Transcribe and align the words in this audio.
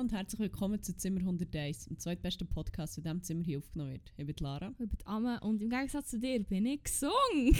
Hallo 0.00 0.06
und 0.08 0.12
herzlich 0.16 0.40
willkommen 0.40 0.82
zu 0.82 0.96
Zimmer 0.96 1.20
101, 1.20 1.84
dem 1.84 1.98
zweitbesten 1.98 2.46
Podcast, 2.48 2.96
der 2.96 3.04
in 3.12 3.18
diesem 3.18 3.22
Zimmer 3.22 3.44
hier 3.44 3.58
aufgenommen 3.58 3.92
wird. 3.92 4.14
Ich 4.16 4.24
bin 4.24 4.34
Lara. 4.40 4.70
Ich 4.70 4.76
bin 4.78 4.98
Amme 5.04 5.38
und 5.40 5.60
im 5.60 5.68
Gegensatz 5.68 6.08
zu 6.08 6.18
dir 6.18 6.42
bin 6.42 6.64
ich 6.64 6.82
gesungen. 6.82 7.12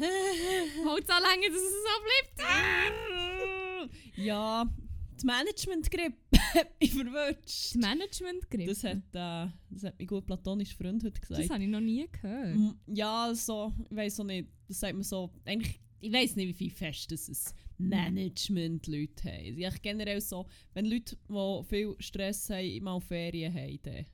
Halt 0.00 1.06
so 1.06 1.12
lange, 1.12 1.46
dass 1.46 1.62
es 1.62 1.72
so 1.84 1.94
bleibt. 2.34 3.96
ja, 4.16 4.68
das 5.14 5.22
Management-Grip 5.22 6.14
ich 6.80 6.92
verwünscht. 6.94 7.44
Das 7.46 7.74
Management-Grip? 7.76 8.66
Das 8.66 8.82
hat, 8.82 8.96
äh, 8.96 9.52
das 9.70 9.84
hat 9.84 9.94
mein 9.96 10.06
gut 10.08 10.26
platonischer 10.26 10.76
Freund 10.76 11.04
heute 11.04 11.20
gesagt. 11.20 11.42
Das 11.44 11.50
habe 11.50 11.62
ich 11.62 11.68
noch 11.70 11.80
nie 11.80 12.08
gehört. 12.10 12.56
M- 12.56 12.74
Ja, 12.88 13.32
so, 13.36 13.72
ich 13.88 13.96
weiß 13.96 14.18
auch 14.18 14.24
nicht, 14.24 14.48
das 14.66 14.80
sagt 14.80 14.94
man 14.94 15.04
so, 15.04 15.30
eigentlich, 15.44 15.80
ich 16.00 16.12
weiß 16.12 16.34
nicht, 16.34 16.48
wie 16.48 16.54
viel 16.54 16.70
fest 16.70 17.12
das 17.12 17.28
ist. 17.28 17.54
Management-Leute 17.78 19.24
haben. 19.24 19.58
Ich 19.58 19.82
generell 19.82 20.20
so, 20.20 20.46
wenn 20.72 20.86
Leute, 20.86 21.16
die 21.28 21.64
viel 21.64 21.94
Stress 21.98 22.50
haben, 22.50 22.82
mal 22.82 23.00
Ferien 23.00 23.52
haben, 23.52 23.78
dann 23.82 24.06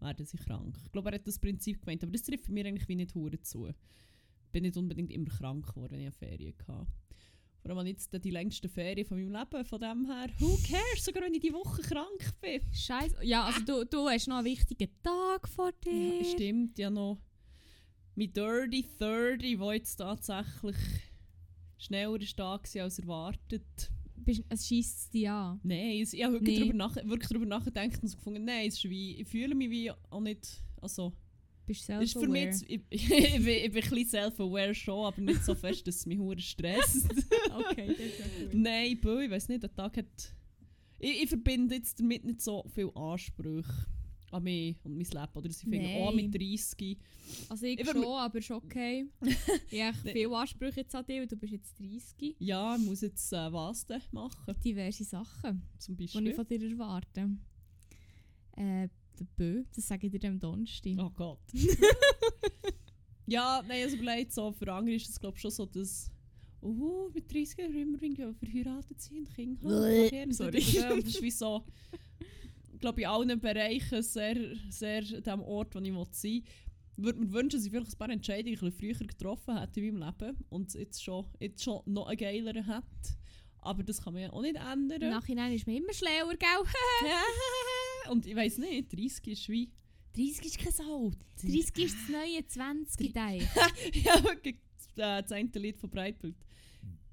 werden 0.00 0.26
sie 0.26 0.36
krank. 0.36 0.78
Ich 0.84 0.92
glaube, 0.92 1.10
er 1.10 1.16
hat 1.16 1.26
das 1.26 1.38
Prinzip 1.38 1.80
gemeint, 1.80 2.02
aber 2.02 2.12
das 2.12 2.22
trifft 2.22 2.48
mir 2.48 2.66
eigentlich 2.66 2.88
wie 2.88 2.96
nicht 2.96 3.14
hure 3.14 3.40
zu. 3.40 3.68
Ich 3.68 3.74
bin 4.52 4.62
nicht 4.62 4.76
unbedingt 4.76 5.10
immer 5.10 5.30
krank 5.30 5.66
geworden, 5.66 5.92
wenn 5.92 6.00
ich 6.00 6.06
eine 6.06 6.12
Ferien 6.12 6.54
hatte. 6.66 6.86
Vor 7.62 7.76
allem 7.76 7.86
jetzt 7.86 8.12
die 8.12 8.30
längste 8.30 8.68
Ferien 8.68 9.06
von 9.06 9.18
meinem 9.18 9.32
Leben, 9.32 9.64
von 9.64 9.80
dem 9.80 10.04
her, 10.04 10.26
who 10.38 10.58
cares, 10.68 11.04
sogar 11.04 11.22
wenn 11.22 11.32
ich 11.32 11.40
die 11.40 11.52
Woche 11.52 11.80
krank 11.80 12.40
bin. 12.42 12.60
Scheiße. 12.72 13.24
Ja, 13.24 13.44
also 13.44 13.60
du, 13.64 13.84
du 13.86 14.06
hast 14.06 14.28
noch 14.28 14.36
einen 14.36 14.44
wichtigen 14.44 14.90
Tag 15.02 15.48
vor 15.48 15.72
dir. 15.72 16.18
Ja, 16.18 16.24
stimmt, 16.24 16.78
ja 16.78 16.90
noch 16.90 17.18
mein 18.16 18.32
Dirty 18.32 18.86
30, 18.98 19.58
wo 19.58 19.72
jetzt 19.72 19.96
tatsächlich 19.96 20.76
schneller 21.84 22.20
ist 22.20 22.38
da 22.38 22.54
als 22.54 22.98
erwartet. 22.98 23.90
Bist, 24.16 24.42
es 24.48 24.66
schießt 24.66 25.12
dich 25.12 25.28
an. 25.28 25.60
Nein, 25.62 26.00
es- 26.02 26.12
ich 26.14 26.22
habe 26.24 26.34
wirklich, 26.34 26.58
Nee. 26.58 26.64
darüber 26.66 26.78
nach, 26.78 26.96
wirklich 26.96 27.28
darüber 27.28 27.46
nachgedacht 27.46 28.02
und 28.02 28.08
so 28.08 28.16
gefunden, 28.16 28.44
nein, 28.44 28.68
es 28.68 28.76
ist 28.76 28.88
wie, 28.88 29.16
ich 29.20 29.28
fühle 29.28 29.54
mich 29.54 29.70
wie 29.70 29.90
auch 29.90 30.20
nicht, 30.20 30.62
also, 30.80 31.12
Bist 31.66 31.88
es 31.90 32.02
ist 32.04 32.12
für 32.18 32.26
mich, 32.28 32.54
self-aware. 32.54 32.70
jetzt- 32.70 32.90
ich, 32.90 33.10
ich, 33.10 33.44
bin, 33.44 33.48
ich 33.48 33.72
bin 33.72 33.82
ein 33.82 33.90
bisschen 33.90 34.06
self-aware 34.08 34.74
schon, 34.74 35.04
aber 35.06 35.20
nicht 35.20 35.44
so 35.44 35.54
fest, 35.54 35.86
dass 35.86 35.96
es 35.96 36.06
mich 36.06 36.18
hure 36.18 36.40
stresst. 36.40 37.06
Okay, 37.54 37.88
das 37.88 37.98
ist 37.98 38.18
ja 38.18 38.44
gut. 38.46 38.54
nein, 38.54 38.98
boah, 39.00 39.20
ich 39.20 39.30
weiß 39.30 39.48
nicht, 39.48 39.62
der 39.62 39.72
Tag 39.74 39.96
hat, 39.98 40.34
ich, 40.98 41.22
ich 41.24 41.28
verbinde 41.28 41.74
jetzt 41.76 42.00
damit 42.00 42.24
nicht 42.24 42.40
so 42.40 42.64
viel 42.74 42.90
Ansprüche 42.94 43.86
an 44.34 44.42
mich 44.42 44.76
und 44.84 44.96
mein 44.96 45.06
Leben, 45.06 45.32
oder 45.34 45.50
sie 45.50 45.66
finden 45.66 46.02
auch 46.02 46.14
Nein. 46.14 46.30
mit 46.30 46.34
30, 46.34 46.98
Also 47.48 47.66
ich 47.66 47.80
Ich 47.80 47.88
schon, 47.88 48.04
aber 48.04 48.38
ist 48.38 48.50
okay. 48.50 49.06
ich 49.70 49.82
habe 49.82 49.96
viele 50.12 50.36
Ansprüche 50.36 50.80
jetzt 50.80 50.94
an 50.94 51.06
dich, 51.06 51.20
weil 51.20 51.26
du 51.26 51.36
bist 51.36 51.52
jetzt 51.52 51.78
30. 51.78 52.36
ja, 52.38 52.76
ich 52.76 52.84
muss 52.84 53.00
jetzt 53.00 53.32
äh, 53.32 53.52
was 53.52 53.86
denn 53.86 54.02
machen, 54.10 54.54
Diverse 54.64 55.04
Sachen, 55.04 55.62
zum 55.78 55.96
die 55.96 56.04
ich 56.04 56.12
Beispiel. 56.12 56.34
von 56.34 56.46
dir 56.46 56.70
erwarte. 56.70 57.30
Äh, 58.56 58.88
der 59.18 59.24
Bö, 59.36 59.64
das 59.74 59.86
sage 59.86 60.06
ich 60.08 60.12
dir 60.12 60.28
am 60.28 60.40
Donnerstag. 60.40 60.94
Oh 60.98 61.10
Gott. 61.10 61.40
ja, 63.26 63.62
nein, 63.66 63.84
also 63.84 63.96
überlegt, 63.96 64.32
so, 64.32 64.52
für 64.52 64.72
andere 64.72 64.96
ist 64.96 65.08
es 65.08 65.20
glaube 65.20 65.36
ich 65.36 65.42
schon 65.42 65.50
so, 65.50 65.66
dass 65.66 66.10
oh, 66.60 67.10
mit 67.14 67.32
30 67.32 67.58
Jahren 67.58 67.74
immer 67.76 68.02
irgendwie 68.02 68.32
verheiratet 68.32 69.00
sind 69.00 69.32
Kinder 69.34 69.68
haben. 69.68 70.32
Sorry. 70.32 70.60
Das 70.60 71.04
ist 71.04 71.22
wie 71.22 71.30
so, 71.30 71.64
glaube 72.84 73.00
in 73.00 73.06
allen 73.06 73.40
Bereichen 73.40 74.02
sehr, 74.02 74.36
sehr 74.68 75.02
an 75.02 75.22
dem 75.22 75.40
Ort, 75.40 75.74
wo 75.74 75.78
ich 75.78 75.92
sein 76.10 76.32
will. 76.32 76.42
würde 76.96 77.20
mir 77.20 77.32
wünschen, 77.32 77.56
dass 77.56 77.64
ich 77.64 77.70
vielleicht 77.70 77.92
ein 77.92 77.98
paar 77.98 78.10
Entscheidungen 78.10 78.58
ein 78.58 78.72
bisschen 78.72 78.94
früher 78.94 79.06
getroffen 79.06 79.58
hätte 79.58 79.80
in 79.80 79.98
meinem 79.98 80.14
Leben 80.18 80.44
und 80.50 80.74
jetzt 80.74 81.02
schon, 81.02 81.26
jetzt 81.40 81.64
schon 81.64 81.80
noch 81.86 82.08
einen 82.08 82.18
geileren 82.18 82.66
hätte. 82.66 83.16
Aber 83.58 83.82
das 83.82 84.02
kann 84.02 84.12
man 84.12 84.24
ja 84.24 84.30
auch 84.30 84.42
nicht 84.42 84.56
ändern. 84.56 85.00
Im 85.00 85.10
Nachhinein 85.10 85.52
ist 85.54 85.66
man 85.66 85.76
immer 85.76 85.94
schlauer, 85.94 86.36
gell? 86.36 87.10
und 88.10 88.26
ich 88.26 88.36
weiß 88.36 88.58
nicht, 88.58 88.92
30 88.92 89.28
ist 89.28 89.48
wie... 89.48 89.70
30 90.14 90.44
ist 90.44 90.58
kein 90.58 90.86
Alt. 90.86 91.16
30 91.40 91.78
ist 91.78 91.96
das 91.96 92.08
neue 92.10 92.46
20, 92.46 93.12
Dei. 93.14 93.38
ja, 93.94 94.22
wirklich 94.22 94.56
äh, 94.96 95.22
das 95.22 95.32
eine 95.32 95.48
Lied 95.54 95.78
von 95.78 95.88
Breitbild 95.88 96.36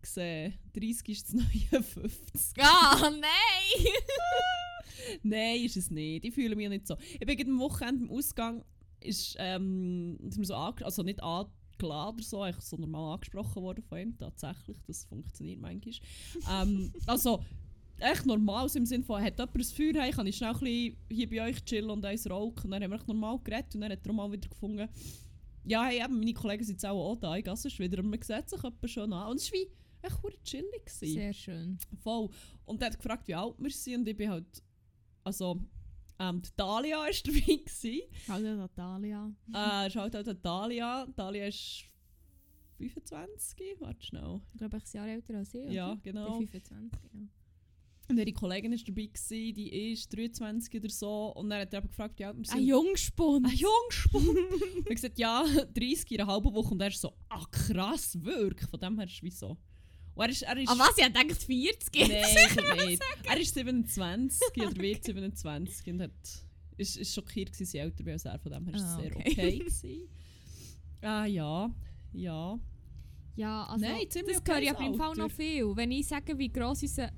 gesehen. 0.01 0.53
30 0.73 1.09
ist 1.09 1.27
das 1.27 1.33
neue 1.33 1.83
50. 1.83 2.61
Ah, 2.61 3.09
nein! 3.09 3.85
Nein, 5.23 5.61
ist 5.61 5.77
es 5.77 5.91
nicht. 5.91 6.25
Ich 6.25 6.33
fühle 6.33 6.55
mich 6.55 6.69
nicht 6.69 6.87
so. 6.87 6.95
Ich 7.19 7.25
bin 7.25 7.49
am 7.49 7.59
Wochenende 7.59 8.05
im 8.05 8.11
Ausgang, 8.11 8.63
ist, 8.99 9.35
ähm, 9.39 10.17
ist 10.27 10.37
mir 10.37 10.45
so 10.45 10.55
also 10.55 11.03
nicht 11.03 11.21
angeladen 11.21 12.15
oder 12.15 12.23
so, 12.23 12.41
eigentlich 12.41 12.65
so 12.65 12.77
normal 12.77 13.15
angesprochen 13.15 13.61
worden 13.61 13.83
von 13.83 13.97
ihm, 13.99 14.17
tatsächlich. 14.17 14.77
Das 14.87 15.05
funktioniert 15.05 15.59
manchmal. 15.59 15.93
ähm, 16.51 16.91
also, 17.07 17.43
echt 17.99 18.25
normal, 18.25 18.69
so 18.69 18.79
im 18.79 18.85
Sinne 18.85 19.03
von, 19.03 19.21
hat 19.21 19.37
jemand 19.37 19.55
ein 19.55 19.63
Feuer, 19.63 20.01
hey, 20.01 20.11
kann 20.11 20.27
ich 20.27 20.37
schnell 20.37 20.53
ein 20.53 20.59
bisschen 20.59 20.97
hier 21.09 21.29
bei 21.29 21.49
euch 21.49 21.63
chillen 21.63 21.89
und 21.89 22.05
eins 22.05 22.29
rauchen. 22.29 22.65
Und 22.65 22.71
dann 22.71 22.83
haben 22.83 22.91
wir 22.91 22.97
echt 22.97 23.07
normal 23.07 23.39
geredet 23.43 23.75
und 23.75 23.81
dann 23.81 23.91
hat 23.91 24.05
er 24.05 24.13
mal 24.13 24.31
wieder 24.31 24.49
gefunden, 24.49 24.87
ja, 25.63 25.85
hey, 25.85 26.03
eben, 26.03 26.19
meine 26.19 26.33
Kollegen 26.33 26.63
sind 26.63 26.75
jetzt 26.75 26.85
auch, 26.85 27.11
auch 27.11 27.15
da, 27.15 27.35
ich 27.35 27.45
ist 27.45 27.79
wieder, 27.79 27.99
und 27.99 28.09
man 28.09 28.21
sieht 28.21 28.49
sich 28.49 28.63
etwa 28.63 28.87
schon 28.87 29.13
an. 29.13 29.29
Und 29.29 29.37
es 29.37 29.51
war 29.51 29.59
echt 30.01 30.43
chillig. 30.43 30.85
gewesen. 30.85 31.13
Sehr 31.13 31.33
schön. 31.33 31.77
Voll. 32.01 32.29
Und 32.65 32.81
er 32.81 32.87
hat 32.87 32.97
gefragt, 32.97 33.27
wie 33.27 33.35
alt 33.35 33.55
wir 33.57 33.69
sind. 33.69 34.01
Und 34.01 34.07
ich 34.07 34.17
bin 34.17 34.29
halt. 34.29 34.63
Also, 35.23 35.59
ähm, 36.19 36.41
die 36.41 36.49
Dalia 36.55 36.97
war 36.99 37.09
dabei. 37.25 37.39
Gewesen. 37.39 38.01
Hallo 38.27 38.55
Natalia. 38.55 39.31
äh, 39.53 39.89
schaut 39.89 40.13
halt 40.15 40.27
an 40.27 40.39
Dalia. 40.41 41.07
Dalia 41.15 41.47
ist 41.47 41.83
25. 42.77 43.79
Warte 43.79 44.05
schnell. 44.05 44.41
Ich 44.53 44.57
glaube, 44.59 44.77
ich 44.77 44.83
bin 44.83 45.01
ein 45.01 45.07
Jahr 45.07 45.07
älter 45.15 45.37
als 45.37 45.53
ich. 45.53 45.61
oder? 45.63 45.71
Ja, 45.71 45.93
Ich 45.93 46.01
genau. 46.03 46.37
bin 46.39 46.47
25, 46.47 46.99
ja. 47.13 47.19
Und 48.09 48.17
ihre 48.17 48.33
Kollegin 48.33 48.73
ist 48.73 48.87
dabei. 48.87 49.05
Gewesen, 49.05 49.53
die 49.53 49.91
ist 49.93 50.11
23 50.15 50.75
oder 50.81 50.89
so. 50.89 51.27
Und 51.33 51.49
dann 51.49 51.61
hat 51.61 51.73
er 51.73 51.79
eben 51.79 51.87
gefragt, 51.87 52.19
wie 52.19 52.25
alt 52.25 52.37
wir 52.37 52.45
sind. 52.45 52.57
Ein 52.57 52.65
Jungspund. 52.65 53.45
Ein 53.45 53.53
Jungspund. 53.55 54.27
und 54.75 54.89
ich 54.89 54.95
gesagt, 54.95 55.17
ja, 55.17 55.45
30 55.73 56.11
in 56.11 56.19
einer 56.21 56.31
halben 56.31 56.53
Woche. 56.53 56.71
Und 56.73 56.81
er 56.81 56.87
ist 56.89 56.99
so, 56.99 57.13
ah 57.29 57.45
krass, 57.51 58.21
wirklich. 58.21 58.69
Von 58.69 58.79
dem 58.81 58.97
her 58.97 59.05
ist 59.07 59.13
es 59.13 59.23
wie 59.23 59.31
so. 59.31 59.57
Und 60.21 60.27
er 60.27 60.29
ist, 60.29 60.41
er 60.43 60.57
ist 60.57 60.69
Ah, 60.69 60.75
was? 60.77 60.95
Ich 60.97 61.03
hab 61.03 61.13
gedacht 61.15 61.43
40. 61.43 62.07
Nein, 62.07 62.23
sicher 62.25 62.85
nicht. 62.85 63.01
Er 63.23 63.37
ist 63.39 63.53
27 63.55 64.39
oder 64.57 64.75
wird 64.81 65.03
27 65.03 65.93
und 65.93 66.01
hat, 66.03 66.11
ist, 66.77 66.97
ist 66.97 67.13
schockiert, 67.15 67.51
gewesen, 67.51 67.63
dass 67.63 67.73
ich 67.73 67.79
älter 67.81 68.03
bin 68.03 68.13
als 68.13 68.25
er. 68.25 68.37
Von 68.37 68.51
dem 68.51 68.65
her 68.65 68.73
war 68.73 68.79
es 68.79 68.85
Ah, 68.85 68.99
sehr 69.01 69.15
okay. 69.15 69.31
okay. 69.31 69.57
gewesen. 69.59 70.09
Ah 71.01 71.25
ja, 71.25 71.73
ja. 72.13 72.59
Ja, 73.35 73.63
also 73.63 73.83
Nein, 73.83 74.05
das 74.13 74.23
höre 74.47 74.61
ich 74.61 74.69
aber 74.69 74.85
im 74.85 74.93
Fall 74.95 75.15
noch 75.15 75.31
viel. 75.31 75.75
Wenn 75.75 75.91
ich 75.91 76.05
sage, 76.07 76.37
wie 76.37 76.49
gross 76.49 76.83
unser... 76.83 77.11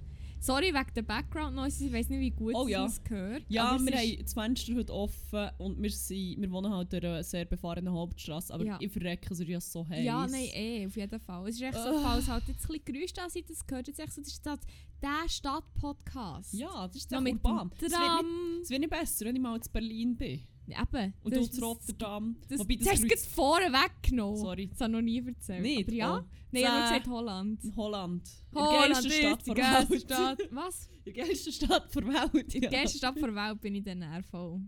Sorry 0.44 0.74
wegen 0.74 0.94
der 0.94 1.04
Background 1.04 1.56
Noise, 1.56 1.86
ich 1.86 1.94
weiß 1.94 2.09
nicht, 2.09 2.20
wie 2.20 2.31
gut 2.31 2.54
Oh 2.54 2.68
ja. 2.68 2.86
es 2.86 3.02
gehört. 3.02 3.44
Ja, 3.48 3.64
aber 3.70 3.86
wir 3.86 3.98
haben 3.98 4.18
das 4.20 4.34
Fenster 4.34 4.76
heute 4.76 4.94
offen 4.94 5.50
und 5.58 5.81
wir, 5.81 5.90
sind, 5.90 6.42
wir 6.42 6.52
wohnen 6.52 6.70
halt 6.74 6.92
in 6.94 7.06
einer 7.06 7.24
sehr 7.24 7.46
befahrenen 7.46 7.94
Hauptstraße, 7.94 8.54
aber 8.54 8.66
Ja. 8.66 8.78
ich 8.81 8.92
verrecke, 8.92 9.34
es 9.34 9.40
ist 9.40 9.48
ja 9.48 9.62
so 9.62 9.88
heiß. 9.88 10.04
Ja, 10.04 10.28
nein, 10.28 10.50
eh, 10.54 10.86
auf 10.86 10.98
jeden 10.98 11.18
Fall. 11.22 11.48
Es 11.48 11.56
ist 11.56 11.62
echt 11.62 11.76
so, 11.76 11.80
Ah. 11.80 12.00
falls 12.04 12.28
halt 12.28 12.44
jetzt 12.50 12.64
ein 12.64 12.68
bisschen 12.68 12.84
Geräusch 12.94 13.14
da 13.14 13.30
sind, 13.30 13.50
das 13.50 13.66
gehört 13.66 13.88
jetzt 13.88 14.00
echt 14.02 14.12
so, 14.12 14.20
das 14.22 14.31
ist 14.34 14.46
das, 14.46 14.59
der 15.02 15.30
Stadtpodcast. 15.30 16.54
Ja, 16.56 16.88
das 16.88 16.98
ist 16.98 17.12
mit 17.12 17.36
urban. 17.36 17.72
Es 17.75 17.81
wird, 17.84 17.92
nicht, 17.92 18.62
es 18.63 18.69
wird 18.69 18.80
nicht 18.81 18.90
besser, 18.90 19.25
wenn 19.25 19.36
ich 19.38 19.42
mal 19.42 19.56
in 19.56 19.62
Berlin 19.72 20.18
bin. 20.18 20.42
Eben. 20.68 21.13
Und 21.24 21.36
das 21.36 21.39
du 21.39 21.45
ist- 21.51 21.56
zu 21.56 21.62
Rotterdam. 21.65 22.36
Das, 22.48 22.60
Wobei 22.60 22.75
das 22.77 22.89
hast 22.89 23.04
du 23.04 23.07
jetzt 23.07 23.27
vorne 23.27 23.65
weggenommen. 23.65 24.38
Sorry. 24.38 24.68
Das 24.68 24.80
habe 24.81 24.92
ich 24.92 24.95
noch 24.95 25.01
nie 25.01 25.24
erzählt. 25.27 25.62
Nicht? 25.62 25.88
Aber 25.89 25.95
ja. 25.95 26.18
Oh. 26.19 26.24
Nein, 26.51 26.62
ich 26.62 26.68
habe 26.69 26.81
gesagt 26.83 27.07
Holland. 27.07 27.60
Holland. 27.75 28.30
Holland 28.54 28.94
geilsten 28.94 29.12
Stadt 29.12 29.39
ist 29.39 29.48
die 29.48 29.54
geilste. 29.56 30.00
Stadt. 30.00 30.39
Was? 30.51 30.88
In 31.04 31.13
der 31.13 31.25
geilsten 31.25 31.54
Stadt 31.54 31.95
der 31.95 32.07
Welt. 32.07 32.54
In 32.56 32.62
der 32.62 32.69
geilsten 32.69 32.98
Stadt 33.00 33.15
der 33.18 33.36
Welt 33.36 33.62
bin 33.62 33.75
ich 33.75 33.83
dann 33.83 34.01
eher 34.01 34.24
voll. 34.24 34.62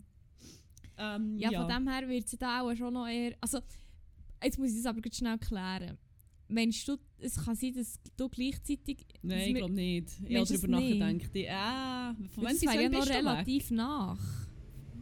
Ähm, 0.98 1.38
Ja, 1.38 1.50
von 1.52 1.68
dem 1.68 1.88
her 1.88 2.08
wird 2.08 2.24
es 2.26 2.38
da 2.38 2.60
auch 2.62 2.74
schon 2.74 2.92
noch 2.94 3.06
eher... 3.06 3.34
Also, 3.40 3.60
jetzt 4.42 4.58
muss 4.58 4.70
ich 4.70 4.76
das 4.76 4.86
aber 4.86 5.00
ganz 5.00 5.16
schnell 5.16 5.38
klären. 5.38 5.96
Meinst 6.48 6.86
du, 6.88 6.96
es 7.18 7.36
kann 7.44 7.54
sein, 7.56 7.72
dass 7.74 7.98
du 8.16 8.28
gleichzeitig... 8.28 9.04
Nein, 9.22 9.48
ich 9.48 9.54
glaube 9.54 9.72
nicht. 9.74 10.08
Ich 10.28 10.36
habe 10.36 10.46
du 10.46 10.54
es 10.54 10.60
darüber 10.60 10.68
nachgedacht. 10.80 11.34
Äh, 11.34 12.28
von 12.28 12.44
wann 12.44 12.52
das 12.52 12.60
bis 12.60 12.62
wäre 12.72 12.82
ja 12.82 12.88
noch 12.88 12.98
bist 13.00 13.10
du 13.10 13.14
relativ 13.14 13.70
nach. 13.70 14.45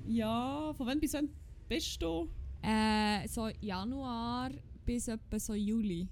Ja, 0.07 0.73
von 0.75 0.87
wann 0.87 1.01
bis 1.01 1.15
wann 1.15 1.29
bist 1.69 2.01
du? 2.03 2.29
Äh, 2.63 3.27
so 3.29 3.49
Januar 3.61 4.51
bis 4.85 5.09
etwa 5.09 5.39
so 5.39 5.55
Juli. 5.55 6.09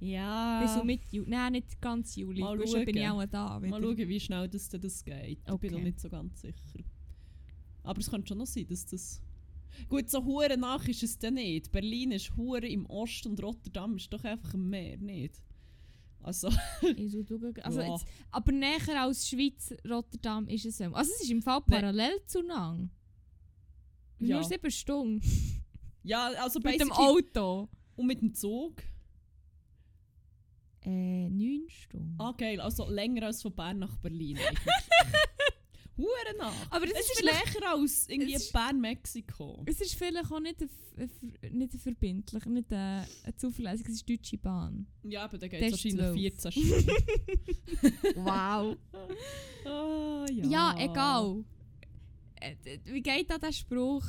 Ja. 0.00 0.60
Bis 0.62 0.74
so 0.74 0.84
mit 0.84 1.00
Juli. 1.12 1.30
Nein, 1.30 1.52
nicht 1.52 1.80
ganz 1.80 2.16
Juli. 2.16 2.40
Mal 2.40 2.58
August 2.58 2.74
bin 2.84 2.96
ich 2.96 3.04
schauen. 3.06 3.20
auch 3.20 3.26
da. 3.30 3.60
Mal 3.60 3.62
wieder. 3.80 3.80
schauen, 3.82 4.08
wie 4.08 4.20
schnell 4.20 4.48
das, 4.48 4.68
das 4.68 5.04
geht. 5.04 5.38
Ich 5.38 5.44
bin 5.44 5.54
Okay. 5.54 5.70
noch 5.70 5.80
nicht 5.80 6.00
so 6.00 6.08
ganz 6.08 6.40
sicher. 6.40 6.80
Aber 7.82 8.00
es 8.00 8.10
könnte 8.10 8.28
schon 8.28 8.38
noch 8.38 8.46
sein, 8.46 8.66
dass 8.68 8.86
das... 8.86 9.20
Gut, 9.88 10.08
so 10.08 10.24
hure 10.24 10.56
nach 10.56 10.86
ist 10.88 11.02
es 11.02 11.18
dann 11.18 11.34
nicht. 11.34 11.72
Berlin 11.72 12.12
ist 12.12 12.34
hure 12.36 12.66
im 12.66 12.86
Osten 12.86 13.30
und 13.30 13.42
Rotterdam 13.42 13.96
ist 13.96 14.12
doch 14.12 14.22
einfach 14.24 14.54
im 14.54 14.68
Meer, 14.70 14.96
nicht? 14.98 15.40
Also, 16.22 16.48
Ich 16.96 17.12
so, 17.12 17.22
du, 17.22 17.52
also 17.62 17.80
Ja. 17.80 17.92
jetzt, 17.92 18.06
aber 18.30 18.52
näher 18.52 19.02
als 19.02 19.28
Schweiz, 19.28 19.74
Rotterdam 19.88 20.48
ist 20.48 20.64
es 20.64 20.78
so. 20.78 20.84
Also 20.84 21.10
es 21.16 21.22
ist 21.24 21.30
im 21.30 21.42
Fall 21.42 21.60
parallel 21.62 22.20
zu 22.26 22.40
lang. 22.42 22.90
Ja. 24.24 24.36
Nur 24.36 24.44
sieben 24.44 24.70
Stunden. 24.70 25.20
ja, 26.02 26.28
also 26.42 26.60
Mit 26.60 26.80
dem 26.80 26.92
Auto. 26.92 27.68
Und 27.96 28.06
mit 28.06 28.20
dem 28.20 28.34
Zug? 28.34 28.82
Äh, 30.82 31.28
neun 31.30 31.64
Stunden. 31.68 32.16
Ah, 32.18 32.32
geil. 32.36 32.60
Also 32.60 32.88
länger 32.90 33.26
als 33.26 33.40
von 33.42 33.54
Bern 33.54 33.78
nach 33.78 33.96
Berlin. 33.96 34.38
Hure 35.96 36.36
nach. 36.38 36.70
Aber 36.70 36.86
das 36.86 36.96
Es 36.98 37.06
ist 37.06 37.20
ist 37.20 37.24
näher 37.24 37.70
als 37.70 38.08
irgendwie 38.08 38.36
Bern, 38.52 38.80
Mexiko. 38.80 39.62
Es 39.64 39.80
ist 39.80 39.94
vielleicht 39.94 40.30
auch 40.30 40.40
nicht, 40.40 40.56
nicht 41.52 41.72
verbindlich, 41.74 42.44
nicht 42.46 42.72
ein, 42.72 43.06
ein 43.24 43.36
zuverlässig, 43.36 43.86
es 43.86 43.94
ist 43.94 44.10
Deutsche 44.10 44.36
Bahn. 44.38 44.86
Ja, 45.04 45.24
aber 45.24 45.38
da 45.38 45.46
geht 45.46 45.62
es 45.62 45.72
wahrscheinlich 45.72 46.40
12. 46.40 46.50
14 46.50 46.52
Stunden. 46.52 46.90
Wow. 48.24 48.76
ah, 49.66 50.26
ja. 50.32 50.44
Ja, 50.46 50.74
egal. 50.78 51.44
Äh, 52.40 52.56
Wie 52.84 53.02
geht 53.02 53.30
da 53.30 53.38
der 53.38 53.52
Spruch? 53.52 54.04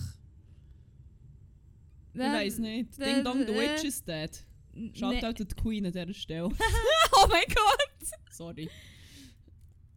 Ich 2.14 2.20
weiß 2.20 2.60
nicht. 2.60 2.98
Ding 2.98 3.24
Dong, 3.24 3.46
the 3.46 3.52
äh, 3.54 3.58
Witch 3.76 3.84
is 3.84 4.04
dead. 4.04 4.46
Schaut 4.94 5.16
ne- 5.22 5.28
out 5.28 5.40
die 5.40 5.46
Queen 5.46 5.86
an 5.86 5.92
dieser 5.92 6.14
Stelle. 6.14 6.50
Oh 7.18 7.28
mein 7.30 7.44
Gott! 7.48 8.10
Sorry. 8.32 8.70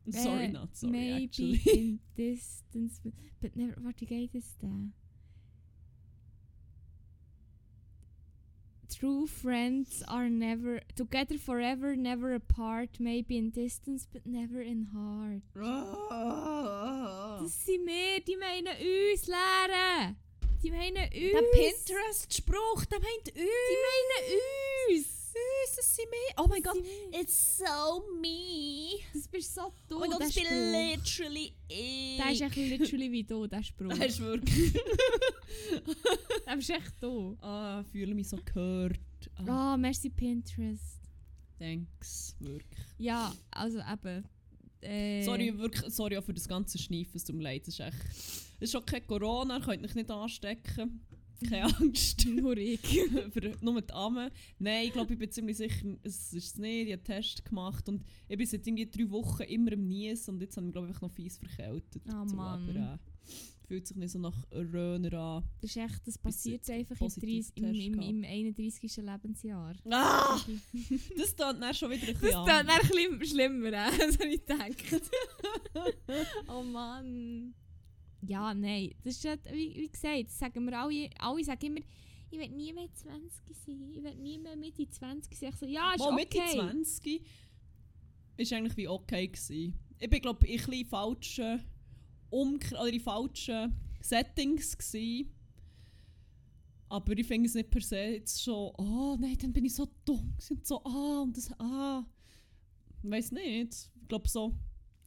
Sorry, 0.06 0.44
Äh, 0.44 0.48
not 0.48 0.74
sorry, 0.76 0.92
Maybe 0.92 1.24
actually. 1.24 1.60
in 1.66 2.00
distance, 2.16 3.00
but, 3.40 3.56
never. 3.56 3.74
Warte, 3.84 4.02
wie 4.02 4.06
geht 4.06 4.34
es 4.34 4.56
da? 4.58 4.68
True 8.88 9.26
friends 9.26 10.02
are 10.08 10.30
never 10.30 10.80
together 10.96 11.36
forever, 11.38 11.94
never 11.94 12.34
apart. 12.34 12.98
Maybe 12.98 13.36
in 13.36 13.50
distance, 13.50 14.06
but 14.10 14.26
never 14.26 14.60
in 14.62 14.88
heart. 14.94 15.42
Ah. 15.62 17.38
Das 17.42 17.64
sind 17.64 17.86
wir, 17.86 18.20
die 18.20 18.36
meinen 18.36 18.68
uns, 18.68 19.26
Lehre. 19.26 20.16
Die 20.62 20.70
meinen 20.70 20.96
uns. 20.96 21.12
Der 21.12 21.42
Pinterest-Spruch, 21.52 22.86
der 22.86 23.00
meint 23.00 23.28
uns. 23.28 23.34
Die 23.34 23.76
meinen 23.86 24.96
uns. 24.96 25.17
Uns, 25.68 25.76
das 25.76 25.96
sind 25.96 26.06
wir. 26.10 26.42
Oh 26.42 26.46
mein 26.48 26.62
Das 26.62 26.72
Gott. 26.74 26.84
It's 27.20 27.58
so 27.58 28.04
me. 28.20 28.98
Das 29.12 29.28
bist 29.28 29.54
so 29.54 29.72
du, 29.88 29.96
Oh 29.96 30.00
mein 30.00 30.10
Gott, 30.10 30.20
der 30.20 30.26
das 30.28 30.34
bin 30.34 30.72
literally 30.72 31.52
ich. 31.68 32.16
Der 32.16 32.32
ist 32.32 32.40
echt 32.40 32.56
literally 32.56 33.12
wie 33.12 33.24
du, 33.24 33.46
der 33.46 33.62
Spruch. 33.62 33.88
Das 33.88 33.98
ist 34.06 34.20
wirklich... 34.20 34.72
Der 36.46 36.56
bist 36.56 36.70
echt 36.70 36.92
du. 37.02 37.36
ah, 37.40 37.82
fühle 37.84 38.14
mich 38.14 38.28
so 38.28 38.38
gehört. 38.44 38.98
Ah, 39.36 39.72
Ah, 39.72 39.76
merci 39.76 40.08
Pinterest. 40.10 41.00
thanks. 41.58 42.36
Wirklich. 42.38 42.86
Ja, 42.98 43.34
also 43.50 43.78
eben. 43.80 44.24
Äh, 44.80 45.22
Sorry, 45.24 45.58
wirklich, 45.58 45.92
sorry 45.92 46.16
auch 46.16 46.22
für 46.24 46.32
das 46.34 46.46
ganze 46.46 46.78
Schniefen, 46.78 47.16
es 47.16 47.24
tut 47.24 47.34
mir 47.36 47.42
leid. 47.42 47.62
Es 47.66 47.74
ist 47.74 47.80
echt... 47.80 47.96
Es 48.60 48.62
ist 48.68 48.72
schon 48.72 48.84
kein 48.86 49.06
Corona, 49.06 49.56
ihr 49.58 49.64
könnt 49.64 49.84
euch 49.84 49.94
nicht 49.94 50.10
anstecken. 50.10 51.04
Keine 51.46 51.64
Angst. 51.78 52.26
Nur 52.26 52.56
ich. 52.56 52.80
für 53.30 53.56
nur 53.60 53.80
die 53.80 53.92
Arme. 53.92 54.30
Nein, 54.58 54.86
ich 54.86 54.92
glaube, 54.92 55.12
ich 55.12 55.18
bin 55.18 55.30
ziemlich 55.30 55.56
sicher, 55.56 55.86
es 56.02 56.32
ist 56.32 56.46
es 56.54 56.56
nicht. 56.58 56.88
Ich 56.88 56.92
habe 56.92 57.02
einen 57.02 57.04
Test 57.22 57.44
gemacht 57.44 57.88
und 57.88 58.02
ich 58.28 58.36
bin 58.36 58.46
seit 58.46 58.66
irgendwie 58.66 58.86
drei 58.90 59.10
Wochen 59.10 59.42
immer 59.42 59.72
im 59.72 59.86
Nies 59.86 60.28
und 60.28 60.40
jetzt 60.40 60.56
habe 60.56 60.66
ich 60.66 60.72
glaube 60.72 60.90
ich 60.90 61.00
noch 61.00 61.10
fies 61.10 61.38
verkältet. 61.38 62.02
Dazu, 62.04 62.34
Mann. 62.34 62.68
Aber 62.68 62.94
äh, 62.94 62.98
fühlt 63.68 63.86
sich 63.86 63.96
nicht 63.98 64.10
so 64.10 64.18
nach 64.18 64.34
Röner 64.50 65.12
an. 65.12 65.44
Das 65.60 65.70
ist 65.70 65.76
echt, 65.76 66.06
das 66.06 66.18
passiert 66.18 66.68
einfach 66.70 66.98
im, 67.00 67.08
30, 67.08 67.52
im, 67.56 67.74
im, 67.74 68.00
im 68.00 68.24
31. 68.24 68.96
Lebensjahr. 68.96 69.74
Ah! 69.90 70.40
Das 71.16 71.36
tut 71.36 71.60
dann 71.60 71.74
schon 71.74 71.90
wieder 71.90 72.08
ein 72.08 72.14
Das 72.14 72.20
bisschen 72.20 72.40
ist 72.40 72.48
dann 72.48 72.68
an. 72.68 72.70
ein 72.70 73.18
bisschen 73.18 73.26
schlimmer, 73.26 73.72
äh, 73.72 73.76
als 73.76 74.18
ich 74.20 74.44
denke. 74.44 75.02
oh 76.48 76.62
Mann. 76.62 77.54
Ja, 78.22 78.52
nein. 78.54 78.94
Das 79.04 79.16
ist 79.16 79.24
halt, 79.24 79.44
wie, 79.52 79.74
wie 79.76 79.88
gesagt, 79.88 80.26
das 80.26 80.38
sagen 80.38 80.64
wir 80.64 80.78
alle, 80.78 81.10
alle 81.18 81.44
sagen 81.44 81.66
immer, 81.66 81.80
ich 82.30 82.38
will 82.38 82.48
nie 82.50 82.72
mehr 82.72 82.92
20 82.92 83.56
sein, 83.56 83.90
ich 83.90 84.02
will 84.02 84.14
nie 84.16 84.38
mehr 84.38 84.56
Mitte 84.56 84.88
20 84.88 85.36
sein. 85.36 85.50
Ich 85.50 85.56
so, 85.56 85.66
ja, 85.66 85.92
ist 85.92 86.00
Mal 86.00 86.12
okay. 86.12 86.14
Mitte 86.14 86.40
20 86.52 87.22
ist 88.36 88.52
eigentlich 88.52 88.76
wie 88.76 88.88
okay 88.88 89.28
gewesen. 89.28 89.78
Ich 89.98 90.10
bin 90.10 90.20
glaube 90.20 90.46
ich 90.46 90.68
in 90.68 90.86
ein 90.92 91.64
Umkr 92.30 92.80
oder 92.80 92.92
in 92.92 93.00
falschen 93.00 93.74
Settings 94.00 94.76
gewesen. 94.76 95.34
Aber 96.90 97.16
ich 97.16 97.26
finde 97.26 97.48
es 97.48 97.54
nicht 97.54 97.70
per 97.70 97.82
se 97.82 97.96
jetzt 97.96 98.42
schon, 98.42 98.72
oh 98.78 99.16
nein, 99.18 99.36
dann 99.40 99.52
bin 99.52 99.64
ich 99.64 99.74
so 99.74 99.86
dumm 100.04 100.34
und 100.50 100.66
so, 100.66 100.82
ah 100.84 101.22
und 101.22 101.36
das, 101.36 101.52
ah. 101.60 102.04
Ich 103.02 103.10
weiß 103.10 103.32
nicht. 103.32 103.90
Ich 104.00 104.08
glaube 104.08 104.28
so 104.28 104.54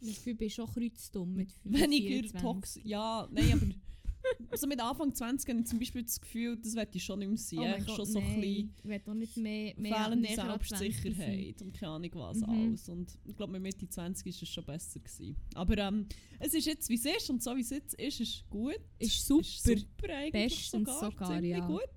Ich 0.01 0.23
bin 0.37 0.49
schon 0.49 0.67
kreuzdumm 0.67 1.33
mit 1.33 1.53
weniger 1.63 2.07
24. 2.09 2.41
toxisch. 2.41 2.83
Ja, 2.85 3.27
nein, 3.31 3.53
aber 3.53 4.57
so 4.57 4.67
mit 4.67 4.79
Anfang 4.79 5.13
20 5.13 5.49
habe 5.49 5.59
ich 5.61 5.67
zum 5.67 5.79
Beispiel 5.79 6.03
das 6.03 6.19
Gefühl, 6.21 6.57
das 6.57 6.75
werde 6.75 6.91
ich 6.95 7.03
schon 7.03 7.19
nicht 7.19 7.27
mehr 7.29 7.37
sein. 7.37 7.59
Oh 7.59 7.75
Echt 7.77 7.87
Gott, 7.87 7.95
schon 7.97 8.05
so 8.05 8.19
ein 8.19 8.25
nein. 8.25 8.41
bisschen 8.41 8.75
Ich 8.77 8.83
will 8.89 9.01
auch 9.07 9.13
nicht 9.13 9.37
mehr, 9.37 9.73
mehr 9.77 9.95
fehlende 9.95 10.27
näher 10.29 10.43
an 10.43 10.61
20 10.61 10.69
sein. 10.69 10.77
Selbstsicherheit 10.79 11.61
und 11.61 11.73
keine 11.73 11.91
Ahnung 11.93 12.11
was 12.15 12.37
Mhm. 12.37 12.49
alles. 12.49 12.89
Und 12.89 13.17
ich 13.25 13.35
glaube, 13.35 13.53
mit 13.53 13.61
Mitte 13.63 13.87
20 13.89 14.27
ist 14.27 14.41
es 14.43 14.49
schon 14.49 14.63
besser 14.65 14.99
gewesen. 14.99 15.35
Aber 15.55 15.77
ähm, 15.77 16.07
es 16.39 16.53
ist 16.53 16.65
jetzt, 16.65 16.89
wie 16.89 16.95
es 16.95 17.05
ist 17.05 17.29
und 17.29 17.41
so 17.41 17.55
wie 17.55 17.61
es 17.61 17.69
jetzt 17.71 17.93
ist, 17.95 18.19
ist 18.19 18.49
gut. 18.49 18.79
Ist 18.99 19.25
super. 19.25 19.41
Ist 19.41 19.63
super 19.63 20.15
eigentlich 20.15 20.31
Bestens 20.33 20.71
sogar, 20.89 21.11
sogar, 21.11 21.29
ziemlich 21.31 21.51
ja. 21.51 21.67
gut. 21.67 21.89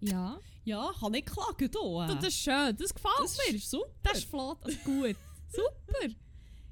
Ja. 0.00 0.40
Ja, 0.64 0.92
kann 0.98 1.12
nicht 1.12 1.26
klagen 1.26 1.70
hier. 1.70 2.06
Das, 2.06 2.14
das 2.16 2.28
ist 2.28 2.38
schön, 2.40 2.76
das 2.76 2.94
gefällt 2.94 3.14
das 3.20 3.38
mir. 3.48 3.54
ist 3.56 3.70
super. 3.70 3.90
Das 4.02 4.18
ist 4.18 4.28
flott, 4.28 4.58
also 4.64 4.78
gut. 4.84 5.16
Super. 5.54 6.14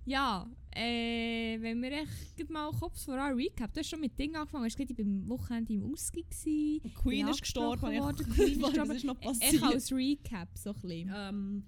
Ja, 0.05 0.51
äh, 0.75 1.61
wenn 1.61 1.81
wir 1.83 1.93
echt 1.93 2.51
mal 2.51 2.71
Kopf 2.73 3.05
vor 3.05 3.15
Recap, 3.15 3.73
du 3.73 3.81
hast 3.81 3.89
schon 3.91 4.01
mit 4.01 4.19
Dingen 4.19 4.35
angefangen, 4.37 4.65
hast 4.65 4.77
gesagt, 4.77 4.91
ich 4.91 4.99
war 4.99 5.05
am 5.05 5.29
Wochenende 5.29 5.73
im 5.75 5.93
Ausgang. 5.93 6.25
gewesen. 6.29 6.95
Queen 6.95 7.29
ist 7.29 7.41
gestorben. 7.41 7.93
Ich, 7.93 7.99
Queen 8.01 8.53
ist 8.53 8.63
was 8.63 8.71
gestorben. 8.73 8.91
ist 8.97 9.05
noch 9.05 9.21
Ich 9.21 9.27
passiert? 9.27 9.63
als 9.63 9.93
Recap 9.93 10.49
so 10.59 10.71
ein 10.71 10.81
bisschen. 10.81 11.13
ähm, 11.15 11.65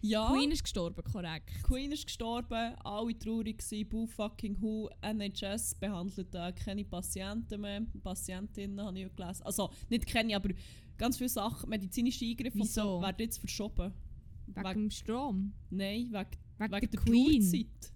ja, 0.00 0.30
Queen 0.32 0.50
ist 0.52 0.62
gestorben, 0.62 1.02
korrekt. 1.02 1.50
Queen 1.64 1.90
ist 1.92 2.06
gestorben, 2.06 2.74
alle 2.84 3.18
traurig 3.18 3.58
gewesen, 3.58 3.88
Boo 3.88 4.06
fucking 4.06 4.56
who, 4.60 4.88
NHS 5.02 5.74
behandelt 5.74 6.34
äh, 6.34 6.52
keine 6.52 6.84
Patienten 6.84 7.60
mehr, 7.60 7.82
Patientinnen 8.02 8.80
habe 8.84 9.00
ich 9.00 9.14
gelesen. 9.16 9.42
Also 9.42 9.70
nicht 9.90 10.06
keine, 10.06 10.36
aber 10.36 10.50
ganz 10.96 11.16
viele 11.18 11.28
Sachen, 11.30 11.68
medizinische 11.68 12.24
Eingriffe 12.24 12.58
und 12.58 12.68
so 12.68 13.00
werden 13.02 13.16
jetzt 13.18 13.38
verschoben. 13.38 13.92
Wegen 14.46 14.56
Wegen- 14.68 14.80
dem 14.82 14.90
Strom. 14.90 15.52
Nein, 15.70 16.06
wegen, 16.12 16.26
Wegen, 16.58 16.72
wegen 16.72 16.80
der 16.80 16.88
der 16.90 17.00
Queen. 17.00 17.40
Blutzeit. 17.50 17.92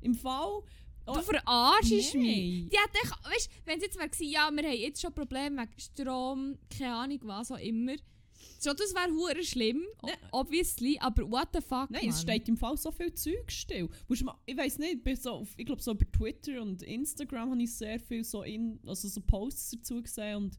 Im 0.00 0.14
Fall... 0.14 0.62
Oh, 1.06 1.14
Du 1.14 1.22
verarschst 1.22 2.14
nein. 2.14 2.22
mich. 2.22 2.68
Die 2.68 2.78
hat 2.78 2.90
echt, 2.94 3.12
weißt, 3.24 3.50
wenn 3.64 3.78
es 3.78 3.84
jetzt 3.84 3.98
wäre 3.98 4.10
ja, 4.30 4.50
wir 4.52 4.62
haben 4.62 4.78
jetzt 4.78 5.00
schon 5.00 5.12
Probleme 5.12 5.62
wegen 5.62 5.80
Strom, 5.80 6.58
keine 6.78 6.94
Ahnung 6.94 7.18
was 7.22 7.50
auch 7.50 7.58
immer. 7.58 7.94
Schon, 8.62 8.76
das 8.76 8.94
wäre 8.94 9.10
hure 9.10 9.42
schlimm, 9.42 9.82
Nein. 10.02 10.14
obviously, 10.32 10.98
aber 11.00 11.28
what 11.30 11.48
the 11.54 11.60
fuck, 11.62 11.90
Nein, 11.90 12.08
es 12.10 12.16
Mann. 12.16 12.22
steht 12.36 12.48
im 12.48 12.56
Fall 12.58 12.76
so 12.76 12.92
viel 12.92 13.12
Zeug 13.14 13.50
still. 13.50 13.88
Mal, 14.22 14.36
ich 14.44 14.56
weiß 14.56 14.78
nicht, 14.78 15.00
so 15.22 15.30
auf, 15.32 15.48
ich 15.56 15.64
glaube 15.64 15.80
so 15.82 15.92
über 15.92 16.04
Twitter 16.12 16.60
und 16.60 16.82
Instagram 16.82 17.50
habe 17.50 17.62
ich 17.62 17.72
sehr 17.74 17.98
viel 17.98 18.22
so, 18.22 18.42
in, 18.42 18.78
also 18.86 19.08
so 19.08 19.20
Posts 19.22 19.70
dazu 19.70 20.02
gesehen 20.02 20.36
und 20.36 20.58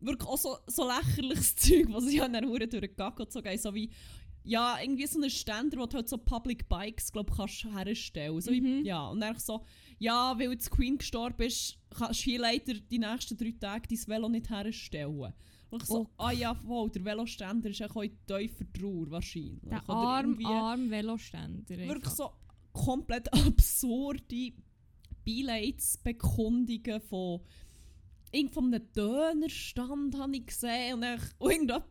wirklich 0.00 0.28
auch 0.28 0.38
so, 0.38 0.56
so 0.66 0.88
lächerliches 0.88 1.54
Zeug, 1.56 1.86
was 1.90 2.06
ich 2.06 2.22
an 2.22 2.32
der 2.32 2.42
Hure 2.46 2.66
durch 2.66 2.80
den 2.82 2.96
Gag 2.96 3.14
so 3.30 3.42
gehe, 3.42 3.58
so 3.58 3.74
wie 3.74 3.90
ja, 4.46 4.78
irgendwie 4.80 5.06
so 5.06 5.18
einen 5.20 5.28
Ständer, 5.30 5.76
wo 5.78 5.86
du 5.86 5.96
halt 5.96 6.08
so 6.08 6.16
Public 6.18 6.68
Bikes, 6.68 7.10
glaub, 7.12 7.34
kannst 7.36 7.64
herstellen. 7.64 8.40
So 8.40 8.50
wie, 8.52 8.60
Mhm. 8.60 8.84
ja, 8.84 9.08
und 9.08 9.20
dann 9.20 9.38
so, 9.38 9.64
ja, 9.98 10.38
weil 10.38 10.52
jetzt 10.52 10.70
Queen 10.70 10.96
gestorben 10.98 11.42
ist, 11.46 11.76
kannst 11.90 12.20
du 12.20 12.24
hier 12.24 12.40
leider 12.40 12.74
die 12.74 12.98
nächsten 12.98 13.36
drei 13.36 13.54
Tage 13.60 13.88
dein 13.88 14.06
Velo 14.06 14.28
nicht 14.28 14.48
herstellen. 14.48 15.32
Und 15.68 15.82
ich 15.82 15.88
so, 15.88 16.02
Oh. 16.02 16.06
ah 16.18 16.30
ja, 16.30 16.54
voll, 16.54 16.90
der 16.90 17.04
Veloständer 17.04 17.70
ist 17.70 17.82
auch 17.82 18.00
in 18.02 18.16
tiefer 18.26 18.64
Trauer 18.72 19.10
wahrscheinlich. 19.10 19.58
Der 19.64 19.82
Oder 19.88 19.94
arm, 19.98 20.38
arm 20.46 20.90
Veloständer. 20.90 21.68
wirklich 21.68 21.90
einfach. 22.04 22.14
so 22.16 22.30
komplett 22.72 23.28
absurde 23.32 24.52
Beileidsbekundungen 25.26 27.00
von 27.00 27.40
irgend 28.32 28.52
von 28.52 28.72
einem 28.72 28.82
Dönerstand 28.92 30.16
habe 30.18 30.36
ich 30.36 30.46
gesehen 30.46 30.94
und, 30.94 31.00
dann, 31.02 31.20
und 31.38 31.50
irgendjemand 31.50 31.82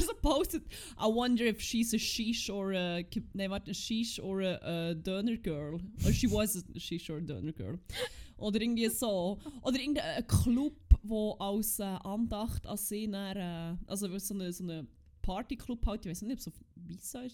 so 0.00 0.14
postet 0.20 0.64
I 0.98 1.04
wonder 1.04 1.44
if 1.44 1.60
she's 1.60 1.94
a 1.94 1.98
sheesh 1.98 2.50
or 2.50 2.72
a 2.72 3.02
nein 3.34 3.50
warte 3.50 3.70
a 3.70 3.74
sheesh 3.74 4.20
or 4.20 4.40
a, 4.40 4.90
a 4.90 4.94
Döner 4.94 5.36
girl. 5.36 5.80
Or 6.04 6.12
she 6.12 6.30
was 6.30 6.56
a 6.56 6.78
sheesh 6.78 7.10
or 7.10 7.18
a 7.18 7.20
Döner 7.20 7.52
girl. 7.52 7.78
Oder 8.36 8.60
irgendwie 8.60 8.88
so. 8.88 9.38
Oder 9.62 9.80
irgendein 9.80 10.26
Club 10.26 10.74
wo 11.02 11.32
als 11.38 11.78
äh, 11.78 11.84
Andacht 11.84 12.66
an 12.66 12.76
sie 12.76 13.10
dann, 13.10 13.36
äh, 13.36 13.76
also 13.86 14.18
so 14.18 14.34
eine, 14.34 14.52
so 14.52 14.64
eine 14.64 14.86
Partyclub 15.22 15.84
halt 15.86 16.04
ich 16.04 16.10
weiß 16.10 16.22
nicht 16.22 16.32
ob 16.32 16.38
es 16.38 16.48
auf 16.48 16.54
Visa 16.76 17.20
war 17.20 17.28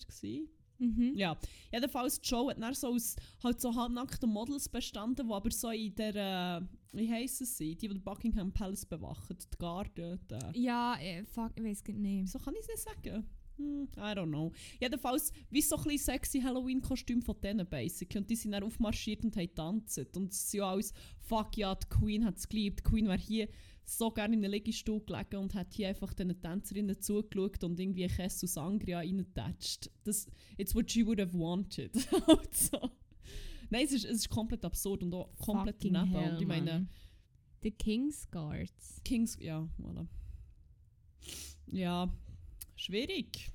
Mhm. 0.78 1.12
ja, 1.16 1.36
jedenfalls 1.72 2.20
die 2.20 2.28
Show 2.28 2.50
hat 2.50 2.60
dann 2.60 2.74
so 2.74 2.88
aus 2.88 3.16
halt 3.42 3.60
so 3.60 3.74
halbnackten 3.74 4.28
Models 4.30 4.68
bestanden, 4.68 5.26
die 5.26 5.32
aber 5.32 5.50
so 5.50 5.70
in 5.70 5.94
der, 5.94 6.14
äh, 6.62 6.96
wie 6.96 7.10
heissen 7.10 7.46
sie, 7.46 7.74
die, 7.76 7.88
die 7.88 7.98
Buckingham 7.98 8.52
Palace 8.52 8.84
bewachen, 8.86 9.36
die 9.38 9.58
Garde, 9.58 10.18
die, 10.30 10.62
Ja, 10.64 10.96
äh, 11.00 11.24
fuck, 11.24 11.52
ich 11.56 11.64
weiß 11.64 11.84
nicht. 11.88 12.22
wieso 12.24 12.38
kann 12.38 12.54
ich 12.54 12.60
es 12.60 12.68
nicht 12.68 12.78
sagen? 13.04 13.26
Hm, 13.56 13.88
I 13.96 14.00
don't 14.12 14.26
know. 14.28 14.52
Jedenfalls, 14.78 15.32
wie 15.50 15.62
so 15.62 15.76
ein 15.76 15.96
sexy 15.96 16.40
Halloween-Kostüm 16.42 17.22
von 17.22 17.40
denen 17.40 17.66
basically. 17.66 18.20
Und 18.20 18.28
die 18.28 18.36
sind 18.36 18.52
dann 18.52 18.62
aufmarschiert 18.62 19.24
und 19.24 19.34
haben 19.34 19.46
getanzt. 19.46 19.98
Und 20.14 20.30
es 20.32 20.50
sind 20.50 20.58
ja 20.58 20.70
alles, 20.70 20.92
fuck 21.20 21.56
ja, 21.56 21.74
die 21.74 21.86
Queen 21.88 22.24
hat 22.26 22.36
es 22.36 22.46
geliebt. 22.46 22.80
Die 22.80 22.90
Queen 22.90 23.06
wäre 23.08 23.16
hier 23.18 23.48
so 23.88 24.10
gerne 24.10 24.34
in 24.34 24.44
einem 24.44 24.52
Liegestuhl 24.52 25.00
gelegen 25.00 25.36
und 25.36 25.54
hat 25.54 25.72
hier 25.72 25.88
einfach 25.88 26.12
den 26.12 26.40
Tänzerinnen 26.40 27.00
zugeschaut 27.00 27.62
und 27.64 27.78
irgendwie 27.78 28.04
ein 28.04 28.10
Kess 28.10 28.42
und 28.42 28.48
Sangria 28.48 28.98
reingetatscht. 28.98 29.90
Das, 30.04 30.26
it's 30.58 30.74
what 30.74 30.90
she 30.90 31.06
would 31.06 31.20
have 31.20 31.32
wanted. 31.32 31.92
also, 32.26 32.90
Nein, 33.70 33.84
es 33.84 33.92
ist, 33.92 34.04
es 34.04 34.18
ist 34.18 34.28
komplett 34.28 34.64
absurd 34.64 35.02
und 35.02 35.14
auch 35.14 35.30
komplett 35.38 35.76
Fucking 35.76 35.94
daneben. 35.94 36.16
hell, 36.16 36.32
und 36.34 36.40
ich 36.40 36.46
meine. 36.46 36.88
The 37.62 37.70
King's 37.70 38.30
Guards. 38.30 39.00
Kings, 39.04 39.36
ja, 39.40 39.68
voilà. 39.80 40.06
Ja, 41.66 42.08
schwierig. 42.76 43.50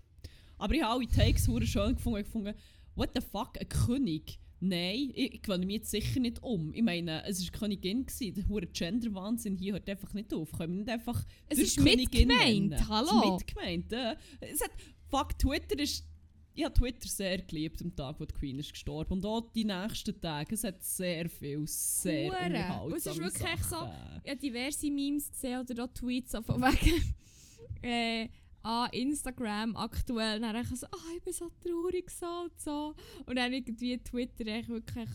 Aber 0.58 0.74
ich 0.74 0.82
habe 0.82 0.94
alle 0.94 1.08
Takes 1.08 1.46
schön 1.46 1.96
gefunden. 1.96 2.24
Gefunden, 2.24 2.54
what 2.96 3.12
the 3.16 3.22
fuck, 3.22 3.58
ein 3.60 3.70
König? 3.70 4.41
Nein, 4.64 5.12
ich, 5.16 5.34
ich 5.34 5.42
gewöhne 5.42 5.66
mich 5.66 5.78
jetzt 5.78 5.90
sicher 5.92 6.20
nicht 6.20 6.42
um. 6.44 6.72
Ich 6.74 6.84
meine, 6.84 7.26
es 7.26 7.42
war 7.52 7.60
Königin. 7.60 8.06
Gewesen. 8.06 8.36
Der 8.36 8.48
hure 8.48 8.68
Gender-Wahnsinn 8.68 9.58
hier 9.58 9.74
hört 9.74 9.90
einfach 9.90 10.14
nicht 10.14 10.32
auf. 10.34 10.52
Können 10.52 10.74
wir 10.74 10.80
nicht 10.82 10.90
einfach 10.90 11.26
Es 11.50 11.58
ist 11.58 11.78
Königin 11.78 12.28
mitgemeint, 12.28 12.70
nennen? 12.70 12.88
hallo? 12.88 13.08
Es 13.10 13.26
ist 13.26 13.32
mitgemeint, 13.48 13.92
ja. 13.92 14.16
Es 14.40 14.62
hat, 14.62 14.72
fuck, 15.10 15.38
Twitter 15.40 15.80
ist... 15.80 16.06
Ich 16.54 16.64
habe 16.66 16.74
Twitter 16.74 17.08
sehr 17.08 17.38
geliebt 17.42 17.82
am 17.82 17.96
Tag, 17.96 18.20
wo 18.20 18.26
die 18.26 18.34
Queen 18.36 18.60
ist 18.60 18.72
gestorben. 18.74 19.14
Und 19.14 19.26
auch 19.26 19.52
die 19.54 19.64
nächsten 19.64 20.20
Tage. 20.20 20.54
Es 20.54 20.64
hat 20.66 20.84
sehr 20.84 21.28
viel, 21.30 21.66
sehr 21.66 22.28
Hure. 22.30 22.38
unterhaltsame 22.46 22.98
es 22.98 23.06
ist 23.08 23.18
wirklich 23.20 23.54
echt 23.54 23.64
so- 23.64 23.70
Sachen. 23.78 24.22
Ich 24.24 24.30
habe 24.32 24.40
diverse 24.42 24.92
Memes 24.92 25.32
gesehen 25.32 25.62
oder 25.62 25.86
auch 25.86 25.94
Tweets 25.94 26.34
so 26.34 26.42
von 26.42 26.62
wegen 26.62 27.16
äh, 27.82 28.28
an 28.64 28.90
Instagram 28.92 29.76
aktuell. 29.76 30.40
Dann 30.40 30.56
ich 30.56 30.68
so, 30.80 30.88
ah, 30.88 31.16
ich 31.16 31.24
bin 31.24 31.34
so 31.34 31.50
traurig 31.64 32.10
so 32.10 32.26
und 32.26 32.60
so. 32.60 32.96
Und 33.26 33.36
dann 33.36 33.54
irgendwie 33.54 33.98
Twitter 33.98 34.46
echt 34.48 34.70
wirklich 34.70 35.10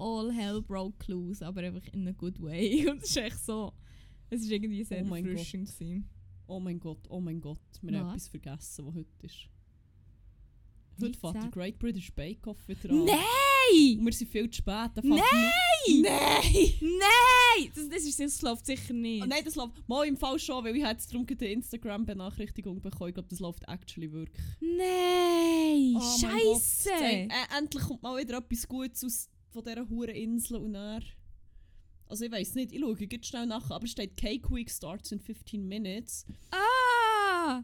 all 0.00 0.32
hell 0.32 0.62
broke 0.62 1.06
loose, 1.08 1.44
aber 1.44 1.62
einfach 1.62 1.86
in 1.92 2.08
a 2.08 2.12
good 2.12 2.40
way. 2.40 2.86
Und 2.90 3.02
es 3.02 3.10
ist 3.10 3.16
echt 3.16 3.44
so, 3.44 3.72
es 4.30 4.42
ist 4.42 4.50
irgendwie 4.50 4.82
sehr 4.82 5.04
Oh 5.04 5.14
erfrischend 5.14 5.68
gewesen. 5.68 6.08
Oh 6.46 6.58
mein 6.58 6.80
Gott, 6.80 7.06
oh 7.08 7.20
mein 7.20 7.40
Gott. 7.40 7.60
Wir 7.82 7.98
haben 7.98 8.06
Was? 8.06 8.14
etwas 8.14 8.28
vergessen, 8.28 8.86
was 8.86 8.94
heute 8.94 9.26
ist. 9.26 9.48
Heute 11.00 11.18
fährt 11.18 11.34
der 11.34 11.50
Great 11.50 11.78
British 11.78 12.12
Bake 12.12 12.46
Off 12.46 12.66
wieder 12.66 12.90
an. 12.90 13.06
Nein! 13.72 13.98
Und 13.98 14.06
wir 14.06 14.12
sind 14.12 14.30
viel 14.30 14.50
zu 14.50 14.58
spät. 14.58 14.90
Nein! 15.02 15.20
Nein! 16.02 16.74
Nein! 16.80 17.72
Das, 17.74 17.88
das, 17.88 18.04
ist, 18.04 18.20
das 18.20 18.42
läuft 18.42 18.66
sicher 18.66 18.92
nicht. 18.92 19.22
Oh, 19.22 19.26
nein, 19.26 19.42
das 19.44 19.54
läuft 19.54 19.88
mal 19.88 20.06
im 20.06 20.16
Fall 20.16 20.38
schon, 20.38 20.64
weil 20.64 20.76
ich 20.76 20.82
jetzt 20.82 21.12
darum 21.12 21.26
eine 21.28 21.48
Instagram-Benachrichtigung 21.48 22.80
bekommen. 22.80 23.08
Ich 23.08 23.14
glaube, 23.14 23.28
das 23.28 23.40
läuft 23.40 23.66
actually 23.68 24.12
wirklich. 24.12 24.44
Nein! 24.60 25.96
Oh 25.96 26.18
Scheiße! 26.18 26.90
Äh, 26.92 27.28
endlich 27.56 27.82
kommt 27.82 28.02
mal 28.02 28.20
wieder 28.20 28.38
etwas 28.38 28.66
Gutes 28.68 29.04
aus 29.04 29.28
von 29.50 29.64
dieser 29.64 29.88
huren 29.88 30.14
Insel 30.14 30.56
und 30.58 30.74
er. 30.74 31.02
Also 32.06 32.24
ich 32.24 32.32
weiß 32.32 32.56
nicht, 32.56 32.72
ich 32.72 32.80
schaue 32.80 32.96
jetzt 32.98 33.26
schnell 33.26 33.46
nach, 33.46 33.70
aber 33.70 33.84
es 33.84 33.92
steht 33.92 34.16
Cake 34.16 34.50
Week 34.50 34.70
starts 34.70 35.12
in 35.12 35.20
15 35.20 35.66
minutes. 35.66 36.24
Ah! 36.50 37.62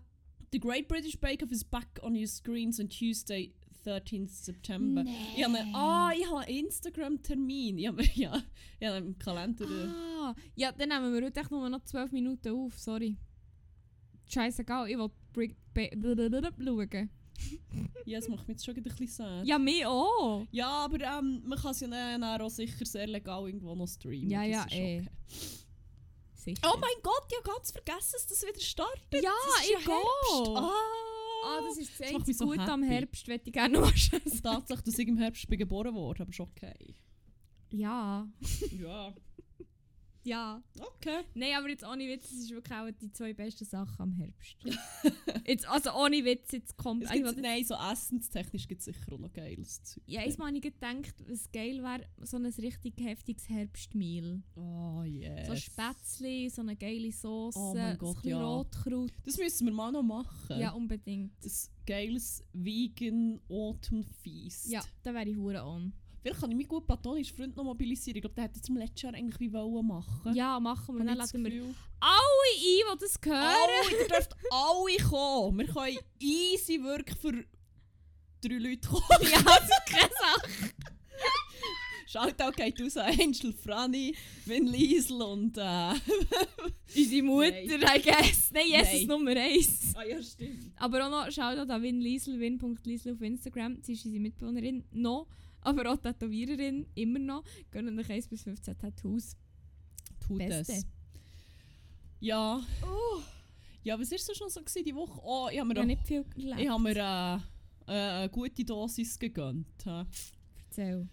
The 0.53 0.61
Great 0.61 0.87
British 0.89 1.19
Bake 1.19 1.43
Off 1.43 1.51
is 1.51 1.65
back 1.65 1.99
on 2.03 2.15
your 2.15 2.29
screens 2.29 2.79
on 2.79 2.89
Tuesday, 2.89 3.53
13th 3.87 4.29
September. 4.29 5.05
Ich 5.37 5.45
habe 5.45 5.57
einen, 5.59 5.75
ah, 5.75 6.11
ich 6.17 6.27
habe 6.27 6.41
einen 6.41 6.67
Instagram-Termin. 6.67 7.79
Ich 7.79 7.87
habe, 7.87 8.03
ja, 8.15 8.43
ich 8.81 8.87
habe 8.87 8.99
im 8.99 9.19
Kalender. 9.19 9.65
äh, 9.65 9.89
Ah, 9.89 10.35
ja, 10.57 10.73
dann 10.73 10.89
nehmen 10.89 11.15
wir 11.15 11.27
heute 11.27 11.41
echt 11.41 11.51
nur 11.51 11.69
noch 11.69 11.85
12 11.85 12.13
Minuten 12.13 12.49
auf, 12.49 12.79
sorry. 12.79 13.17
Scheißegal, 14.29 14.89
ich 14.91 14.97
blablabla 15.75 16.65
schauen. 16.65 17.11
Ja, 18.07 18.21
das 18.21 18.29
macht 18.29 18.47
mich 18.47 18.55
jetzt 18.55 18.65
schon 18.65 18.77
ein 18.77 18.83
bisschen 18.85 19.09
sad. 19.09 19.47
Ja, 19.47 19.59
mir 19.59 19.91
auch. 19.91 20.47
Ja, 20.53 20.69
aber 20.69 21.01
ähm, 21.01 21.43
man 21.45 21.59
kann 21.59 21.73
es 21.73 21.81
ja 21.81 21.89
dann 21.89 22.23
auch 22.23 22.49
sicher 22.49 22.87
sehr 22.87 23.09
legal 23.09 23.47
irgendwo 23.47 23.75
noch 23.75 23.89
streamen. 23.89 24.31
Ja, 24.31 24.45
ja, 24.45 24.65
eh. 24.71 25.01
okay. 25.01 25.09
Sicher. 26.35 26.63
Oh 26.73 26.79
mein 26.79 27.03
Gott, 27.03 27.25
ich 27.29 27.37
habe 27.37 27.51
ganz 27.57 27.73
vergessen, 27.73 28.13
dass 28.13 28.27
das 28.29 28.43
wieder 28.43 28.61
startet. 28.61 29.23
ja, 29.25 29.31
das 29.47 29.65
ist 29.65 29.71
ich 29.81 29.87
ja 29.87 29.93
Herbst. 29.93 30.57
Ah, 30.57 30.73
Ah, 31.45 31.61
das 31.63 31.79
ist 31.79 31.91
das 31.91 31.99
Das 31.99 32.15
einzige 32.17 32.37
so 32.39 32.47
Gute 32.47 32.61
am 32.73 32.83
happy. 32.83 32.95
Herbst, 32.95 33.29
möchte 33.29 33.49
ich 33.49 33.53
gerne 33.53 33.79
noch. 33.81 33.93
Tatsache, 34.43 34.83
dass 34.83 34.99
ich 34.99 35.09
im 35.09 35.19
Herbst 35.19 35.49
bin 35.49 35.59
geboren 35.59 35.95
wurde, 35.95 36.23
aber 36.23 36.31
ist 36.31 36.41
okay. 36.41 36.95
Ja. 37.71 38.29
Ja, 38.81 39.13
Ja. 40.27 40.61
okay. 40.81 41.21
Nein, 41.35 41.53
aber 41.57 41.69
jetzt 41.69 41.85
ohne 41.85 42.09
Witz, 42.09 42.29
das 42.29 42.39
ist 42.39 42.51
wirklich 42.51 42.77
auch 42.77 42.91
die 42.91 43.13
zwei 43.13 43.33
besten 43.33 43.65
Sachen 43.65 44.03
am 44.03 44.13
Herbst. 44.13 44.57
jetzt, 45.47 45.69
also 45.69 45.93
ohne 45.93 46.25
Witz, 46.25 46.51
jetzt 46.53 46.77
kommt... 46.77 47.05
Es 47.05 47.13
Ich 47.13 47.23
gibt, 47.23 47.41
nein, 47.41 47.65
so 47.65 47.75
essenstechnisch 47.75 48.67
gibt 48.67 48.81
es 48.81 48.87
sicher 48.87 49.13
auch 49.13 49.19
noch 49.19 49.33
geiles 49.33 49.83
Zeug. 49.85 50.03
ja, 50.07 50.25
ich 50.27 50.37
habe 50.37 50.61
gedacht, 50.61 51.15
was 51.29 51.51
geil 51.53 51.81
wäre, 51.83 52.07
so 52.23 52.39
ein 52.39 52.47
richtig 52.47 52.95
heftiges 53.01 53.49
Herbstmeal. 53.49 54.43
Oh, 54.57 55.05
yes. 55.05 55.47
So 55.47 55.55
Spätzli, 55.55 56.51
so 56.51 56.63
eine 56.63 56.75
geile 56.75 57.13
Sauce, 57.13 57.55
Oh 57.57 57.75
mein 57.75 57.97
Gott, 57.97 58.25
ein 58.25 58.29
ja. 58.29 58.43
Rotkraut. 58.43 59.13
Das 59.25 59.39
müssen 59.39 59.67
wir 59.67 59.75
mal 59.75 59.93
noch 59.93 60.03
machen. 60.03 60.59
Ja, 60.59 60.73
unbedingt. 60.73 61.33
Das 61.45 61.71
geiles 61.87 62.43
Vegan 62.53 63.41
Autumn 63.49 64.03
Feast. 64.03 64.69
Ja, 64.71 64.83
da 65.05 65.15
wäre 65.15 65.29
ich 65.29 65.37
hure 65.37 65.65
on. 65.65 65.93
Vielleicht 66.27 66.41
kann 66.41 66.51
ich 66.51 66.57
meinen 66.57 66.67
guten 66.67 66.87
platonischen 66.87 67.37
Freund 67.37 67.57
noch 67.57 67.63
mobilisieren. 67.63 68.17
Ich 68.17 68.21
glaube, 68.21 68.35
der 68.35 68.45
hätte 68.45 68.61
zum 68.61 68.77
letzten 68.77 69.07
Jahr 69.07 69.15
eigentlich 69.15 69.39
wie 69.39 69.53
wollen 69.53 69.87
machen. 69.87 70.35
Ja, 70.35 70.59
machen 70.59 70.99
wir. 70.99 71.05
Dann 71.05 71.17
laden 71.19 71.45
wir 71.45 71.63
alle 72.01 72.91
ein, 72.91 72.99
die 72.99 73.01
das 73.01 73.21
hören. 73.25 73.37
Alle, 73.37 74.01
ihr 74.01 74.09
dürft 74.09 74.37
alle 74.51 75.09
kommen. 75.09 75.59
Wir 75.59 75.67
können 75.69 75.99
easy 76.19 76.83
wirklich 76.83 77.17
für 77.17 77.31
drei 78.41 78.59
Leute 78.59 78.89
kommen. 78.89 79.03
ja, 79.21 79.41
das 79.41 79.69
ist 79.69 79.87
keine 79.87 80.11
Sache. 80.19 80.73
Shoutout 82.09 82.57
geht 82.57 82.81
raus 82.81 82.97
an 82.97 83.21
Angel, 83.21 83.53
Franny, 83.53 84.17
Vin 84.47 84.67
Liesel 84.67 85.23
und 85.23 85.57
äh... 85.59 85.63
Unsere 86.97 87.23
Mutter, 87.23 87.79
Nein. 87.79 88.01
I 88.01 88.03
guess. 88.03 88.51
Nein, 88.51 88.67
Jesus 88.67 88.93
Nein. 88.93 89.07
Nummer 89.07 89.31
eins. 89.31 89.93
Ah 89.95 90.03
ja, 90.03 90.21
stimmt. 90.21 90.73
Aber 90.75 91.07
auch 91.07 91.11
noch 91.11 91.31
Shoutout 91.31 91.73
an 91.73 91.83
Win 91.83 92.01
Liesel, 92.01 92.41
win.liesel 92.41 93.15
auf 93.15 93.21
Instagram. 93.21 93.79
Sie 93.83 93.93
ist 93.93 94.05
unsere 94.05 94.23
Mitbewohnerin, 94.23 94.83
noch. 94.91 95.29
Aber 95.67 95.93
auch 95.93 95.97
Tätowiererin, 95.97 96.87
immer 96.95 97.19
noch. 97.19 97.43
Gönnen 97.71 97.99
euch 97.99 98.11
1 98.11 98.29
bis 98.29 98.43
15 98.45 98.79
Tattoos. 98.79 99.37
Tut 100.27 100.39
Beste. 100.39 100.73
es. 100.73 100.87
Ja. 102.21 102.63
Ja, 103.83 103.99
was 104.01 104.11
war 104.11 104.19
so 104.19 104.35
schon 104.35 104.49
so 104.49 104.61
gewesen, 104.61 104.85
die 104.85 104.95
Woche? 104.95 105.21
Oh, 105.23 105.49
ich 105.51 105.61
habe 105.61 105.73
Ich 105.73 105.79
mir, 105.79 105.87
nicht 105.87 106.07
viel 106.07 106.25
gelernt. 106.25 106.61
ich 106.61 106.69
hab 106.69 106.81
mir 106.81 106.97
äh, 106.97 107.37
äh, 107.93 108.21
eine 108.21 108.29
gute 108.31 108.65
Dosis 108.65 109.19
gegönnt. 109.19 109.67
Erzähl. 110.69 111.09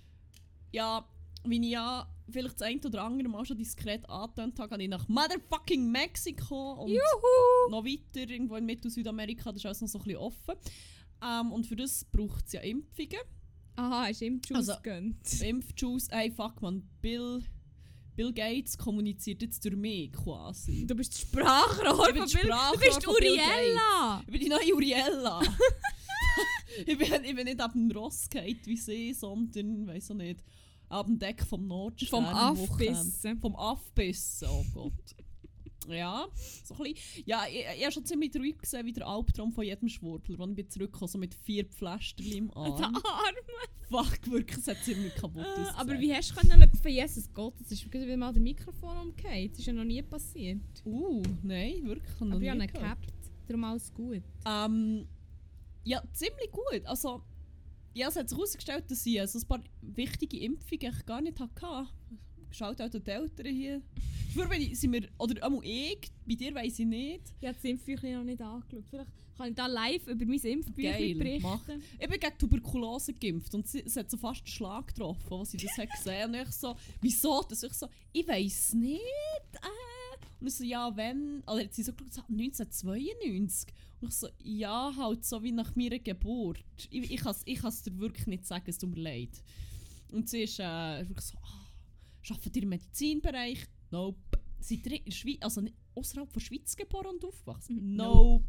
Ja, 0.72 1.08
wie 1.46 1.60
ich 1.62 1.72
ja 1.72 2.08
vielleicht 2.30 2.56
das 2.56 2.62
ein 2.64 2.84
oder 2.84 3.04
andere 3.04 3.28
Mal 3.30 3.46
schon 3.46 3.58
diskret 3.58 4.10
angetönt 4.10 4.58
habe, 4.60 4.76
gehe 4.78 4.86
ich 4.86 4.90
nach 4.90 5.08
motherfucking 5.08 5.92
Mexiko 5.92 6.74
und 6.84 6.90
Juhu! 6.90 7.70
noch 7.70 7.84
weiter 7.86 8.28
irgendwo 8.30 8.56
in 8.56 8.66
Mittel- 8.66 8.90
Südamerika, 8.90 9.52
das 9.52 9.58
ist 9.62 9.66
alles 9.66 9.82
noch 9.82 9.88
so 9.90 10.00
ein 10.00 10.04
bisschen 10.06 10.18
offen. 10.20 10.56
Ähm, 11.24 11.52
und 11.52 11.68
für 11.68 11.76
das 11.76 12.06
braucht 12.06 12.46
es 12.48 12.54
ja 12.54 12.62
Impfungen. 12.62 13.20
Aha, 13.76 14.06
hast 14.08 14.22
du 14.22 14.26
ihm 14.26 14.42
Juice 14.46 14.70
Also- 14.70 14.76
gegönnt. 14.82 15.42
Impfjuice, 15.42 16.08
ey 16.10 16.32
fuck 16.32 16.62
man, 16.62 16.84
Bill, 17.02 17.44
Bill 18.16 18.32
Gates 18.32 18.78
kommuniziert 18.78 19.42
jetzt 19.42 19.64
durch 19.66 19.76
mich 19.76 20.12
quasi. 20.14 20.86
Du 20.86 20.96
bist 20.96 21.14
das 21.14 21.22
Sprachrohr 21.22 22.08
Ich 22.10 22.14
bin 22.14 22.28
von 22.28 22.32
Bill. 22.32 22.42
Du 22.42 22.48
Sprachrohr 22.48 22.80
bist 22.80 23.04
von 23.04 23.16
Bill 23.20 23.32
Uriella. 23.32 24.22
Ich 24.26 24.32
bin 24.32 24.42
die 24.42 24.50
neue 24.50 24.76
Uriella. 24.76 25.42
ich, 26.86 26.98
bin, 26.98 27.24
ich 27.24 27.36
bin 27.36 27.46
nicht 27.46 27.60
ab 27.60 27.74
dem 27.74 27.92
Ross 27.92 28.30
gefallen 28.30 28.60
wie 28.66 28.78
sie, 28.78 29.14
sondern, 29.14 29.88
weiß 29.88 30.12
auch 30.12 30.16
nicht, 30.16 30.44
ab 30.90 31.06
dem 31.08 31.20
Deck 31.20 31.44
vom 31.44 31.68
Nordstern. 31.68 32.10
Vom. 32.10 32.26
Afbissen. 32.26 33.40
Vom 33.40 33.56
Afbissen, 33.56 34.48
oh 34.50 34.66
Gott. 34.74 34.94
Ja, 35.90 36.28
so 36.64 36.76
ein 36.76 36.84
bisschen. 36.94 37.24
Ja, 37.26 37.46
ich, 37.50 37.66
ich 37.78 37.84
habe 37.84 37.92
schon 37.92 38.06
ziemlich 38.06 38.32
traurig 38.32 38.60
gesehen, 38.60 38.86
wie 38.86 38.94
der 38.94 39.08
Albtraum 39.08 39.52
von 39.52 39.64
jedem 39.64 39.90
Schwurbler, 39.90 40.40
als 40.40 40.50
ich 40.50 40.56
bin 40.56 40.70
zurückgekommen 40.70 41.10
so 41.10 41.18
mit 41.18 41.34
vier 41.36 41.66
Pflasterchen 41.66 42.34
im 42.38 42.48
Der 42.54 42.58
Arm. 42.58 42.96
Arm. 42.96 43.36
Fuck, 43.90 44.32
wirklich, 44.32 44.58
es 44.60 44.68
hat 44.68 44.78
ziemlich 44.84 45.14
kaputt 45.16 45.44
Äh, 45.44 45.48
ausgesehen. 45.50 45.76
aber 45.76 46.00
wie 46.00 46.14
hast 46.14 46.32
du 46.32 46.36
können 46.36 46.70
von 46.82 46.92
Jesus 46.92 47.32
Gott? 47.34 47.54
Das 47.60 47.72
ist 47.72 47.92
wieder 47.94 48.18
mal 48.18 48.34
der 48.34 48.42
Mikrofon 48.42 48.98
umgekehrt. 48.98 49.52
Das 49.52 49.60
ist 49.60 49.66
ja 49.66 49.74
noch 49.74 49.84
nie 49.84 50.02
passiert. 50.02 50.60
Uh, 50.86 51.22
nein, 51.44 51.86
wirklich. 51.86 52.10
ich 52.14 52.20
habe 52.20 52.26
noch 52.30 52.36
Aber 52.38 52.44
ich 52.44 52.50
habe 52.50 52.60
nie 52.60 52.66
ihn. 52.66 53.14
Darum 53.48 53.64
alles 53.66 53.94
gut. 53.94 54.24
Ähm, 54.46 55.08
ja, 55.84 56.02
ziemlich 56.14 56.50
gut. 56.52 56.86
Also, 56.86 57.22
ja, 57.94 58.08
es 58.08 58.16
hat 58.16 58.30
sich 58.30 58.38
herausgestellt, 58.38 58.90
dass 58.90 59.06
ich 59.06 59.20
also 59.20 59.38
ein 59.40 59.48
paar 59.48 59.62
wichtige 59.82 60.40
Impfungen 60.40 60.94
gar 61.06 61.22
nicht 61.22 61.40
hatte. 61.40 61.88
Schaut 62.54 62.80
auch 62.82 62.90
die 62.90 63.10
Eltern 63.10 63.48
hier. 63.48 63.82
Dafür 64.28 64.48
bin 64.48 64.62
ich, 64.62 64.80
sind 64.80 64.94
wir, 64.94 65.08
oder 65.18 65.44
einmal 65.44 65.62
ich, 65.64 66.00
bei 66.26 66.36
dir 66.36 66.54
weiss 66.56 66.80
ich 66.80 66.86
nicht. 66.86 67.22
Ich 67.40 67.48
habe 67.48 67.56
das 67.56 67.64
Impfbüchlein 67.64 68.14
noch 68.14 68.24
nicht 68.24 68.42
angeschaut. 68.42 68.84
Vielleicht 68.90 69.12
kann 69.38 69.50
ich 69.50 69.56
da 69.56 69.66
live 69.66 70.08
über 70.08 70.26
mein 70.26 70.40
Impfbüchlein 70.40 71.18
berichten. 71.18 71.42
mach. 71.42 71.68
Ich 72.00 72.08
bin 72.08 72.20
gegen 72.20 72.38
Tuberkulose 72.38 73.14
geimpft 73.14 73.54
und 73.56 73.68
sie, 73.68 73.84
es 73.84 73.96
hat 73.96 74.10
so 74.10 74.18
fast 74.18 74.42
einen 74.42 74.48
Schlag 74.48 74.88
getroffen, 74.88 75.34
als 75.34 75.52
sie 75.52 75.58
das 75.58 75.78
hat 75.78 75.90
gesehen 75.92 76.30
Und 76.30 76.36
ich 76.36 76.52
so, 76.52 76.76
wieso? 77.02 77.44
Das 77.50 77.64
ich 77.64 77.74
so, 77.74 77.88
ich 78.12 78.28
weiss 78.28 78.74
nicht. 78.74 79.02
Äh. 79.02 80.24
Und 80.40 80.48
ich 80.48 80.56
so, 80.56 80.64
ja, 80.64 80.96
wenn? 80.96 81.42
Oder 81.48 81.64
hat 81.64 81.74
sie 81.74 81.84
so 81.84 81.94
gesagt, 81.94 82.30
1992. 82.30 83.74
Und 84.02 84.10
ich 84.10 84.16
so, 84.16 84.28
ja, 84.44 84.94
halt 84.96 85.26
so 85.26 85.42
wie 85.42 85.52
nach 85.52 85.76
meiner 85.76 86.00
Geburt. 86.00 86.64
Ich, 86.90 87.12
ich 87.12 87.22
kann 87.22 87.32
es 87.32 87.42
ich 87.46 87.60
kann's 87.60 87.82
dir 87.84 87.98
wirklich 87.98 88.28
nicht 88.28 88.46
sagen, 88.46 88.66
es 88.68 88.78
tut 88.78 88.96
mir 88.96 89.02
leid. 89.02 89.44
Und 90.12 90.30
sie 90.30 90.44
ist 90.44 90.60
äh, 90.60 91.08
wirklich 91.08 91.26
so, 91.26 91.38
ah, 91.42 91.63
arbeitet 92.32 92.56
ihr 92.58 92.64
im 92.64 92.70
Medizinbereich? 92.70 93.60
Nope. 93.92 94.18
Seid 94.60 94.86
ihr 94.86 94.98
in 94.98 95.06
der 95.06 95.12
Schweiz, 95.12 95.38
also 95.42 95.62
außerhalb 95.96 96.32
von 96.32 96.40
der 96.40 96.46
Schweiz 96.46 96.76
geboren 96.76 97.16
und 97.16 97.26
aufgewachsen? 97.26 97.96
Nope. 97.96 98.46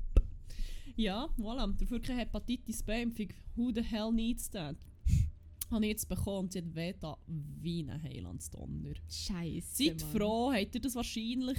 Ja, 0.97 1.29
voilà. 1.39 1.67
Dafür 1.77 2.01
keine 2.01 2.21
Hepatitis 2.21 2.83
B-Impfung. 2.83 3.29
Who 3.57 3.73
the 3.75 3.83
hell 3.83 4.13
needs 4.13 4.49
that? 4.51 4.77
habe 5.71 5.85
ich 5.87 5.91
jetzt 5.91 6.09
bekommen 6.09 6.39
und 6.47 6.53
sie 6.53 6.61
hat 6.61 6.75
weh 6.75 6.95
da 7.01 7.17
wie 7.27 7.83
ein 7.83 8.01
Heilandsdonner. 8.03 8.95
Scheiße. 9.09 9.67
Seid 9.75 10.01
Mann. 10.03 10.11
froh, 10.13 10.53
habt 10.53 10.75
ihr 10.75 10.81
das 10.81 10.95
wahrscheinlich 10.95 11.59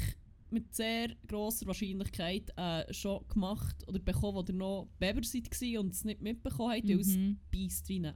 mit 0.51 0.74
sehr 0.74 1.10
grosser 1.27 1.65
Wahrscheinlichkeit 1.65 2.50
äh, 2.55 2.93
schon 2.93 3.27
gemacht 3.27 3.75
oder 3.88 4.00
bekommen, 4.00 4.38
wo 4.38 4.43
ihr 4.48 4.53
noch 4.53 4.88
Beber 5.00 5.22
seid 5.24 5.50
und 5.77 5.91
es 5.93 6.05
nicht 6.05 6.22
mitbekommen 6.22 6.72
habt, 6.77 6.88
weil 6.88 7.00
es 7.00 7.17
Mhm. 7.17 7.39
beißt 7.51 7.89
wie 7.89 8.00
ein. 8.05 8.13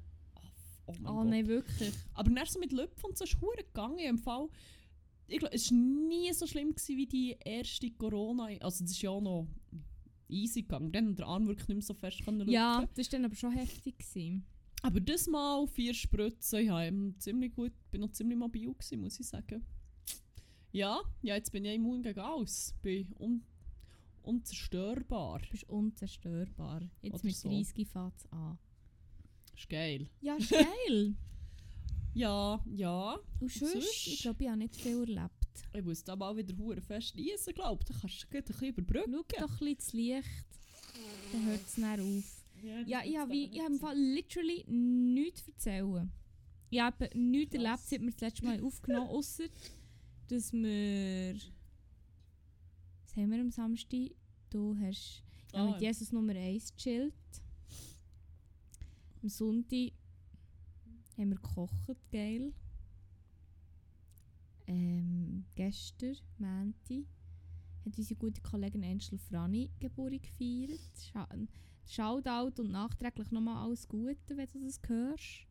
Oh 0.89 1.01
mein 1.01 1.11
Oh 1.11 1.15
Gott. 1.17 1.27
nein, 1.27 1.47
wirklich. 1.47 1.93
Aber 2.13 2.29
dann 2.29 2.45
so 2.45 2.59
mit 2.59 2.71
Löpfen 2.71 3.05
und 3.05 3.17
so 3.17 3.23
ist 3.23 3.33
es 3.33 3.65
gegangen. 3.65 3.99
Im 3.99 4.17
Fall, 4.17 4.49
ich 5.27 5.39
glaube, 5.39 5.53
es 5.53 5.71
war 5.71 5.77
nie 5.77 6.33
so 6.33 6.47
schlimm 6.47 6.69
gewesen 6.69 6.97
wie 6.97 7.05
die 7.05 7.37
erste 7.43 7.91
Corona. 7.91 8.45
Also 8.59 8.83
das 8.83 8.91
ist 8.91 9.01
ja 9.01 9.09
auch 9.09 9.21
noch 9.21 9.47
easy 10.27 10.61
gegangen. 10.61 10.91
Dann 10.91 11.09
hat 11.09 11.19
der 11.19 11.27
Arm 11.27 11.47
wirklich 11.47 11.67
nicht 11.67 11.77
mehr 11.77 11.83
so 11.83 11.93
fest 11.93 12.23
können 12.23 12.47
Ja, 12.49 12.87
das 12.95 13.07
war 13.07 13.19
dann 13.19 13.25
aber 13.25 13.35
schon 13.35 13.51
heftig. 13.51 13.97
Gewesen. 13.97 14.45
Aber 14.81 14.99
das 15.01 15.27
Mal 15.27 15.67
vier 15.67 15.93
Spritzen, 15.93 16.59
ich 16.59 16.69
habe 16.69 17.13
ziemlich 17.17 17.53
gut, 17.53 17.73
bin 17.91 18.01
noch 18.01 18.11
ziemlich 18.11 18.37
mobil 18.37 18.73
gewesen, 18.73 19.01
muss 19.01 19.19
ich 19.19 19.27
sagen. 19.27 19.65
Ja, 20.71 21.01
ja 21.21 21.35
jetzt 21.35 21.51
bin 21.51 21.65
ich 21.65 21.75
immun 21.75 22.01
gegen 22.01 22.19
alles. 22.19 22.73
Bin 22.81 23.13
un 23.19 23.43
unzerstörbar. 24.21 25.39
Du 25.39 25.49
bist 25.49 25.67
unzerstörbar. 25.69 26.81
Jetzt 27.01 27.15
Oder 27.15 27.25
mit 27.25 27.35
so. 27.35 27.49
30 27.49 27.87
fängt 27.87 28.13
es 28.17 28.31
an. 28.31 28.57
Ist 29.59 29.69
geil. 29.69 30.07
Ja, 30.21 30.35
ist 30.35 30.51
geil. 30.51 31.15
Ja, 32.15 32.59
ja. 32.65 33.19
Und 33.39 33.51
sonst, 33.51 33.71
sonst? 33.71 34.07
ich 34.07 34.21
glaube, 34.23 34.43
ich 34.43 34.49
habe 34.49 34.57
nicht 34.57 34.75
viel 34.75 34.99
erlebt. 35.01 35.31
Ich 35.71 35.83
muss 35.83 36.03
da 36.03 36.15
mal 36.15 36.35
wieder 36.35 36.57
hure 36.57 36.81
fest 36.81 37.15
lesen, 37.15 37.53
glaube 37.53 37.85
ich. 37.87 38.01
Kannst 38.01 38.23
du 38.23 38.27
gleich 38.27 38.43
ein 38.43 38.47
bisschen 38.47 38.67
überbrücken. 38.69 39.13
Schau 39.13 39.45
doch 39.45 39.51
ein 39.51 39.57
bisschen 39.59 39.77
das 39.77 39.93
Licht. 39.93 40.45
Dann 41.31 41.45
hört 41.45 41.61
es 41.65 41.75
dann 41.75 41.99
auf. 41.99 42.85
Ja, 42.87 43.03
ich 43.05 43.15
habe, 43.15 43.35
ich 43.35 43.59
habe 43.59 43.73
im 43.73 43.79
Fall 43.79 43.95
literally 43.95 44.65
nichts 44.67 45.47
erzählen. 45.47 46.11
Ich 46.71 46.79
habe 46.79 47.09
nichts 47.13 47.55
Krass. 47.55 47.63
erlebt, 47.63 47.83
seit 47.85 48.01
wir 48.01 48.11
das 48.11 48.21
letzte 48.21 48.45
Mal 48.45 48.63
aufgenommen 48.63 49.09
außer 49.09 49.45
dass 50.29 50.51
wir... 50.51 51.35
Was 53.03 53.15
haben 53.15 53.31
wir 53.31 53.39
am 53.39 53.51
Samstag? 53.51 54.11
Du 54.49 54.75
hast 54.79 55.23
ja, 55.53 55.63
mit 55.63 55.79
Jesus 55.79 56.11
Nummer 56.11 56.33
1 56.33 56.75
gechillt. 56.75 57.13
Am 59.21 59.29
Sonntag 59.29 59.91
haben 61.17 61.29
wir 61.29 61.35
gekocht, 61.35 61.73
geil. 62.11 62.53
Ähm, 64.67 65.45
gestern, 65.55 66.15
Mänti, 66.37 67.05
hat 67.85 67.97
unsere 67.97 68.19
gute 68.19 68.41
Kollegin 68.41 68.83
Angel 68.83 69.17
Frani 69.17 69.71
Geburt 69.79 70.21
gefeiert. 70.23 70.79
Shoutout 71.85 72.61
und 72.61 72.71
nachträglich 72.71 73.31
nochmal 73.31 73.65
alles 73.65 73.87
Gute, 73.87 74.37
wenn 74.37 74.47
du 74.47 74.63
das 74.63 74.79
hörst. 74.87 75.47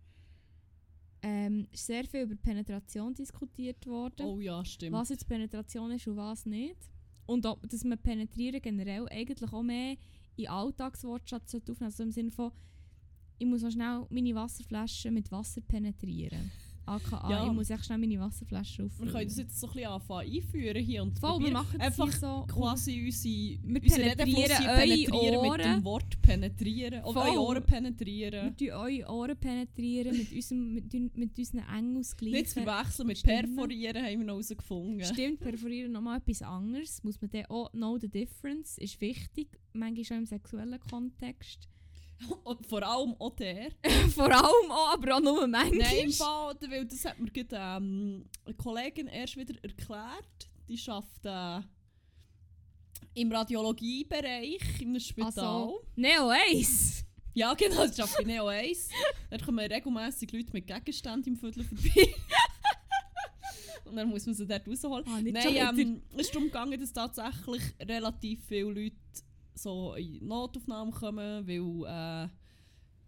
Ähm, 1.21 1.67
es 1.73 1.81
ist 1.81 1.87
sehr 1.87 2.05
viel 2.05 2.23
über 2.23 2.37
Penetration 2.37 3.13
diskutiert 3.13 3.85
worden. 3.87 4.25
Oh 4.25 4.41
ja, 4.41 4.65
stimmt. 4.65 4.93
Was 4.93 5.09
jetzt 5.09 5.29
Penetration 5.29 5.91
ist 5.91 6.07
und 6.07 6.17
was 6.17 6.47
nicht. 6.47 6.79
Und 7.27 7.45
ob, 7.45 7.69
dass 7.69 7.85
man 7.85 7.99
Penetrieren 7.99 8.63
generell 8.63 9.07
eigentlich 9.09 9.53
auch 9.53 9.63
mehr 9.63 9.97
in 10.37 10.49
Alltagswortschatz 10.49 11.51
sollte 11.51 11.73
aufnehmen 11.73 11.91
Also 11.91 12.03
im 12.05 12.13
Sinne 12.13 12.31
von, 12.31 12.53
ich 13.39 13.47
muss 13.47 13.63
noch 13.63 13.71
schnell 13.71 14.07
meine 14.11 14.35
Wasserflasche 14.35 15.11
mit 15.11 15.31
Wasser 15.31 15.61
penetrieren. 15.61 16.51
AKA, 16.87 17.31
Ja. 17.31 17.47
ich 17.47 17.53
muss 17.53 17.69
echt 17.69 17.85
schnell 17.85 17.99
meine 17.99 18.19
Wasserflasche 18.19 18.79
Wir 18.79 18.87
auffüllen. 18.87 19.13
können 19.13 19.29
das 19.29 19.37
jetzt 19.37 19.61
so 19.61 19.67
ein 19.67 19.73
bisschen 19.75 19.91
anfangen 19.91 20.33
einführen 20.35 20.83
hier 20.83 21.03
und 21.03 21.19
Voll, 21.19 21.41
wir 21.45 21.51
machen 21.51 21.79
einfach 21.83 22.11
so. 22.13 22.47
quasi 22.49 23.05
unsere, 23.05 23.35
Wir 23.63 23.83
unsere 23.83 24.17
penetrieren 24.17 24.49
penetrieren 24.65 25.31
mit 25.43 25.51
Ohren. 25.51 25.59
dem 25.61 25.85
Wort 25.85 26.23
penetrieren. 26.23 27.05
Oder 27.05 27.21
eure 27.25 27.41
Ohren 27.43 27.55
Wir 27.57 27.61
penetrieren. 27.67 28.57
tun 28.57 28.71
eure 28.71 29.07
Ohren 29.11 29.37
penetrieren 29.37 30.17
mit, 30.17 30.33
unserem, 30.33 30.73
mit, 30.73 31.17
mit 31.17 31.39
unseren 31.39 31.59
eng 31.77 31.93
Nicht 31.93 32.49
zu 32.49 32.63
verwechseln 32.63 33.07
mit 33.07 33.19
Stimmen. 33.19 33.55
perforieren 33.55 34.03
haben 34.03 34.19
wir 34.21 34.25
noch 34.25 34.33
herausgefunden. 34.35 35.05
Stimmt, 35.05 35.41
perforieren 35.41 35.93
nochmal 35.93 36.19
etwas 36.21 36.41
anderes. 36.41 37.05
Muss 37.05 37.21
man 37.21 37.31
dann 37.31 37.45
auch 37.51 37.71
know 37.73 37.99
the 37.99 38.09
difference. 38.09 38.79
Ist 38.79 38.99
wichtig, 39.03 39.49
manchmal 39.75 40.05
schon 40.07 40.17
im 40.19 40.27
sexuellen 40.27 40.81
Kontext. 40.81 41.69
Vor 42.69 42.83
allem 42.83 43.15
auch 43.19 43.37
der. 43.37 43.71
Vor 44.15 44.31
allem 44.31 44.71
auch, 44.71 44.95
aber 44.95 45.17
auch 45.17 45.21
nur 45.21 45.47
manchmal. 45.47 45.79
Nein, 45.79 46.05
im 46.05 46.13
Fall, 46.13 46.57
weil 46.69 46.85
das 46.87 47.05
hat 47.05 47.19
mir 47.19 47.31
gerade, 47.31 47.57
ähm, 47.57 48.25
eine 48.45 48.55
Kollegin 48.55 49.07
erst 49.07 49.37
wieder 49.37 49.55
erklärt. 49.63 50.51
Die 50.69 50.81
arbeitet 50.89 51.65
äh, 53.15 53.21
im 53.21 53.33
Radiologiebereich 53.33 54.81
in 54.81 54.89
einem 54.89 55.01
Spital. 55.01 55.33
Also, 55.33 55.85
Neo 55.97 56.31
Ace! 56.31 57.05
Ja, 57.35 57.55
genau, 57.55 57.87
das 57.87 58.01
arbeitet 58.01 58.17
bei 58.19 58.25
Neo 58.25 58.49
1. 58.49 58.89
Dort 59.31 59.45
kommen 59.45 59.61
regelmässig 59.61 60.33
Leute 60.33 60.51
mit 60.53 60.67
Gegenständen 60.67 61.35
im 61.35 61.39
Viertel 61.39 61.63
vorbei. 61.63 62.15
Und 63.85 63.97
dann 63.97 64.09
muss 64.09 64.27
man 64.27 64.35
sie 64.35 64.45
dort 64.45 64.67
rausholen. 64.67 65.05
Ah, 65.07 65.21
Nein, 65.23 65.79
ähm, 65.79 66.03
es 66.15 66.27
ist 66.27 66.35
darum 66.35 66.49
gegangen, 66.49 66.81
dass 66.81 66.93
tatsächlich 66.93 67.63
relativ 67.81 68.45
viele 68.45 68.71
Leute 68.71 68.97
so 69.59 69.95
in 69.95 70.27
Notaufnahmen 70.27 70.93
kommen, 70.93 71.47
weil 71.47 72.27
äh, 72.27 72.29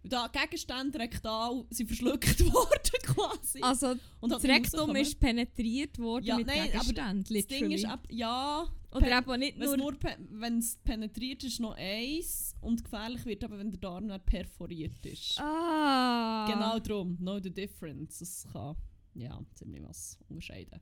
da 0.03 0.27
Gegenstände 0.27 0.99
rektal 0.99 1.65
sind 1.69 1.87
verschluckt 1.87 2.39
worden 2.53 3.01
quasi. 3.03 3.61
Also, 3.61 3.95
und 4.19 4.31
das 4.31 4.43
Rektum 4.43 4.95
ist 4.95 5.19
penetriert 5.19 5.97
worden 5.99 6.25
Ja, 6.25 6.37
mit 6.37 6.47
nein, 6.47 6.69
aber 6.73 6.79
Gegenständen, 6.79 7.35
Das 7.35 7.47
Ding 7.47 7.71
ist, 7.71 7.85
ab, 7.85 8.07
ja, 8.09 8.67
Oder 8.91 9.17
eben 9.17 9.39
nicht 9.39 9.59
wenn 9.59 9.77
nur... 9.77 9.93
es 9.93 10.01
nur 10.01 10.15
wenn 10.31 10.57
es 10.57 10.77
penetriert 10.83 11.43
ist, 11.43 11.59
noch 11.59 11.75
eins 11.77 12.55
und 12.61 12.83
gefährlich 12.83 13.25
wird, 13.25 13.43
aber 13.43 13.59
wenn 13.59 13.71
der 13.71 13.79
Darm 13.79 14.07
nicht 14.07 14.25
perforiert 14.25 15.05
ist. 15.05 15.39
ah! 15.39 16.47
Genau 16.51 16.79
darum, 16.79 17.17
know 17.17 17.39
the 17.39 17.51
difference. 17.51 18.21
Es 18.21 18.47
kann 18.51 18.75
ja 19.13 19.39
ziemlich 19.53 19.83
was 19.83 20.17
unterscheiden. 20.29 20.79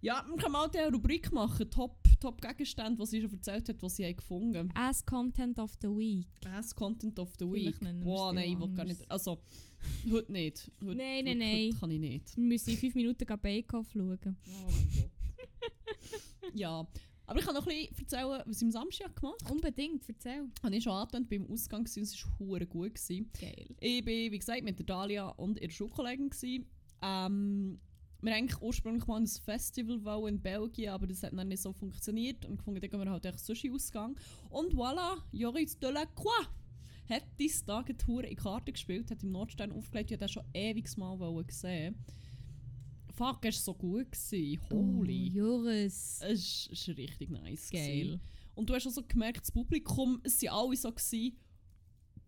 Ja, 0.00 0.24
wir 0.28 0.36
können 0.36 0.52
mal 0.52 0.70
eine 0.72 0.92
Rubrik 0.92 1.32
machen, 1.32 1.68
Top, 1.70 1.98
Top 2.20 2.40
Gegenstände, 2.40 3.00
die 3.02 3.06
sie 3.06 3.20
schon 3.20 3.32
erzählt 3.32 3.68
hat, 3.68 3.82
was 3.82 3.96
sie 3.96 4.04
haben 4.04 4.16
gefunden 4.16 4.70
As 4.74 5.04
Content 5.04 5.58
of 5.58 5.72
the 5.82 5.88
Week. 5.88 6.28
Best 6.40 6.76
Content 6.76 7.18
of 7.18 7.32
the 7.38 7.44
Week. 7.46 7.74
ja 7.82 8.32
nein, 8.32 8.52
ich 8.52 8.60
will 8.60 8.68
gar 8.74 8.84
nicht. 8.84 9.10
Also, 9.10 9.40
heute 10.10 10.30
nicht. 10.30 10.70
Heute, 10.80 10.96
Nein, 10.96 11.24
nein, 11.24 11.38
nein. 11.38 11.66
Heute 11.68 11.80
kann 11.80 11.90
ich 11.90 11.98
nicht. 11.98 12.36
Wir 12.36 12.44
müssen 12.44 12.70
in 12.70 12.76
5 12.76 12.94
Minuten 12.94 13.26
gehen 13.26 13.40
Bake-Off 13.40 13.90
schauen. 13.92 14.18
Oh 14.22 14.70
mein 14.70 14.88
Gott. 14.94 15.10
ja. 16.54 16.86
Aber 17.26 17.40
ich 17.40 17.44
kann 17.44 17.54
noch 17.54 17.66
ein 17.66 17.74
bisschen 17.88 17.98
erzählen, 17.98 18.42
was 18.46 18.56
ich 18.56 18.62
am 18.62 18.70
Samstag 18.70 19.16
gemacht 19.16 19.42
habe. 19.44 19.52
Unbedingt, 19.54 20.08
erzähl. 20.08 20.48
Habe 20.62 20.76
ich 20.76 20.84
schon 20.84 20.92
angetönt 20.92 21.28
beim 21.28 21.46
Ausgang 21.50 21.80
und 21.80 21.88
es 21.88 22.24
war 22.38 22.60
gut. 22.66 22.94
Gewesen. 22.94 23.30
Geil. 23.38 23.66
Ich 23.80 24.04
bin, 24.04 24.32
wie 24.32 24.38
gesagt, 24.38 24.62
mit 24.62 24.78
der 24.78 24.86
Dalia 24.86 25.28
und 25.30 25.60
ihrer 25.60 25.70
Schulkollegin. 25.72 26.30
gewesen. 26.30 26.66
Ähm, 27.02 27.80
wir 28.20 28.34
eigentlich 28.34 28.60
ursprünglich 28.60 29.06
mal 29.06 29.20
ein 29.20 29.26
Festival 29.26 30.28
in 30.28 30.40
Belgien, 30.40 30.90
aber 30.90 31.06
das 31.06 31.22
hat 31.22 31.32
dann 31.32 31.48
nicht 31.48 31.62
so 31.62 31.72
funktioniert. 31.72 32.44
Und 32.44 32.58
gefunden, 32.58 32.80
dann 32.80 32.90
gehen 32.90 33.00
wir 33.00 33.10
halt 33.10 33.26
echt 33.26 33.38
Sushi-Ausgang. 33.38 34.16
Und 34.50 34.74
voilà, 34.74 35.18
Joris 35.32 35.78
de 35.78 35.90
la 35.90 36.04
Croix 36.06 36.48
hat 37.08 37.22
diese 37.38 37.64
Tage 37.64 37.96
Tour 37.96 38.24
in 38.24 38.36
Karte 38.36 38.72
gespielt, 38.72 39.10
hat 39.10 39.22
im 39.22 39.30
Nordstern 39.30 39.72
aufgelegt. 39.72 40.10
Ich 40.10 40.16
habe 40.16 40.26
den 40.26 40.32
schon 40.32 40.44
ewig 40.52 40.96
mal 40.96 41.44
gesehen. 41.44 41.94
Fuck, 43.14 43.44
es 43.44 43.56
war 43.66 43.74
so 43.74 43.74
gut. 43.74 44.12
Gewesen. 44.12 44.60
Holy. 44.70 45.30
Oh, 45.32 45.36
Joris. 45.36 46.20
Es 46.22 46.88
war 46.88 46.96
richtig 46.96 47.30
nice. 47.30 47.70
Geil. 47.70 48.02
gewesen. 48.02 48.20
Und 48.54 48.68
du 48.68 48.74
hast 48.74 48.86
auch 48.86 48.92
so 48.92 49.02
gemerkt, 49.06 49.42
das 49.42 49.52
Publikum, 49.52 50.20
es 50.24 50.42
waren 50.42 50.66
alle 50.66 50.76
so, 50.76 50.90
gewesen, 50.90 51.36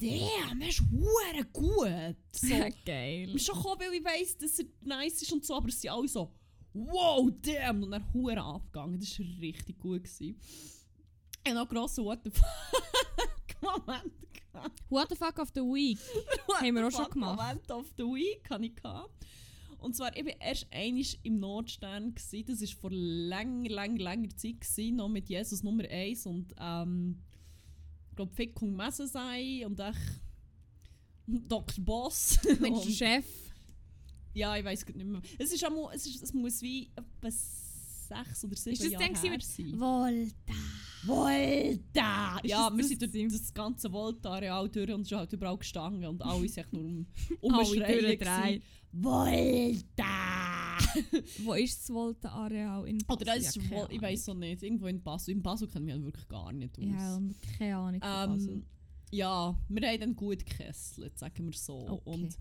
damn, 0.01 0.61
er 0.61 0.69
ist 0.69 0.83
hure 0.91 1.45
gut. 1.53 2.17
So, 2.33 2.55
Geil. 2.85 3.25
ich 3.25 3.31
bin 3.33 3.39
schon 3.39 3.57
gekommen, 3.57 3.81
weil 3.81 3.95
ich 3.95 4.05
weiss, 4.05 4.37
dass 4.39 4.59
er 4.59 4.67
nice 4.83 5.23
ist 5.23 5.33
und 5.33 5.45
so, 5.45 5.55
aber 5.55 5.69
es 5.69 5.81
sind 5.81 5.91
alle 5.91 6.09
so, 6.09 6.33
wow, 6.73 7.31
damn, 7.43 7.83
und 7.83 7.91
dann 7.91 8.13
hure 8.13 8.41
abgegangen. 8.41 8.99
Das 8.99 9.19
war 9.19 9.27
richtig 9.41 9.79
gut. 9.79 10.05
Gewesen. 10.05 10.41
Ich 11.43 11.51
hatte 11.51 11.55
noch 11.55 11.69
grossen 11.69 12.05
What 12.05 12.21
the 12.25 12.31
fuck 12.31 13.63
Moment. 13.87 14.13
What 14.89 15.09
the 15.11 15.17
fuck 15.17 15.39
of 15.39 15.51
the 15.55 15.61
Week? 15.61 15.99
What 16.47 16.61
Haben 16.61 16.75
wir 16.75 16.87
auch 16.87 16.91
schon 16.91 17.11
gemacht. 17.11 17.39
Moment 17.39 17.71
of 17.71 17.87
the 17.97 18.05
Week 18.05 18.49
hatte 18.51 18.65
ich. 18.65 18.77
Gehabt. 18.77 19.27
Und 19.79 19.97
zwar, 19.97 20.15
ich 20.15 20.25
war 20.25 20.41
erst 20.41 20.67
einmal 20.71 21.05
im 21.23 21.41
Nordstern. 21.41 22.15
Gewesen. 22.15 22.45
Das 22.47 22.61
war 22.61 22.81
vor 22.81 22.91
langer, 22.93 23.71
langer, 23.71 23.99
langer 23.99 24.29
Zeit. 24.31 24.61
Gewesen, 24.61 24.97
noch 24.97 25.09
mit 25.09 25.29
Jesus 25.29 25.63
Nummer 25.63 25.85
1 25.85 26.27
und 26.27 26.55
ähm, 26.59 27.23
glaube 28.21 28.35
Fick 28.35 28.61
und 28.63 28.77
Messe 28.77 29.07
sein 29.07 29.65
und 29.67 29.81
echt 29.81 30.21
Dr. 31.27 31.85
Boss. 31.85 32.39
Mensch, 32.61 32.85
der 32.85 32.93
Chef. 32.93 33.27
ja, 34.35 34.57
ich 34.57 34.65
weiß 34.65 34.87
nicht 34.87 35.07
mehr. 35.07 35.23
Es, 35.39 35.53
ist 35.53 35.65
einmal, 35.65 35.95
es, 35.95 36.07
ist, 36.07 36.23
es 36.23 36.33
muss 36.33 36.61
wie 36.61 36.91
etwa 36.97 37.31
sechs 37.31 38.45
oder 38.45 38.57
sieben 38.57 38.75
Ist 38.75 38.85
das 38.85 38.93
Jahre 38.93 39.09
gewesen 39.09 39.23
her 39.23 39.31
mit 39.33 39.43
sein. 39.43 39.81
Volta. 39.81 40.55
Volta! 41.05 42.39
Ist 42.43 42.51
Ja, 42.51 42.69
das 42.69 42.77
wir 42.77 42.99
das 42.99 43.13
sind 43.13 43.31
durch 43.33 43.41
das 43.41 43.55
ganze 43.55 43.91
Volta-Areal 43.91 44.69
durch 44.69 44.93
und 44.93 45.03
es 45.03 45.13
ist 45.13 45.17
halt 45.17 45.33
überall 45.33 45.57
gestanden 45.57 46.05
und 46.05 46.23
alle 46.23 46.49
sind 46.49 46.73
nur 46.73 46.83
um, 46.83 47.07
umschreien. 47.41 48.63
Volta! 48.93 50.05
Wo 51.45 51.55
ist 51.55 51.81
das 51.81 51.95
Volta-Areal 51.95 52.89
in 52.89 52.99
Basel? 52.99 53.23
Oder 53.23 53.25
das 53.37 53.57
ist, 53.57 53.57
Ja, 53.57 53.71
Vol 53.71 53.87
ich 53.91 54.03
weiß 54.03 54.25
so 54.25 54.35
nicht, 54.35 54.63
irgendwo 54.63 54.87
in 54.87 55.03
Basel. 55.03 55.35
In 55.35 55.43
Basel 55.43 55.69
kennen 55.69 55.87
wir 55.87 55.95
halt 55.95 56.05
wirklich 56.05 56.29
gar 56.29 56.53
nicht 56.53 56.79
aus. 56.79 56.85
Ja, 56.85 57.21
keine 57.59 57.77
Ahnung 58.03 58.41
ähm, 58.49 58.65
ja, 59.11 59.59
wir 59.69 59.89
haben 59.89 60.01
dann 60.01 60.17
gut 60.17 60.47
gekesselt, 60.47 61.19
sagen 61.19 61.47
wir 61.47 61.53
so. 61.53 61.89
Okay. 61.89 62.11
Und 62.11 62.39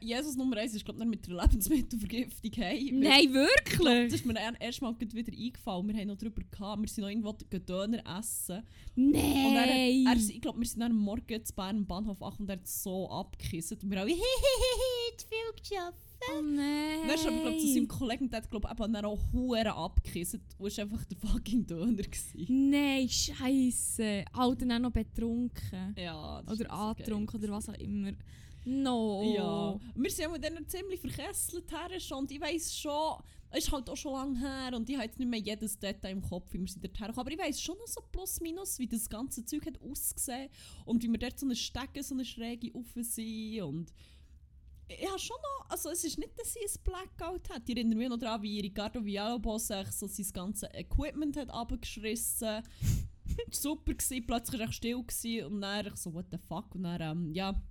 Jesus 0.00 0.36
Nummer 0.36 0.56
1 0.58 0.74
ist, 0.74 0.84
glaube 0.84 1.00
ich, 1.02 1.06
mit 1.08 1.26
der 1.26 1.36
Lebensmittelvergiftung 1.36 2.50
hey. 2.54 2.90
Nein, 2.92 3.32
wirklich? 3.32 4.10
Das 4.10 4.20
ist 4.20 4.26
mir 4.26 4.34
er- 4.38 4.60
erst 4.60 4.82
mal 4.82 4.94
wieder 4.98 5.32
eingefallen. 5.32 5.88
Wir 5.88 5.94
haben 5.96 6.08
noch 6.08 6.16
darüber 6.16 6.42
gehabt. 6.50 6.82
Wir 6.82 6.88
sind 6.88 7.02
noch 7.02 7.08
irgendwo 7.08 7.32
Döner 7.32 8.02
essen. 8.18 8.62
Nein! 8.94 10.06
er, 10.06 10.16
ich 10.16 10.40
glaube, 10.40 10.58
wir 10.60 10.66
sind 10.66 10.80
dann 10.80 10.92
am 10.92 10.98
Morgen 10.98 11.44
zu 11.44 11.54
Bern 11.54 11.76
am 11.78 11.86
Bahnhof 11.86 12.22
ach 12.22 12.38
und 12.38 12.48
er 12.48 12.56
hat 12.56 12.66
so 12.66 13.08
abgekissen. 13.10 13.78
Und 13.82 13.90
wir 13.90 14.00
alle, 14.00 14.10
hihihihi, 14.10 15.16
zu 15.16 15.26
viel 15.28 15.62
geschafft. 15.62 15.98
oh 16.36 16.42
nein! 16.42 17.06
Dann 17.06 17.14
ist 17.14 17.26
aber, 17.26 17.40
glaube 17.40 17.58
zu 17.58 17.72
seinem 17.72 17.88
Kollegen, 17.88 18.28
der 18.30 18.42
hat, 18.42 18.50
glaube 18.50 18.68
ich, 18.72 18.80
eben 18.80 18.92
dann 18.92 19.04
auch 19.04 19.18
Huren 19.32 19.66
abgekissen. 19.68 20.40
Und 20.58 20.68
es 20.68 20.76
war 20.78 20.84
einfach 20.84 21.04
der 21.04 21.18
fucking 21.18 21.66
Döner. 21.66 22.02
Gewesen. 22.02 22.70
Nein, 22.70 23.08
Scheiße. 23.08 24.24
Alter, 24.32 24.66
dann 24.66 24.82
noch 24.82 24.92
betrunken. 24.92 25.94
Ja, 25.96 26.42
das 26.42 26.54
Oder 26.54 26.64
nicht 26.64 26.70
so 26.70 26.76
angetrunken 26.76 27.42
oder 27.42 27.52
was 27.52 27.68
auch 27.68 27.74
immer. 27.74 28.12
No. 28.70 29.22
Ja, 29.34 29.80
wir 29.96 30.10
sind 30.10 30.22
ja 30.22 30.28
mit 30.28 30.44
denen 30.44 30.68
ziemlich 30.68 31.00
verkesselt 31.00 31.70
her. 31.72 32.16
Und 32.16 32.30
ich 32.30 32.40
weiss 32.40 32.76
schon, 32.76 33.16
es 33.50 33.64
ist 33.64 33.72
halt 33.72 33.90
auch 33.90 33.96
schon 33.96 34.12
lange 34.12 34.38
her 34.38 34.76
und 34.76 34.88
ich 34.88 34.94
habe 34.94 35.06
jetzt 35.06 35.18
nicht 35.18 35.28
mehr 35.28 35.40
jedes 35.40 35.76
Detail 35.76 36.12
im 36.12 36.22
Kopf, 36.22 36.52
wie 36.52 36.60
wir 36.60 36.68
sind 36.68 36.84
dort 36.84 36.98
hergekommen. 37.00 37.26
Aber 37.26 37.32
ich 37.32 37.38
weiss 37.38 37.60
schon 37.60 37.76
noch 37.78 37.88
so 37.88 38.00
plus 38.12 38.40
minus, 38.40 38.78
wie 38.78 38.86
das 38.86 39.08
ganze 39.08 39.44
Zeug 39.44 39.66
hat 39.66 39.82
ausgesehen 39.82 40.50
und 40.84 41.02
wie 41.02 41.08
wir 41.08 41.18
dort 41.18 41.38
so 41.38 41.46
eine 41.46 41.56
Stege, 41.56 42.02
so 42.04 42.14
eine 42.14 42.24
Schräge 42.24 42.72
rauf 42.72 42.86
sind 42.94 43.62
und 43.62 43.92
ich 44.86 45.08
habe 45.08 45.18
schon 45.20 45.36
noch, 45.36 45.70
also 45.70 45.90
es 45.90 46.02
ist 46.02 46.18
nicht, 46.18 46.36
dass 46.36 46.52
sie 46.52 46.60
ein 46.60 46.82
Blackout 46.82 47.48
hat. 47.50 47.62
Ich 47.68 47.76
erinnere 47.76 47.96
mich 47.96 48.08
noch 48.08 48.18
daran, 48.18 48.42
wie 48.42 48.60
Ricardo 48.60 49.04
Villalobos 49.04 49.68
sich 49.68 49.86
so 49.92 50.08
sein 50.08 50.26
ganzes 50.32 50.68
Equipment 50.72 51.36
hat 51.36 51.52
runtergeschissen. 51.52 52.62
Super 53.52 53.94
gewesen, 53.94 54.26
plötzlich 54.26 54.60
war 54.60 54.66
er 54.66 54.72
still 54.72 55.02
gewesen 55.04 55.46
und 55.46 55.60
dann 55.60 55.86
ich 55.86 55.96
so, 55.96 56.12
what 56.12 56.26
the 56.32 56.38
fuck, 56.38 56.74
und 56.74 56.82
dann, 56.82 57.00
ähm, 57.00 57.32
ja, 57.32 57.62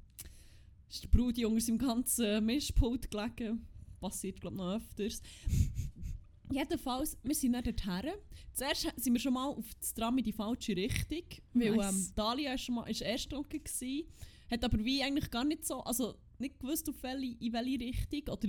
ist 0.89 1.03
der 1.03 1.09
Brudi 1.09 1.45
unter 1.45 1.61
seinem 1.61 1.77
ganzen 1.77 2.45
Mischpult 2.45 3.09
gelegen. 3.11 3.67
Passiert, 3.99 4.41
glaube 4.41 4.55
ich, 4.55 4.61
noch 4.61 4.75
öfters. 4.75 5.21
Jedenfalls, 6.51 7.17
wir 7.21 7.35
sind 7.35 7.53
dann 7.53 7.63
dorthin. 7.63 8.13
Zuerst 8.53 8.87
sind 8.95 9.13
wir 9.13 9.19
schon 9.19 9.33
mal 9.33 9.47
auf 9.47 9.65
das 9.79 9.93
Tram 9.93 10.17
in 10.17 10.23
die 10.23 10.33
falsche 10.33 10.75
Richtung, 10.75 11.23
weil 11.53 11.75
Nice. 11.75 12.07
ähm, 12.07 12.15
Dalia 12.15 12.53
ist 12.53 12.61
schon 12.61 12.75
mal 12.75 12.89
ist 12.89 13.01
erst 13.01 13.31
dran 13.31 13.45
gewesen, 13.47 14.07
hat 14.49 14.63
aber 14.63 14.83
wie 14.83 15.03
eigentlich 15.03 15.29
gar 15.29 15.43
nicht 15.43 15.65
so, 15.65 15.81
also 15.81 16.15
nicht 16.39 16.59
gewusst, 16.59 16.89
auf 16.89 17.03
welche, 17.03 17.37
in 17.37 17.53
welche 17.53 17.79
Richtung 17.79 18.33
oder 18.33 18.47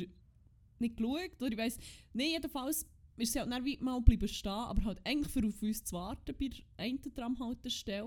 nicht 0.78 0.96
geschaut, 0.96 1.42
oder 1.42 1.52
ich 1.52 1.58
weiss, 1.58 1.78
nee, 2.14 2.32
jedenfalls 2.32 2.86
ist 3.16 3.34
sie 3.34 3.38
halt 3.38 3.52
dann 3.52 3.64
wie 3.64 3.76
mal 3.78 4.00
bleiben 4.00 4.28
stehen, 4.28 4.50
aber 4.50 4.82
halt 4.84 5.00
eigentlich 5.04 5.30
für 5.30 5.46
auf 5.46 5.62
uns 5.62 5.84
zu 5.84 5.94
warten 5.94 6.34
bei 6.38 6.48
der 6.48 6.64
einen 6.78 7.14
Tramhaltestelle. 7.14 8.04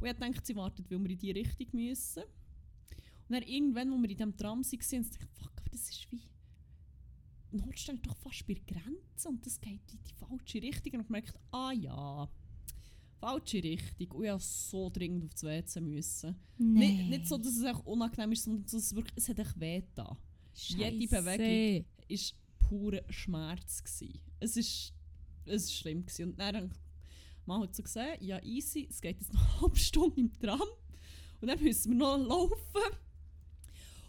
Und 0.00 0.06
ich 0.06 0.12
dachte, 0.12 0.40
sie 0.42 0.56
wartet, 0.56 0.90
weil 0.90 1.02
wir 1.02 1.10
in 1.10 1.18
die 1.18 1.30
Richtung 1.32 1.66
müssen. 1.72 2.22
Und 3.28 3.34
dann 3.34 3.42
irgendwann, 3.42 3.92
als 3.92 4.02
wir 4.02 4.10
in 4.10 4.16
diesem 4.16 4.36
Tram 4.36 4.50
waren, 4.50 4.56
haben 4.58 4.64
sie 4.64 4.78
gedacht, 4.78 5.28
fuck, 5.32 5.52
aber 5.56 5.70
das 5.70 5.88
ist 5.90 6.06
wie... 6.10 6.22
Ist 7.72 7.88
doch 8.02 8.16
fast 8.16 8.46
bei 8.46 8.54
der 8.54 8.64
Grenze 8.64 9.28
und 9.28 9.46
das 9.46 9.60
geht 9.60 9.80
in 9.92 10.02
die 10.02 10.14
falsche 10.14 10.60
Richtung. 10.60 10.94
Und 10.94 11.00
ich 11.00 11.06
gemerkt, 11.06 11.38
ah 11.52 11.72
ja, 11.72 12.28
falsche 13.20 13.62
Richtung. 13.62 14.10
Und 14.10 14.24
ich 14.24 14.32
musste 14.32 14.70
so 14.70 14.90
dringend 14.90 15.24
aufs 15.24 15.44
WC. 15.44 15.80
Müssen. 15.80 16.36
Nicht, 16.58 17.08
nicht 17.10 17.28
so, 17.28 17.38
dass 17.38 17.56
es 17.56 17.62
echt 17.62 17.86
unangenehm 17.86 18.32
ist, 18.32 18.44
sondern 18.44 18.64
dass 18.64 18.74
es 18.74 18.94
wirklich, 18.94 19.16
es 19.16 19.28
hat 19.28 19.38
echt 19.38 19.60
weh 19.60 19.82
da. 19.94 20.18
jede 20.54 21.06
Bewegung. 21.06 21.86
ist 22.08 22.34
purer 22.58 23.02
Schmerz 23.10 23.82
gsi. 23.82 24.20
Es 24.40 24.56
ist 24.56 24.92
es 25.46 25.64
ist 25.64 25.74
schlimm 25.74 26.04
gsi. 26.06 26.24
und 26.24 26.38
dann 26.38 26.66
ich 26.66 27.46
mal 27.46 27.60
halt 27.60 27.74
so 27.74 27.82
gesehen, 27.82 28.16
ja 28.20 28.42
easy, 28.42 28.86
es 28.88 29.00
geht 29.00 29.20
jetzt 29.20 29.32
noch 29.32 29.42
eine 29.42 29.60
halbe 29.60 29.78
Stunde 29.78 30.20
im 30.20 30.32
Tram 30.38 30.62
und 31.40 31.48
dann 31.48 31.62
müssen 31.62 31.90
wir 31.90 31.98
noch 31.98 32.16
laufen. 32.16 32.96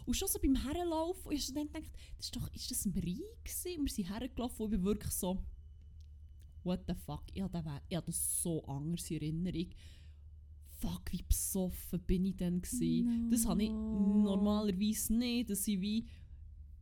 Und 0.06 0.14
schon 0.14 0.28
so 0.28 0.38
beim 0.38 0.54
Herlaufen, 0.54 1.28
und 1.28 1.34
ich 1.34 1.48
habe 1.48 1.54
dann 1.54 1.66
gedacht, 1.66 1.92
das 2.16 2.26
ist 2.26 2.36
doch, 2.36 2.48
ist 2.54 2.70
das 2.70 2.84
ein 2.86 2.92
Rhein? 2.92 3.78
Und 3.78 3.84
wir 3.84 3.92
sind 3.92 4.08
hergelaufen 4.10 4.66
und 4.66 4.72
ich 4.72 4.78
bin 4.78 4.84
wirklich 4.84 5.12
so, 5.12 5.42
what 6.62 6.80
the 6.86 6.94
fuck, 6.94 7.24
ich 7.32 7.42
habe, 7.42 7.62
das 8.06 8.42
so 8.42 8.64
anders 8.66 9.10
in 9.10 9.16
Erinnerung. 9.16 9.66
Fuck, 10.78 11.12
wie 11.12 11.22
besoffen 11.22 12.00
bin 12.00 12.26
ich 12.26 12.36
denn 12.36 12.60
gsi? 12.60 13.06
Das 13.30 13.46
habe 13.46 13.62
ich 13.64 13.70
No. 13.70 14.22
normalerweise 14.24 15.14
nicht, 15.14 15.50
dass 15.50 15.66
ich 15.66 15.80
wie 15.80 16.06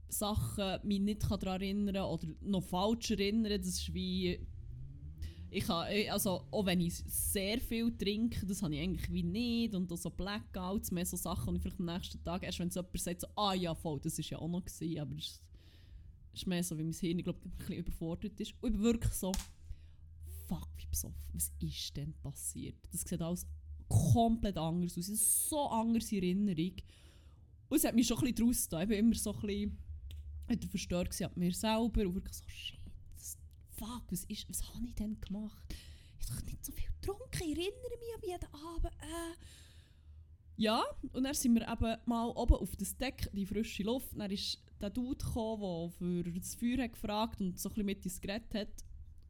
Sachen 0.08 0.86
mich 0.86 1.00
nicht 1.00 1.22
daran 1.22 1.60
erinnern 1.62 1.94
kann 1.94 2.04
oder 2.04 2.26
noch 2.40 2.62
falsch 2.62 3.12
erinnern. 3.12 3.52
Das 3.56 3.68
ist 3.68 3.94
wie. 3.94 4.40
Ich 5.54 5.66
kann, 5.66 5.86
eh, 5.88 6.10
also, 6.10 6.42
auch 6.50 6.66
wenn 6.66 6.80
ich 6.80 6.94
sehr 6.94 7.60
viel 7.60 7.96
trinke, 7.96 8.44
das 8.44 8.60
habe 8.60 8.74
ich 8.74 8.80
eigentlich 8.80 9.12
wie 9.12 9.22
nicht. 9.22 9.74
Und 9.74 9.92
auch 9.92 9.96
so 9.96 10.10
Blackouts, 10.10 10.90
mehr 10.90 11.06
so 11.06 11.16
Sachen, 11.16 11.50
und 11.50 11.56
ich 11.56 11.62
vielleicht 11.62 11.78
am 11.78 11.86
nächsten 11.86 12.24
Tag, 12.24 12.42
erst 12.42 12.58
wenn 12.58 12.68
es 12.68 12.74
jemand 12.74 12.98
sagt, 12.98 13.20
so, 13.20 13.28
ah 13.36 13.54
ja, 13.54 13.72
voll, 13.72 14.00
das 14.00 14.18
war 14.18 14.24
ja 14.24 14.38
auch 14.38 14.48
noch. 14.48 14.64
Gewesen, 14.64 14.98
aber 14.98 15.16
es 15.16 15.40
ist 16.32 16.46
mehr 16.48 16.64
so, 16.64 16.76
wie 16.76 16.82
mein 16.82 16.92
Hirn, 16.92 17.18
ich 17.18 17.24
glaube, 17.24 17.38
ein 17.44 17.50
bisschen 17.52 17.76
überfordert 17.76 18.40
ist. 18.40 18.52
Und 18.60 18.70
ich 18.70 18.72
bin 18.74 18.82
wirklich 18.82 19.12
so, 19.12 19.30
fuck, 20.48 20.68
wie 20.78 20.86
besoffen, 20.86 21.22
was 21.32 21.52
ist 21.60 21.96
denn 21.96 22.14
passiert? 22.14 22.76
Das 22.90 23.02
sieht 23.02 23.22
alles 23.22 23.46
komplett 23.88 24.56
anders 24.58 24.98
aus. 24.98 25.08
Es 25.08 25.20
ist 25.20 25.48
so 25.48 25.68
anders 25.68 26.10
in 26.10 26.18
Erinnerung. 26.18 26.74
Und 27.68 27.76
es 27.76 27.84
hat 27.84 27.94
mich 27.94 28.08
schon 28.08 28.18
ein 28.18 28.34
bisschen 28.34 28.48
draus 28.48 28.64
getan. 28.64 28.82
Ich 28.82 28.88
bin 28.88 28.98
immer 28.98 29.14
so 29.14 29.32
ein 29.32 29.40
bisschen 30.48 30.70
verstört 30.70 31.22
an 31.22 31.30
mir 31.36 31.52
selber 31.52 32.06
und 32.06 32.14
wirklich 32.16 32.36
so, 32.38 32.44
shit, 32.48 32.83
fuck, 33.84 34.02
was, 34.10 34.24
ist, 34.24 34.48
was 34.48 34.62
habe 34.74 34.86
ich 34.86 34.94
denn 34.94 35.20
gemacht? 35.20 35.74
Ich 36.20 36.30
habe 36.30 36.44
nicht 36.44 36.64
so 36.64 36.72
viel 36.72 36.88
getrunken, 37.00 37.42
ich 37.42 37.58
erinnere 37.58 37.98
mich 37.98 38.14
an 38.14 38.22
jeden 38.22 38.54
Abend. 38.54 38.94
Äh. 39.02 39.36
Ja, 40.56 40.84
und 41.12 41.24
dann 41.24 41.34
sind 41.34 41.54
wir 41.54 41.68
eben 41.68 41.96
mal 42.06 42.28
oben 42.28 42.54
auf 42.54 42.76
das 42.76 42.96
Deck, 42.96 43.28
die 43.32 43.44
frische 43.44 43.82
Luft. 43.82 44.08
Dann 44.16 44.30
ist 44.30 44.62
der 44.80 44.90
Dude 44.90 45.24
gekommen, 45.24 45.92
der 46.00 46.32
für 46.32 46.40
das 46.40 46.54
Feuer 46.54 46.84
hat 46.84 46.92
gefragt 46.92 47.40
und 47.40 47.58
so 47.58 47.68
ein 47.68 47.72
bisschen 47.72 47.86
mit 47.86 48.04
ins 48.04 48.20
Gerät 48.20 48.54
hat. 48.54 48.84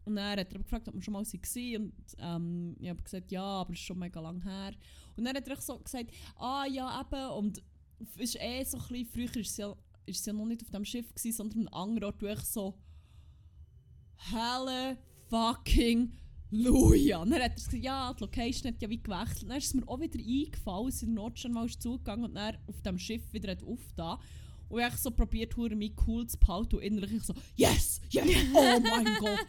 Und 0.04 0.16
dann 0.16 0.38
hat 0.38 0.52
er 0.52 0.58
gefragt, 0.58 0.86
ob 0.86 0.94
wir 0.94 1.02
schon 1.02 1.14
mal 1.14 1.24
waren. 1.24 1.76
Und 1.76 1.94
ähm, 2.18 2.76
ich 2.78 2.90
habe 2.90 3.02
gesagt, 3.02 3.32
ja, 3.32 3.42
aber 3.42 3.72
es 3.72 3.78
ist 3.78 3.86
schon 3.86 3.98
mega 3.98 4.20
lang 4.20 4.42
her. 4.42 4.72
Und 5.16 5.24
dann 5.24 5.34
hat 5.34 5.48
er 5.48 5.60
so 5.60 5.78
gesagt, 5.78 6.10
ah 6.36 6.66
ja, 6.66 7.00
eben. 7.00 7.30
Und 7.30 7.62
es 8.00 8.16
ist 8.16 8.36
eh 8.40 8.62
so 8.64 8.76
ein 8.76 8.84
bisschen, 8.88 9.06
früher 9.06 9.36
ist 9.40 9.50
es 9.50 9.56
ja, 9.56 9.74
ist 10.04 10.26
ja 10.26 10.32
noch 10.34 10.44
nicht 10.44 10.62
auf 10.62 10.70
dem 10.70 10.84
Schiff, 10.84 11.08
gewesen, 11.14 11.32
sondern 11.32 11.68
an 11.68 11.68
einem 11.68 11.74
anderen 11.74 12.04
Ort, 12.04 12.22
wo 12.22 12.26
ich 12.26 12.40
so 12.40 12.78
helle 14.16 14.98
fucking 15.28 16.12
Luja. 16.50 17.18
Dann 17.24 17.34
hat 17.34 17.40
er 17.40 17.48
gesagt, 17.50 17.74
ja, 17.74 18.12
die 18.12 18.20
Location 18.22 18.72
hat 18.72 18.80
ja 18.80 18.88
wie 18.88 19.02
gewechselt. 19.02 19.50
Dann 19.50 19.58
ist 19.58 19.66
es 19.66 19.74
mir 19.74 19.88
auch 19.88 20.00
wieder 20.00 20.18
eingefallen, 20.18 20.86
als 20.86 21.02
in 21.02 21.14
Nordstern 21.14 21.52
mal 21.52 21.68
zugegangen 21.68 22.24
und 22.24 22.34
dann 22.34 22.56
auf 22.68 22.80
dem 22.82 22.98
Schiff 22.98 23.22
wieder 23.32 23.52
hat 23.52 23.62
aufgetan. 23.64 24.18
Und 24.68 24.80
ich 24.80 24.86
habe 24.86 24.96
so 24.96 25.10
probiert, 25.10 25.56
hure 25.56 25.76
mich 25.76 25.92
cool 26.06 26.26
zu 26.26 26.38
behalten 26.38 26.76
und 26.76 26.82
innerlich 26.82 27.12
ich 27.12 27.22
so, 27.22 27.34
yes, 27.54 28.00
yes, 28.10 28.24
oh 28.54 28.80
mein 28.80 29.04
Gott, 29.20 29.46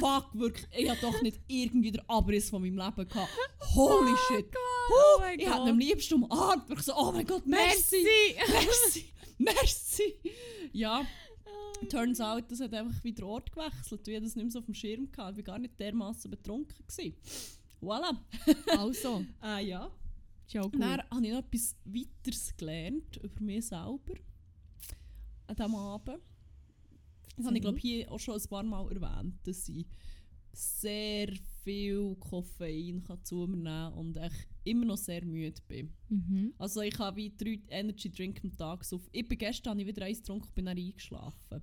fuck, 0.00 0.30
wirklich, 0.34 0.66
ich 0.76 0.88
habe 0.88 0.98
doch 1.00 1.20
nicht 1.22 1.40
irgendwie 1.46 1.92
den 1.92 2.08
Abriss 2.08 2.50
von 2.50 2.62
meinem 2.62 2.78
Leben 2.78 3.08
gehabt. 3.08 3.30
Holy 3.74 4.14
shit. 4.28 4.46
Oh 4.90 5.20
mein 5.20 5.38
Ich 5.38 5.46
hätte 5.46 5.60
am 5.60 5.78
liebsten 5.78 6.14
umarmt. 6.14 6.70
Ich 6.70 6.80
so, 6.80 6.96
oh 6.96 7.12
mein 7.12 7.26
Gott, 7.26 7.46
merci, 7.46 8.06
merci, 8.48 9.12
merci. 9.38 10.14
Ja, 10.72 11.04
turns 11.90 12.20
out, 12.20 12.44
das 12.50 12.60
hat 12.60 12.72
einfach 12.74 13.02
wieder 13.04 13.26
Ort 13.26 13.52
gewechselt. 13.52 14.06
Ich 14.08 14.14
hatte 14.14 14.24
das 14.24 14.36
nicht 14.36 14.44
mehr 14.44 14.50
so 14.52 14.58
auf 14.60 14.64
dem 14.66 14.74
Schirm. 14.74 15.10
Gehabt. 15.10 15.38
Ich 15.38 15.46
war 15.46 15.54
gar 15.54 15.58
nicht 15.58 15.78
dermaßen 15.78 16.30
betrunken. 16.30 16.76
Gewesen. 16.86 17.14
Voilà. 17.80 18.16
Also, 18.78 19.24
Äh, 19.42 19.66
ja. 19.68 19.90
ist 20.46 20.54
ja 20.54 20.62
auch 20.62 20.66
Und 20.72 20.80
dann 20.80 20.98
gut. 21.00 21.10
habe 21.10 21.26
ich 21.26 21.32
noch 21.32 21.38
etwas 21.38 21.76
weiteres 21.84 22.56
gelernt 22.56 23.16
über 23.22 23.40
mich 23.42 23.66
selber. 23.66 24.14
An 25.46 25.56
diesem 25.56 25.74
Abend. 25.74 26.18
Das 27.36 27.46
habe 27.46 27.56
ich, 27.56 27.62
glaube 27.62 27.78
hier 27.78 28.10
auch 28.10 28.18
schon 28.18 28.40
ein 28.40 28.48
paar 28.48 28.62
Mal 28.62 28.90
erwähnt, 28.92 29.34
dass 29.44 29.68
ich 29.68 29.86
sehr 30.52 31.28
viel 31.62 32.16
Koffein 32.16 33.04
kann 33.04 33.22
zu 33.24 33.46
mir 33.46 33.56
nehmen 33.58 33.92
und 33.92 34.16
ich 34.16 34.32
immer 34.66 34.84
noch 34.84 34.96
sehr 34.96 35.24
müde 35.24 35.60
bin. 35.68 35.92
Mhm. 36.08 36.54
Also 36.58 36.80
ich 36.80 36.98
habe 36.98 37.16
wie 37.16 37.32
drei 37.36 37.60
Energy 37.68 38.10
Drink 38.10 38.40
am 38.42 38.56
Tag 38.56 38.84
so. 38.84 39.00
Ich 39.12 39.26
bin 39.26 39.38
gestern 39.38 39.70
habe 39.70 39.80
ich 39.82 39.86
wieder 39.86 40.04
eins 40.04 40.18
getrunken 40.18 40.46
und 40.46 40.54
bin 40.54 40.66
dann 40.66 40.76
eingeschlafen. 40.76 41.62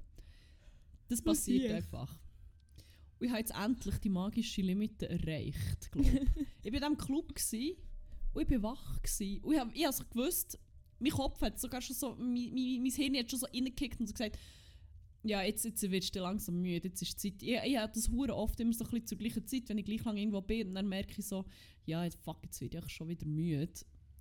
Das 1.09 1.21
passiert 1.21 1.63
Passiert. 1.63 1.75
einfach. 1.75 2.19
Und 3.19 3.25
ich 3.25 3.29
habe 3.29 3.39
jetzt 3.39 3.53
endlich 3.55 3.97
die 3.99 4.09
magische 4.09 4.61
Limite 4.61 5.09
erreicht, 5.09 5.91
glaube 5.91 6.09
ich. 6.09 6.15
ich 6.63 6.73
war 6.73 6.89
in 6.89 6.95
diesem 6.95 6.97
Club 6.97 7.35
gsi 7.35 7.77
und 8.33 8.41
ich 8.41 8.49
war 8.61 8.75
wach. 8.75 9.01
Gsi. 9.01 9.41
Und 9.43 9.53
ich 9.53 9.59
habe 9.59 9.71
ich 9.73 9.85
hab 9.85 9.93
so 9.93 10.03
gewusst, 10.05 10.57
mein 10.99 11.11
Kopf 11.11 11.41
hat 11.41 11.59
sogar 11.59 11.81
schon 11.81 11.95
so, 11.95 12.15
mein, 12.15 12.53
mein, 12.53 12.81
mein 12.81 12.91
Hirn 12.91 13.17
hat 13.17 13.29
schon 13.29 13.39
so 13.39 13.45
reingekickt 13.47 13.99
und 13.99 14.07
so 14.07 14.13
gesagt, 14.13 14.37
ja, 15.23 15.41
jetzt, 15.41 15.63
jetzt 15.63 15.89
wirst 15.89 16.15
du 16.15 16.19
langsam 16.19 16.61
müde, 16.61 16.89
jetzt 16.89 17.01
ist 17.01 17.23
die 17.23 17.31
Zeit. 17.31 17.43
Ich, 17.43 17.71
ich 17.71 17.77
habe 17.77 17.93
das 17.93 18.09
hure 18.09 18.35
oft 18.35 18.59
immer 18.59 18.73
so 18.73 18.83
ein 18.83 18.91
bisschen 18.91 19.07
zur 19.07 19.17
gleichen 19.17 19.47
Zeit, 19.47 19.69
wenn 19.69 19.77
ich 19.77 19.85
gleich 19.85 20.03
lang 20.03 20.17
irgendwo 20.17 20.41
bin 20.41 20.67
und 20.67 20.75
dann 20.75 20.87
merke 20.87 21.13
ich 21.17 21.25
so, 21.25 21.45
ja, 21.85 22.03
jetzt, 22.03 22.17
fuck, 22.21 22.39
jetzt 22.43 22.59
werde 22.59 22.81
ich 22.85 22.93
schon 22.93 23.07
wieder 23.07 23.25
müde. 23.25 23.71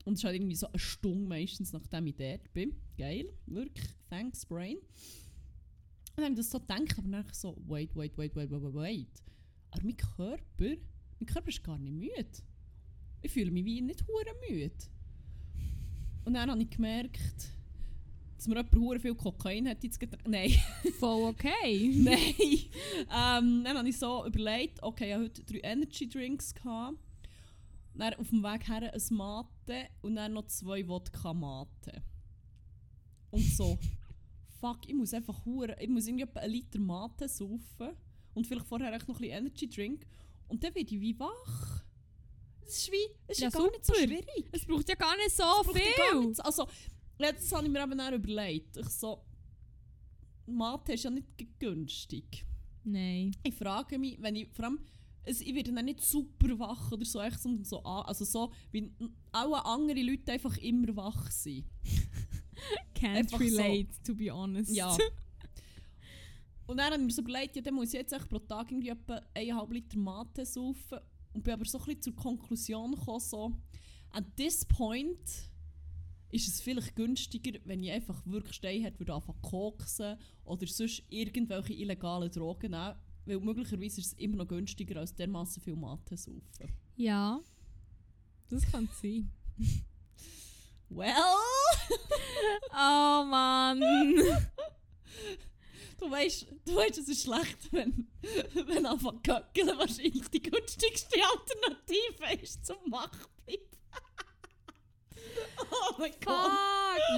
Und 0.05 0.15
es 0.15 0.21
ist 0.21 0.25
halt 0.25 0.37
irgendwie 0.37 0.55
so 0.55 0.67
eine 0.69 0.79
Stunde 0.79 1.29
meistens, 1.29 1.73
nachdem 1.73 2.07
ich 2.07 2.17
dort 2.17 2.53
bin. 2.53 2.75
Geil, 2.97 3.33
wirklich, 3.47 3.88
thanks 4.09 4.47
Brain. 4.47 4.79
Und 4.79 4.85
dann 6.17 6.25
habe 6.25 6.35
ich 6.35 6.38
das 6.41 6.51
so 6.51 6.61
gedacht, 6.61 6.99
aber 6.99 7.09
dann 7.09 7.25
so, 7.33 7.57
wait, 7.67 7.95
wait, 7.97 8.17
wait, 8.17 8.35
wait, 8.37 8.51
wait, 8.51 8.62
wait, 8.62 8.75
wait. 8.75 9.23
Aber 9.71 9.85
mein 9.85 9.97
Körper, 9.97 10.77
mein 11.19 11.27
Körper 11.27 11.49
ist 11.49 11.65
gar 11.65 11.79
nicht 11.79 11.95
müde. 11.95 12.31
Ich 13.23 13.33
fühle 13.33 13.51
mich 13.51 13.65
wie 13.65 13.81
nicht 13.81 14.07
hure 14.07 14.35
müde. 14.49 14.75
Und 16.25 16.35
dann 16.35 16.51
habe 16.51 16.62
ich 16.62 16.71
gemerkt, 16.71 17.53
dass 18.42 18.48
mir 18.48 18.57
jemand 18.72 19.02
viel 19.02 19.14
Kokain 19.14 19.68
hat 19.68 19.85
ins 19.85 19.98
Getränk. 19.98 20.26
Nein, 20.26 20.50
Voll 20.98 21.28
okay. 21.28 21.92
nein. 21.96 22.35
ähm, 22.38 23.62
dann 23.64 23.78
habe 23.78 23.88
ich 23.88 23.98
so 23.98 24.26
überlegt, 24.26 24.83
okay, 24.83 25.09
ich 25.09 25.12
hatte 25.14 25.24
heute 25.24 25.44
drei 25.44 25.61
Energy 25.62 26.09
Drinks. 26.09 26.52
Gehabt. 26.55 26.96
Dann 27.94 28.14
auf 28.14 28.31
dem 28.31 28.42
Weg 28.42 28.68
her 28.68 28.92
ein 28.92 29.16
Mate 29.16 29.88
und 30.00 30.16
dann 30.16 30.33
noch 30.33 30.46
zwei 30.46 30.87
Wodka 30.88 31.33
Mate. 31.35 32.02
Und 33.31 33.44
so, 33.44 33.78
fuck, 34.61 34.78
ich 34.88 34.94
muss 34.94 35.12
einfach 35.14 35.44
hure, 35.44 35.76
ich 35.81 35.88
muss 35.88 36.07
irgendwie 36.07 36.26
einen 36.35 36.52
Liter 36.52 36.78
Mate 36.81 37.28
saufen 37.28 37.96
und 38.35 38.46
vielleicht 38.46 38.66
vorher 38.66 38.92
echt 38.92 39.07
noch 39.09 39.16
ein 39.16 39.20
bisschen 39.20 39.37
Energy 39.38 39.68
Drink 39.68 40.07
und 40.48 40.64
dann 40.64 40.74
werde 40.74 40.94
ich 40.94 41.00
wie 41.00 41.18
wach. 41.18 41.83
Das 42.64 42.76
ist 42.78 42.92
wie, 42.92 43.09
das 43.26 43.37
ist 43.38 43.42
Ja, 43.42 43.48
ja, 43.48 43.59
gar 43.59 43.70
nicht 43.70 43.85
so 43.85 43.92
super. 43.94 44.07
schwierig. 44.07 44.48
Es 44.52 44.64
braucht 44.64 44.88
ja 44.88 44.94
gar 44.94 45.16
nicht 45.16 45.31
so 45.37 45.42
braucht 45.42 45.74
ja 45.76 45.83
viel. 46.11 46.20
nicht- 46.28 46.44
Also, 46.44 46.66
ja, 47.18 47.33
das 47.33 47.53
habe 47.53 47.66
ich 47.66 47.70
mir 47.72 47.83
eben 47.83 48.01
auch 48.01 48.12
überlegt. 48.12 48.77
Ich 48.77 48.88
so, 48.88 49.22
Mate 50.46 50.94
ist 50.94 51.05
ja 51.05 51.11
nicht 51.11 51.27
günstig. 51.59 52.44
Nein. 52.85 53.31
Ich 53.42 53.55
frage 53.55 53.98
mich, 53.98 54.20
wenn 54.20 54.37
ich, 54.37 54.48
vor 54.48 54.64
allem, 54.66 54.81
es, 55.25 55.40
ich 55.40 55.55
werde 55.55 55.72
dann 55.72 55.85
nicht 55.85 56.01
super 56.01 56.59
wach 56.59 56.90
oder 56.90 57.05
so, 57.05 57.20
echt, 57.20 57.40
sondern 57.40 57.64
so, 57.64 57.81
an- 57.85 58.07
also 58.07 58.25
so, 58.25 58.53
wie 58.72 58.90
alle 59.31 59.64
anderen 59.64 60.05
Leute 60.07 60.33
einfach 60.33 60.57
immer 60.59 60.94
wach 60.96 61.31
sind. 61.31 61.64
Can't 62.96 63.16
Einfach 63.18 63.38
so. 63.38 63.44
relate, 63.44 63.88
to 64.05 64.14
be 64.14 64.31
honest. 64.33 64.75
Ja. 64.75 64.96
Und 66.66 66.77
dann 66.79 66.92
habe 66.92 66.96
ich 67.03 67.07
mir 67.07 67.12
so 67.12 67.22
überlegt, 67.22 67.57
ja, 67.57 67.62
dann 67.62 67.75
muss 67.75 67.88
ich 67.88 67.94
jetzt 67.94 68.12
echt 68.12 68.29
pro 68.29 68.38
Tag 68.38 68.70
irgendwie 68.70 68.88
etwa 68.88 69.16
1,5 69.35 69.72
Liter 69.72 69.98
Mate 69.98 70.46
saufen. 70.46 70.98
Und 71.33 71.42
bin 71.44 71.55
aber 71.55 71.64
so 71.64 71.79
ein 71.79 71.85
bisschen 71.85 72.03
zur 72.03 72.16
Konklusion 72.16 72.92
gekommen, 72.94 73.20
so, 73.20 73.53
at 74.11 74.25
this 74.37 74.64
point 74.64 75.18
ist 76.33 76.49
es 76.49 76.61
vielleicht 76.61 76.97
günstiger, 76.97 77.61
wenn 77.64 77.83
ich 77.83 77.92
einfach 77.92 78.27
wirklich 78.27 78.57
Stein 78.57 78.83
hätte, 78.83 78.99
würde 78.99 79.14
anfangen 79.14 79.40
koksen 79.42 80.18
oder 80.45 80.66
sonst 80.66 81.03
irgendwelche 81.11 81.75
illegalen 81.75 82.31
Drogen 82.31 82.73
nehmen. 82.73 82.97
Weil 83.25 83.38
möglicherweise 83.38 84.01
ist 84.01 84.14
es 84.14 84.16
immer 84.18 84.38
noch 84.38 84.49
günstiger, 84.49 84.99
als 84.99 85.14
dermassen 85.14 85.62
viel 85.62 85.77
Mate 85.77 86.16
zu 86.16 86.18
saufen. 86.33 86.75
Ja. 86.97 87.40
Das 88.49 88.68
kann 88.71 88.88
sein. 89.01 89.31
Well, 90.95 91.14
Oh 92.73 93.25
Mann. 93.25 93.81
du 95.99 96.11
weißt, 96.11 96.47
du 96.66 96.75
weißt, 96.75 96.99
es 96.99 97.09
ist 97.09 97.23
schlecht, 97.23 97.73
wenn, 97.73 98.09
wenn 98.66 98.85
anfangen 98.85 99.23
köckeln 99.23 99.68
wahrscheinlich 99.79 100.29
die 100.29 100.42
günstigste 100.42 101.16
Alternative 101.16 102.42
ist 102.42 102.66
zum 102.66 102.77
Wachbleiben. 102.90 103.64
oh 105.71 105.95
mein 105.99 106.12
Gott. 106.25 106.51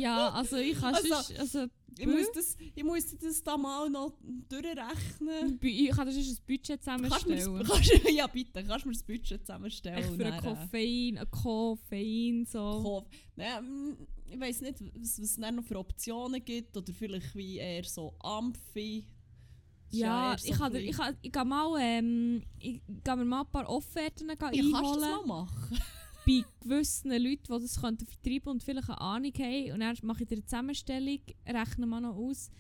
Ja, 0.01 0.31
also 0.31 0.57
ich 0.57 0.79
kann 0.79 0.95
Also, 0.95 1.09
sonst, 1.09 1.39
also 1.39 1.67
Ich 1.99 2.07
muss, 2.07 2.33
das, 2.33 2.57
ich 2.75 2.85
muss 2.85 3.17
das 3.19 3.43
da 3.43 3.57
mal 3.57 3.89
noch 3.89 4.13
durchrechnen. 4.49 5.59
ich 5.63 5.91
kann 5.91 6.11
sonst 6.11 6.41
ein 6.41 6.45
Budget 6.47 6.81
Kannst 6.85 7.25
du 7.27 7.31
mir 7.31 7.39
zusammenstellen. 7.39 8.03
das, 8.05 8.13
ja 8.15 8.27
bitte, 8.27 8.65
kannst 8.65 8.85
du 8.85 8.89
mir 8.89 8.95
das 8.95 9.03
Budget 9.03 9.41
zusammenstellen? 9.41 9.99
Echt 9.99 10.15
für 10.15 10.27
ein 10.27 10.33
äh, 10.33 10.41
Koffein, 10.41 11.19
ein 11.19 11.31
Koffein, 11.31 12.47
so. 12.47 13.07
Nein, 13.37 13.65
mm, 13.65 13.97
ich 14.27 14.41
weiß 14.41 14.61
nicht, 14.63 14.81
was, 14.81 15.21
was 15.21 15.31
es 15.31 15.39
noch 15.39 15.65
für 15.65 15.79
Optionen 15.79 16.45
gibt. 16.45 16.77
Oder 16.77 16.93
vielleicht 16.93 17.35
wie 17.35 17.59
eher 17.59 17.85
so 17.85 18.15
Amphi. 18.21 19.07
Das 19.91 19.99
Ja, 20.01 20.37
so 20.39 20.49
ich, 20.49 20.59
kann, 20.59 20.75
ich, 20.75 20.97
kann, 20.97 21.17
ich 21.23 21.33
kann 21.33 21.49
mal, 21.49 21.79
ähm, 21.81 22.43
ich 22.59 22.81
kann 23.05 23.19
mir 23.19 23.25
mal 23.25 23.43
ein 23.43 23.51
paar 23.51 23.69
Offerten 23.69 24.27
gehen 24.27 24.39
Ja, 24.41 24.47
kannst 24.47 24.53
du 24.53 24.73
das 24.73 25.03
einholen 25.05 25.27
mal 25.27 25.43
machen? 25.45 25.79
Bei 26.27 26.45
gewissen 26.61 27.11
Leuten, 27.11 27.45
die 27.45 27.63
das 27.63 27.81
könnten 27.81 28.07
vertreiben 28.07 28.49
und 28.49 28.63
vielleicht 28.63 28.89
eine 28.89 29.01
Ahnung 29.01 29.33
haben. 29.39 29.73
Und 29.73 29.81
dann 29.81 29.97
mache 30.03 30.25
ich 30.25 30.33
eine 30.33 30.45
Zusammenstellung, 30.45 31.21
rechne 31.47 31.87
mal 31.87 32.01
noch 32.01 32.17
aus, 32.17 32.51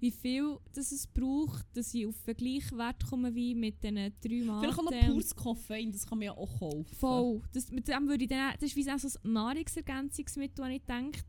wie 0.00 0.10
viel 0.10 0.58
das 0.74 0.92
es 0.92 1.06
braucht, 1.06 1.64
dass 1.74 1.94
ich 1.94 2.06
auf 2.06 2.22
den 2.24 2.36
gleichen 2.36 2.76
Wert 2.76 3.06
komme 3.08 3.34
wie 3.34 3.54
mit 3.54 3.82
diesen 3.82 3.96
drei 3.96 4.42
Maten. 4.44 4.60
Vielleicht 4.60 4.78
auch 4.78 4.90
noch 4.90 5.06
pures 5.06 5.34
Koffein, 5.34 5.92
das 5.92 6.06
kann 6.06 6.18
man 6.18 6.26
ja 6.26 6.32
auch 6.32 6.58
kaufen. 6.58 6.84
Voll. 6.98 7.40
Das, 7.52 7.70
mit 7.70 7.88
dem 7.88 8.06
würde 8.06 8.24
ich 8.24 8.30
dann, 8.30 8.52
das 8.54 8.64
ist 8.64 8.76
wie 8.76 8.82
so 8.82 8.90
ein 8.90 9.32
Nahrungsergänzungsmittel, 9.32 10.62
wenn 10.64 10.72
ich 10.72 10.82
denke, 10.82 11.20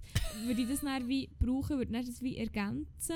würde 0.45 0.62
ich 0.62 0.67
das 0.67 0.81
dann 0.81 1.08
wie 1.08 1.29
brauchen, 1.39 1.77
würde 1.77 1.97
ich 1.99 2.05
das 2.05 2.21
wie 2.21 2.38
ergänzen. 2.38 3.15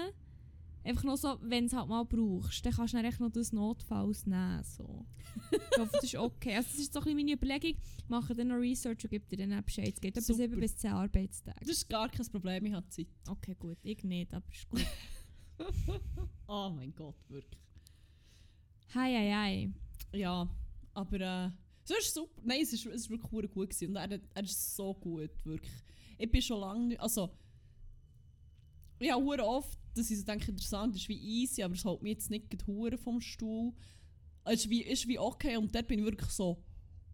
Einfach 0.89 1.03
noch 1.03 1.17
so, 1.17 1.37
wenn 1.41 1.65
du 1.65 1.67
es 1.67 1.73
halt 1.73 1.87
mal 1.87 2.03
brauchst, 2.03 2.65
dann 2.65 2.73
kannst 2.73 2.93
du 2.93 2.97
dann 2.97 3.05
echt 3.05 3.19
noch 3.19 3.29
das 3.29 3.53
Notfalls 3.53 4.25
nehmen. 4.25 4.63
So. 4.63 5.05
Ich 5.51 5.77
hoffe, 5.77 5.91
das 5.93 6.03
ist 6.03 6.15
okay. 6.15 6.55
Also 6.55 6.69
das 6.71 6.79
ist 6.79 6.93
so 6.93 6.99
ein 6.99 7.03
bisschen 7.03 7.17
meine 7.17 7.33
Überlegung. 7.33 7.75
Mache 8.07 8.33
dann 8.33 8.47
noch 8.47 8.55
Research 8.55 9.03
und 9.03 9.11
gebe 9.11 9.27
dir 9.27 9.47
dann 9.47 9.63
Bescheid. 9.63 9.93
Es 9.93 10.01
geht 10.01 10.17
etwa 10.17 10.21
Super. 10.21 10.49
7 10.49 10.59
bis 10.59 10.77
10 10.77 10.91
Arbeitstage. 10.93 11.59
Das 11.59 11.69
ist 11.69 11.89
gar 11.89 12.09
kein 12.09 12.25
Problem, 12.25 12.65
ich 12.65 12.73
habe 12.73 12.89
Zeit. 12.89 13.05
Okay, 13.27 13.55
gut. 13.59 13.77
Ich 13.83 14.03
nicht, 14.03 14.33
aber 14.33 14.45
ist 14.51 14.67
gut. 14.67 14.85
Oh 16.47 16.71
mein 16.73 16.95
Gott, 16.95 17.17
wirklich. 17.27 17.61
Hei, 18.95 19.13
hei, 19.13 19.31
hei. 19.31 20.17
Ja, 20.17 20.49
aber 20.95 21.19
äh, 21.19 21.51
es 21.83 21.91
ist 22.05 22.15
super. 22.15 22.41
Nein, 22.43 22.61
es 22.63 22.73
ist, 22.73 22.87
es 22.87 23.01
ist 23.01 23.09
wirklich 23.11 23.29
gut 23.29 23.69
gewesen. 23.69 23.89
und 23.89 23.97
er, 23.97 24.19
er 24.33 24.43
ist 24.43 24.75
so 24.75 24.95
gut, 24.95 25.29
wirklich. 25.45 25.71
Ich 26.17 26.31
bin 26.31 26.41
schon 26.41 26.61
lange 26.61 26.87
nicht, 26.87 26.99
also 26.99 27.29
habe 28.99 29.23
hure 29.23 29.45
oft, 29.45 29.77
dass 29.95 30.11
ich 30.11 30.19
so 30.19 30.25
denke, 30.25 30.51
interessant 30.51 30.95
ist 30.95 31.07
wie 31.07 31.17
easy, 31.17 31.63
aber 31.63 31.75
es 31.75 31.85
hält 31.85 32.01
mich 32.01 32.13
jetzt 32.13 32.29
nicht 32.29 32.67
hure 32.67 32.97
vom 32.97 33.21
Stuhl. 33.21 33.73
Es 34.45 34.61
ist 34.61 34.69
wie, 34.69 34.81
ist 34.81 35.07
wie 35.07 35.19
okay 35.19 35.57
und 35.57 35.73
dort 35.73 35.87
bin 35.87 35.99
ich 35.99 36.05
wirklich 36.05 36.31
so, 36.31 36.63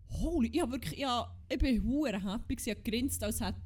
holy, 0.09 0.47
ich, 0.47 0.71
wirklich, 0.71 0.99
ja, 0.99 1.35
ich 1.49 1.59
bin 1.59 1.83
hure 1.83 2.23
happy 2.23 2.55
ich 2.59 2.69
habe 2.69 2.81
grinst, 2.81 3.23
als 3.23 3.41
hätte 3.41 3.61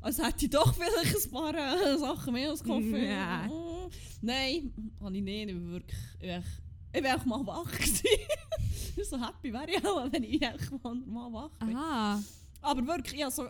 als 0.00 0.22
hätte 0.22 0.44
ich 0.44 0.50
doch 0.50 0.74
vielleicht 0.74 1.26
ein 1.26 1.30
paar 1.30 1.54
äh, 1.54 1.98
Sachen 1.98 2.32
mehr 2.32 2.50
als 2.50 2.62
Kaffee. 2.62 3.08
Ja. 3.08 3.46
Mm. 3.46 3.90
Nein, 4.22 4.72
habe 5.00 5.16
ich 5.16 5.22
nicht. 5.22 5.48
Ich 5.48 5.54
bin 5.54 5.70
wirklich, 5.72 5.98
ich 6.20 6.28
bin, 6.28 6.44
ich 6.92 7.02
bin 7.02 7.04
echt 7.04 7.26
mal 7.26 7.46
wach 7.46 7.72
so 9.02 9.20
happy 9.20 9.52
wäre 9.52 9.70
ich 9.70 9.84
auch, 9.84 10.10
wenn 10.12 10.22
ich 10.22 10.40
echt 10.40 10.82
mal, 10.82 10.94
mal 10.94 11.32
wach 11.32 11.58
bin. 11.58 11.74
Aha. 11.74 12.22
Aber 12.62 12.86
wirklich, 12.86 13.20
ja, 13.20 13.30
so, 13.30 13.48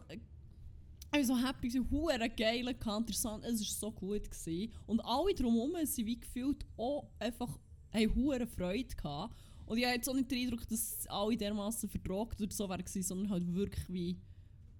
ich 1.13 1.29
war 1.29 1.37
so 1.37 1.37
happy, 1.37 1.71
hure 1.91 2.29
geile 2.31 2.71
interessant, 2.71 3.45
es 3.45 3.61
war 3.61 3.91
so 3.91 3.93
gut. 3.93 4.31
Gewesen. 4.31 4.73
Und 4.87 5.01
alle 5.01 5.35
drumherum 5.35 5.75
sind 5.85 6.07
wie 6.07 6.21
gefühlt 6.21 6.67
auch 6.77 7.11
einfach, 7.19 7.59
haben 7.93 8.15
hure 8.15 8.47
Freude 8.47 8.95
gehabt. 8.95 9.35
Und 9.67 9.79
ich 9.79 9.85
habe 9.85 9.97
jetzt 9.97 10.13
nicht 10.13 10.31
den 10.31 10.47
Eindruck, 10.47 10.69
dass 10.69 11.07
alle 11.09 11.37
dermaßen 11.37 11.89
verdrogt 11.89 12.41
oder 12.41 12.53
so 12.53 12.69
waren, 12.69 12.85
sondern 12.87 13.31
halt 13.31 13.53
wirklich 13.53 13.85
wie, 13.89 14.21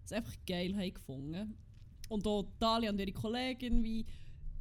es 0.05 0.13
einfach 0.13 0.35
geil 0.47 0.77
haben 0.77 0.95
gefunden. 0.95 1.55
Und 2.09 2.27
auch 2.27 2.45
Talia 2.61 2.91
und 2.91 3.01
ihre 3.01 3.13
Kollegin, 3.13 3.83
wie, 3.83 4.07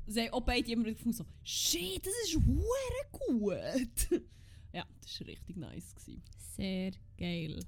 sie 0.07 0.21
haben 0.21 0.33
auch 0.33 0.41
beide 0.41 0.71
immer 0.71 0.85
gefunden, 0.85 1.13
so, 1.13 1.25
shit, 1.43 2.03
das 2.03 2.13
ist 2.25 2.35
hure 2.35 3.11
gut. 3.11 4.21
ja, 4.73 4.83
das 5.01 5.19
war 5.19 5.27
richtig 5.27 5.57
nice. 5.57 5.93
Gewesen. 5.93 6.23
Sehr 6.55 6.91
geil. 7.17 7.59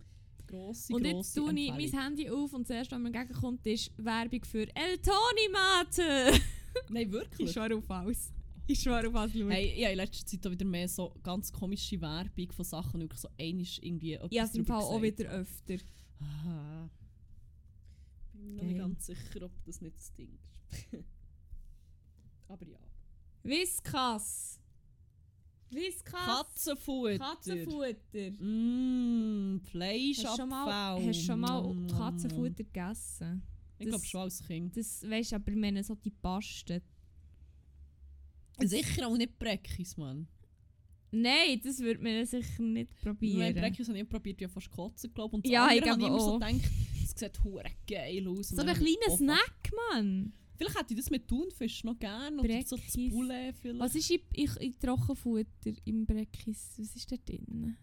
Grosse, 0.47 0.93
Und 0.93 1.05
jetzt 1.05 1.33
tue 1.33 1.53
ich 1.53 1.69
mein 1.71 2.01
Handy 2.01 2.29
auf 2.29 2.53
und 2.53 2.65
zuerst, 2.65 2.91
was 2.91 2.99
mir 2.99 3.07
entgegenkommt, 3.07 3.65
ist 3.67 3.91
Werbung 3.97 4.43
für 4.45 4.67
El 4.75 4.97
Toni 4.99 5.49
Mate. 5.51 6.39
Nein, 6.89 7.07
ich 7.07 7.11
wirklich. 7.11 7.51
schwöre 7.51 7.75
auf 7.75 7.89
alles. 7.91 8.31
Ich 8.65 8.79
schwöre 8.79 9.07
auf 9.07 9.15
alles. 9.15 9.33
Hey, 9.33 9.73
ich 9.75 9.83
habe 9.83 9.93
in 9.93 9.97
letzter 9.97 10.25
Zeit 10.25 10.47
auch 10.47 10.51
wieder 10.51 10.65
mehr 10.65 10.87
so 10.87 11.13
ganz 11.23 11.51
komische 11.51 11.99
Werbung 12.01 12.51
von 12.51 12.65
Sachen, 12.65 13.01
wirklich 13.01 13.19
so 13.19 13.29
einisch 13.39 13.79
irgendwie 13.81 14.13
etwas 14.13 14.31
ich 14.31 14.39
habe 14.39 14.49
es 14.49 14.55
im 14.55 14.65
Fall 14.65 14.81
auch 14.81 15.01
wieder 15.01 15.29
öfter. 15.29 15.77
Ah. 16.19 16.89
Bin 18.33 18.45
mir 18.45 18.53
noch 18.55 18.63
nicht 18.63 18.77
ganz 18.77 19.05
sicher, 19.05 19.45
ob 19.45 19.51
das 19.65 19.81
nicht 19.81 19.97
das 19.97 20.13
Ding 20.13 20.37
ist. 20.71 20.93
Aber 22.47 22.65
ja. 22.65 22.79
Whiskas. 23.43 24.59
Whiskas. 25.69 26.25
Katzenfutter. 26.25 27.17
Katzenfutter. 27.19 28.31
Mmm, 28.39 29.59
Hast 29.63 29.65
du 29.65 29.69
Fleischabfall. 29.71 30.37
schon 30.37 30.49
mal, 30.49 31.05
hast 31.07 31.19
du 31.19 31.23
schon 31.25 31.39
mal 31.39 31.73
Mm. 31.73 31.87
Katzenfutter 31.87 32.63
gegessen? 32.63 33.41
Ich 33.79 33.85
glaube 33.87 34.01
Das- 34.01 34.07
schon 34.09 34.21
als 34.21 34.43
Kind. 34.47 34.75
Das 34.77 35.03
weisst 35.09 35.31
du, 35.31 35.35
aber 35.35 35.51
ich 35.51 35.57
meine 35.57 35.83
so 35.83 35.95
die 35.95 36.09
Paste. 36.11 36.81
Sicher 38.59 39.07
auch 39.07 39.17
nicht 39.17 39.37
Breckis, 39.37 39.97
Mann. 39.97 40.27
Nein, 41.11 41.61
das 41.63 41.79
würde 41.79 42.01
man 42.01 42.25
sicher 42.25 42.61
nicht 42.63 42.91
Nein, 42.91 43.01
probieren. 43.01 43.53
Breckis 43.55 43.87
habe 43.87 43.99
ich 43.99 44.09
probiert, 44.09 44.41
ja 44.41 44.47
fast 44.49 44.69
kotzen, 44.71 45.13
glaube 45.13 45.35
Und 45.37 45.47
Ja, 45.47 45.69
ich 45.71 45.81
habe 45.81 45.97
glaube 45.97 46.05
immer 46.07 46.19
so 46.19 46.31
auch. 46.35 46.39
gedacht, 46.39 46.69
es 47.03 47.11
sieht 47.17 47.43
hure 47.43 47.69
geil 47.87 48.27
aus. 48.27 48.49
So 48.49 48.61
ein 48.61 48.69
habe 48.69 48.71
ich 48.83 48.97
kleiner 48.99 49.15
Snack, 49.17 49.71
Mann. 49.93 50.33
Vielleicht 50.57 50.77
hätte 50.77 50.93
ich 50.93 50.99
das 50.99 51.09
mit 51.09 51.27
Thunfisch 51.27 51.83
noch 51.83 51.97
gerne. 51.97 52.41
Oder 52.41 52.61
so 52.63 52.75
das. 52.75 52.97
Poulet 53.09 53.55
vielleicht. 53.55 53.79
Was 53.79 53.95
ist 53.95 54.09
in, 54.09 54.21
in, 54.33 54.49
in 54.59 54.79
Trockenfutter 54.79 55.73
im 55.85 56.05
Breckis? 56.05 56.73
Was 56.77 56.95
ist 56.95 57.11
da 57.11 57.15
drin? 57.17 57.77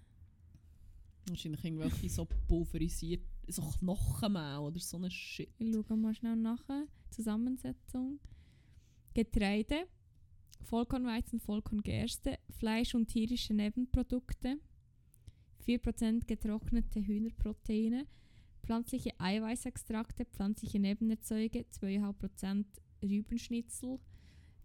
Wahrscheinlich 1.28 1.64
irgendwelche 1.64 2.08
so 2.10 2.26
pulverisiert, 2.48 3.22
so 3.48 3.62
Knochenmehl 3.62 4.58
oder 4.58 4.78
so 4.78 4.98
ein 4.98 5.10
Shit. 5.10 5.48
Ich 5.58 5.72
schaue 5.72 5.96
mal 5.96 6.14
schnell 6.14 6.36
nach. 6.36 6.62
Zusammensetzung. 7.10 8.18
Getreide, 9.14 9.86
Vollkornweizen, 10.62 11.38
Vollkorngerste, 11.38 12.38
Fleisch 12.50 12.94
und 12.94 13.06
tierische 13.06 13.54
Nebenprodukte, 13.54 14.58
4% 15.64 16.26
getrocknete 16.26 17.00
Hühnerproteine, 17.06 18.06
pflanzliche 18.64 19.10
Eiweißextrakte, 19.18 20.24
pflanzliche 20.24 20.80
Nebenerzeuge, 20.80 21.66
2,5% 21.72 22.64
Rübenschnitzel. 23.02 23.98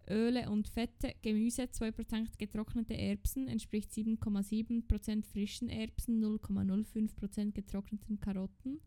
Öle 0.09 0.49
und 0.49 0.67
Fette, 0.67 1.13
Gemüse 1.21 1.63
2% 1.63 2.37
getrocknete 2.39 2.97
Erbsen 2.97 3.47
entspricht 3.47 3.91
7,7% 3.91 5.23
frischen 5.23 5.69
Erbsen, 5.69 6.23
0,05% 6.23 7.51
getrockneten 7.51 8.19
Karotten 8.19 8.79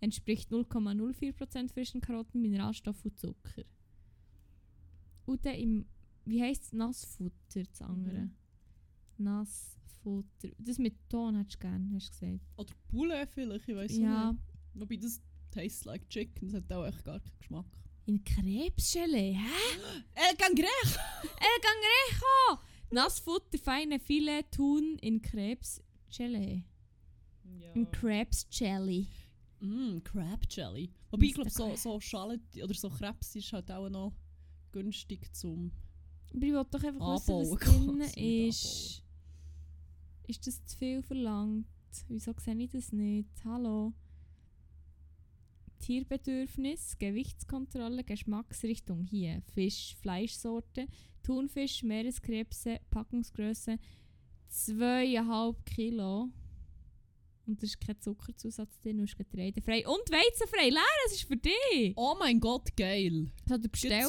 entspricht 0.00 0.50
0,04% 0.50 1.72
frischen 1.72 2.00
Karotten, 2.00 2.40
Mineralstoff 2.40 3.04
und 3.04 3.18
Zucker. 3.18 3.64
Und 5.26 5.44
dann 5.44 5.54
im, 5.54 5.86
wie 6.24 6.42
heisst 6.42 6.64
es, 6.64 6.72
Nassfutter, 6.72 7.62
das 7.70 7.82
andere? 7.82 8.20
Mhm. 8.22 8.34
Nassfutter. 9.18 10.48
Das 10.58 10.78
mit 10.78 10.94
Ton 11.08 11.36
hättest 11.36 11.56
du 11.56 11.60
gerne, 11.60 11.90
hast 11.94 12.08
du 12.08 12.26
gesagt. 12.26 12.40
Oder 12.56 12.74
Poulet 12.88 13.28
vielleicht, 13.30 13.68
ich 13.68 13.76
weiß 13.76 13.96
Ja, 13.98 14.32
nicht. 14.32 14.42
Wobei 14.74 14.96
das 14.96 15.20
tastes 15.50 15.84
like 15.84 16.08
chicken, 16.08 16.48
das 16.48 16.54
hat 16.62 16.72
auch 16.72 16.86
echt 16.86 17.04
gar 17.04 17.20
keinen 17.20 17.38
Geschmack. 17.38 17.66
in 18.06 18.24
Krebsgelee, 18.24 19.34
hä? 19.34 19.50
El 20.14 20.36
Cangrejo! 20.36 21.00
El 21.22 21.60
Cangrejo! 21.60 22.62
Nassfutter, 22.90 23.58
feine 23.58 24.00
Filet, 24.00 24.50
Thun 24.50 24.96
in 25.00 25.20
Krebsgelee. 25.22 26.64
Ja. 27.44 27.72
In 27.74 27.90
Krebsjelly. 27.90 29.06
Mm, 29.60 30.02
Crab 30.02 30.46
Jelly. 30.48 30.90
Wobei 31.10 31.26
ich 31.26 31.34
glaube, 31.34 31.50
so, 31.50 31.76
so 31.76 32.00
Schale 32.00 32.40
oder 32.62 32.74
so 32.74 32.88
Krebs 32.88 33.34
ist 33.36 33.52
halt 33.52 33.70
auch 33.70 33.88
noch 33.90 34.14
günstig 34.72 35.32
zum. 35.34 35.70
Aber 36.32 36.46
ich 36.46 36.52
wollte 36.52 36.78
doch 36.78 36.84
einfach 36.84 37.14
wissen, 37.14 37.32
Anbauen 37.32 37.50
was 37.50 37.60
kann 37.60 37.98
drin 38.14 38.46
ist. 38.48 39.02
Ist 40.26 40.46
das 40.46 40.64
zu 40.64 40.76
viel 40.78 41.02
verlangt? 41.02 41.66
Wieso 42.08 42.32
sehe 42.38 42.54
ich 42.54 42.70
das 42.70 42.92
nicht? 42.92 43.28
Hallo? 43.44 43.92
Tierbedürfnis, 45.80 46.96
Gewichtskontrolle, 46.98 48.04
Geschmacksrichtung. 48.04 49.04
Hier 49.04 49.42
Fisch, 49.54 49.96
Fleischsorte, 50.00 50.86
Thunfisch, 51.22 51.82
Meereskrebse, 51.82 52.80
Packungsgröße 52.90 53.78
2,5 54.50 55.56
Kilo. 55.64 56.28
Und 57.46 57.60
da 57.60 57.64
ist 57.64 57.80
kein 57.80 58.00
Zuckerzusatz 58.00 58.78
drin, 58.80 59.00
hast 59.02 59.16
getreidefrei. 59.16 59.86
Und 59.86 60.08
weizenfrei. 60.10 60.68
Leer, 60.68 60.82
das 61.04 61.14
ist 61.14 61.24
für 61.24 61.36
dich. 61.36 61.94
Oh 61.96 62.14
mein 62.18 62.38
Gott, 62.38 62.76
geil! 62.76 63.32
Das 63.44 63.54
hat 63.54 63.64
er 63.64 63.68
bestellen. 63.68 64.06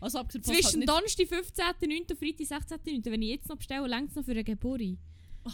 Also, 0.00 0.22
Zwischen 0.24 0.80
halt, 0.80 0.88
Donnerstag 0.88 1.26
15.09. 1.26 2.10
und 2.10 2.18
Freitag 2.18 2.80
16.09. 2.82 3.10
Wenn 3.10 3.22
ich 3.22 3.30
jetzt 3.30 3.48
noch 3.48 3.56
bestelle, 3.56 3.86
längt 3.86 4.10
es 4.10 4.16
noch 4.16 4.24
für 4.24 4.32
eine 4.32 4.44
Geburt. 4.44 4.98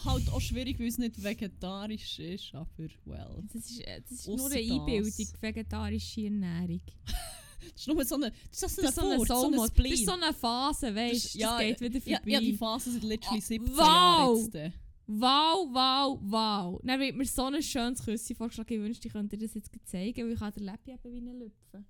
Halt 0.05 0.29
auch 0.31 0.41
schwierig, 0.41 0.79
weil 0.81 0.89
es 0.89 0.99
nicht 0.99 1.23
vegetarisch 1.23 2.19
ist, 2.19 2.55
aber 2.55 2.69
well. 3.05 3.43
Das 3.53 3.71
ist, 3.71 3.81
äh, 3.81 4.01
das 4.03 4.11
ist 4.21 4.27
nur 4.29 4.51
eine. 4.51 4.59
Einbildung, 4.61 5.13
vegetarische 5.41 6.23
Ernährung. 6.25 6.81
Das 7.59 7.81
ist 7.81 7.89
nur 7.89 8.05
so 8.05 8.15
eine. 8.17 8.31
Das 8.51 8.63
ist 8.63 8.77
so 8.77 8.83
Das 8.83 8.91
ist 8.91 8.95
so 8.95 9.01
eine 9.01 9.11
eine, 9.15 9.19
so 9.27 9.35
Sommer, 9.41 9.63
ein 9.65 9.71
das 9.75 9.87
ist 9.93 10.07
so 10.07 10.13
eine 10.13 10.33
Phase, 10.35 10.95
weißt 10.95 11.35
du? 11.35 11.39
Das 11.41 11.59
geht 11.61 11.81
wieder 11.81 11.99
Ja, 12.07 12.17
vorbei. 12.19 12.31
ja, 12.31 12.41
die 12.41 12.53
Phase 12.55 12.93
sind 12.93 13.03
literally 13.03 13.39
Ah, 13.39 13.43
17 13.43 13.77
wow! 13.77 13.79
Jahre 13.79 14.39
jetzt. 14.39 14.55
äh. 14.55 14.73
wow, 15.07 15.69
wow, 15.73 16.19
wow. 16.23 16.81
Dann 16.85 17.01
wird 17.01 17.17
mir 17.17 17.25
so 17.25 17.45
ein 17.47 17.61
schönes 17.63 18.05
Küsschen 18.05 18.37
vorgeschlagen. 18.37 18.73
Ich 18.75 18.81
wünschte, 18.81 19.09
ich 19.09 19.13
könnte 19.13 19.37
dir 19.37 19.47
das 19.47 19.55
jetzt 19.55 19.71
zeigen, 19.85 20.27
weil 20.27 20.33
ich 20.35 20.39
kann 20.39 20.53
den 20.53 20.63
Läppi 20.65 20.93
eben 20.93 21.13
wie 21.13 21.17
einen 21.19 21.39
Lüpfen. 21.41 21.87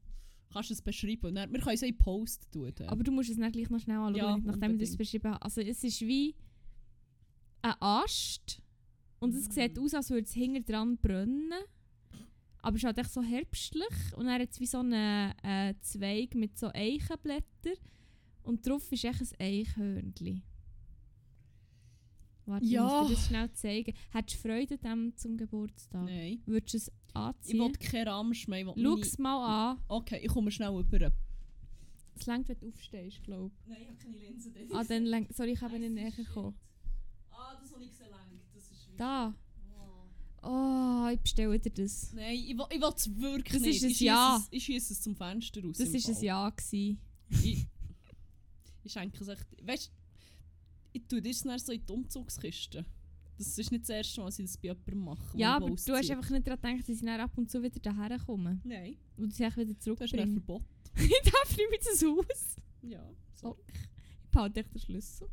Kannst 0.50 0.70
du 0.70 0.74
es 0.74 0.80
beschreiben? 0.82 1.34
Dann- 1.34 1.52
Wir 1.52 1.60
können 1.60 1.74
es 1.74 1.82
in 1.82 1.98
Post 1.98 2.50
tun. 2.52 2.72
dann. 2.76 2.88
Aber 2.88 3.02
du 3.04 3.10
musst 3.12 3.28
es 3.30 3.36
dann 3.36 3.52
gleich 3.52 3.68
noch 3.68 3.80
schnell 3.80 3.98
anschauen, 3.98 4.16
Ja, 4.16 4.36
nachdem 4.38 4.46
ich 4.46 4.60
das 4.60 4.90
unbedingt. 4.90 4.98
beschrieben 4.98 5.30
habe. 5.32 5.42
Also 5.42 5.60
es 5.60 5.84
ist 5.84 6.00
wie 6.00 6.34
ein 7.66 7.74
Ast 7.80 8.62
und 9.18 9.34
es 9.34 9.46
sieht 9.46 9.78
aus, 9.78 9.94
als 9.94 10.10
würde 10.10 10.24
es 10.24 10.32
hinten 10.32 10.64
dran 10.64 10.96
brennen. 10.98 11.52
Aber 12.62 12.76
es 12.76 12.82
ist 12.82 12.86
halt 12.86 12.98
echt 12.98 13.12
so 13.12 13.22
herbstlich 13.22 14.14
und 14.16 14.26
dann 14.26 14.40
hat 14.40 14.58
wie 14.60 14.66
so 14.66 14.78
einen 14.78 15.32
äh, 15.42 15.74
Zweig 15.80 16.34
mit 16.34 16.58
so 16.58 16.68
Eichenblättern 16.72 17.74
und 18.42 18.66
drauf 18.66 18.90
ist 18.90 19.04
echt 19.04 19.20
ein 19.20 19.28
Eichhörnchen. 19.40 20.42
Warte, 22.44 22.64
Ja. 22.66 22.86
ich 22.86 22.92
muss 23.00 23.08
dir 23.08 23.14
das 23.16 23.26
schnell 23.26 23.52
zeigen. 23.52 23.94
Hättest 24.12 24.44
du 24.44 24.48
Freude 24.48 24.78
dem 24.78 25.16
zum 25.16 25.36
Geburtstag? 25.36 26.04
Nein. 26.04 26.42
Würdest 26.46 26.74
du 26.74 26.78
es 26.78 26.88
Ich 26.88 27.14
anziehen? 27.14 27.58
will 27.60 27.72
keinen 27.72 28.08
Ramsch 28.08 28.46
mehr. 28.48 28.60
ich 28.74 28.82
Schau 28.82 28.96
es 28.98 29.18
mal 29.18 29.70
an. 29.72 29.80
Okay, 29.88 30.20
ich 30.22 30.28
komme 30.28 30.50
schnell 30.52 30.68
rüber. 30.68 31.12
Es 32.14 32.26
längt, 32.26 32.48
wenn 32.48 32.58
du 32.60 32.68
aufstehst, 32.68 33.22
glaube 33.24 33.54
Nein, 33.66 33.78
ich 33.82 33.88
habe 33.88 33.96
keine 33.98 34.16
Linse. 34.18 34.50
ich. 34.56 34.74
Ah, 34.74 34.84
dann 34.84 35.04
längt... 35.04 35.34
Sorry, 35.36 35.52
ich 35.52 35.60
habe 35.60 35.78
nicht 35.78 35.92
näher 35.92 36.10
gekommen. 36.12 36.56
Ah, 37.56 37.60
das 37.62 37.72
habe 37.72 37.84
ich 37.84 37.90
gesehen. 37.90 38.08
Das 38.54 38.64
ist 38.70 38.88
Da. 38.96 39.34
Oh, 40.42 41.08
ich 41.12 41.20
bestelle 41.20 41.58
dir 41.58 41.70
das. 41.70 42.12
Nein, 42.12 42.34
ich 42.34 42.50
ich 42.50 42.58
will 42.58 42.92
es 42.94 43.16
wirklich 43.20 43.52
Das 43.54 43.62
nicht. 43.62 43.76
ist 43.76 43.84
ein 43.84 43.90
ich 43.90 44.00
Ja. 44.00 44.36
Es, 44.40 44.48
ich 44.50 44.64
schiesse 44.64 44.92
es 44.92 45.02
zum 45.02 45.16
Fenster 45.16 45.62
raus. 45.62 45.78
Das 45.78 45.88
war 45.92 46.14
ein. 46.16 46.22
Ja. 46.24 46.50
Gewesen. 46.50 46.98
Ich, 47.30 47.66
ich 48.84 48.92
schenke 48.92 49.20
es 49.22 49.28
echt. 49.28 49.46
Weißt 49.66 49.90
ich 50.92 51.06
tue 51.08 51.20
das 51.20 51.42
dann 51.42 51.58
so 51.58 51.72
in 51.72 51.84
die 51.84 51.92
Umzugskiste. 51.92 52.86
Das 53.36 53.58
ist 53.58 53.70
nicht 53.70 53.82
das 53.82 53.90
erste 53.90 54.20
Mal, 54.20 54.26
dass 54.26 54.38
ich 54.38 54.46
das 54.46 54.56
bei 54.56 54.68
jemandem 54.68 54.98
mache. 55.00 55.36
Ja, 55.36 55.56
aber 55.56 55.66
du 55.66 55.72
hast 55.74 55.90
ausziehe. 55.90 56.16
einfach 56.16 56.30
nicht 56.30 56.46
daran 56.46 56.60
gedacht, 56.62 56.88
dass 56.88 56.96
ich 56.96 57.04
dann 57.04 57.20
ab 57.20 57.36
und 57.36 57.50
zu 57.50 57.62
wieder 57.62 57.80
daher 57.80 58.18
komme. 58.18 58.60
Nein, 58.64 58.96
Und 59.18 59.34
sie 59.34 59.44
auch 59.46 59.56
wieder 59.56 59.66
du 59.66 59.70
hast 59.74 59.76
ein 59.76 59.80
zurückbringen. 59.96 60.32
Verbot. 60.42 60.62
ich 60.96 61.30
darf 61.30 61.56
nicht 61.56 61.70
mit 61.70 61.80
das 61.84 62.02
Haus. 62.02 62.56
Ja, 62.82 63.10
so. 63.34 63.48
Oh. 63.48 63.56
Ich 64.24 64.30
behalte 64.30 64.60
echt 64.60 64.72
den 64.72 64.80
Schlüssel. 64.80 65.28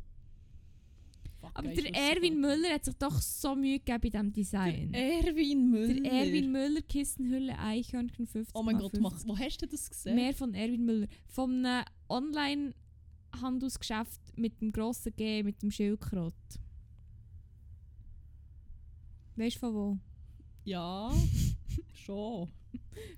Aber 1.54 1.68
der 1.68 1.94
Erwin. 1.94 2.40
Müller 2.40 2.70
hat 2.70 2.84
sich 2.84 2.94
doch 2.96 3.20
so 3.20 3.54
Mühe 3.54 3.78
gegeben 3.78 4.00
bei 4.00 4.08
diesem 4.10 4.32
Design. 4.32 4.92
Erwin 4.94 5.70
Müller. 5.70 6.00
Der 6.00 6.12
Erwin 6.12 6.52
Müller, 6.52 6.82
Kissenhülle, 6.82 7.58
Eichhörnchen 7.58 8.26
50 8.26 8.54
Oh 8.54 8.62
mein 8.62 8.78
Gott, 8.78 8.96
50. 8.96 9.00
mach, 9.02 9.14
wo 9.26 9.38
hast 9.38 9.62
du 9.62 9.66
das 9.66 9.90
gesehen? 9.90 10.14
Mehr 10.14 10.34
von 10.34 10.54
Erwin 10.54 10.84
Müller. 10.84 11.06
Vom 11.26 11.64
einem 11.64 11.84
Online-Handelsgeschäft 12.08 14.20
mit 14.36 14.60
dem 14.60 14.72
grossen 14.72 15.14
G, 15.16 15.42
mit 15.42 15.62
dem 15.62 15.70
Schildkrott. 15.70 16.34
Weißt 19.36 19.56
du 19.56 19.60
von 19.60 19.74
wo? 19.74 19.98
Ja, 20.64 21.12
schon. 21.92 22.48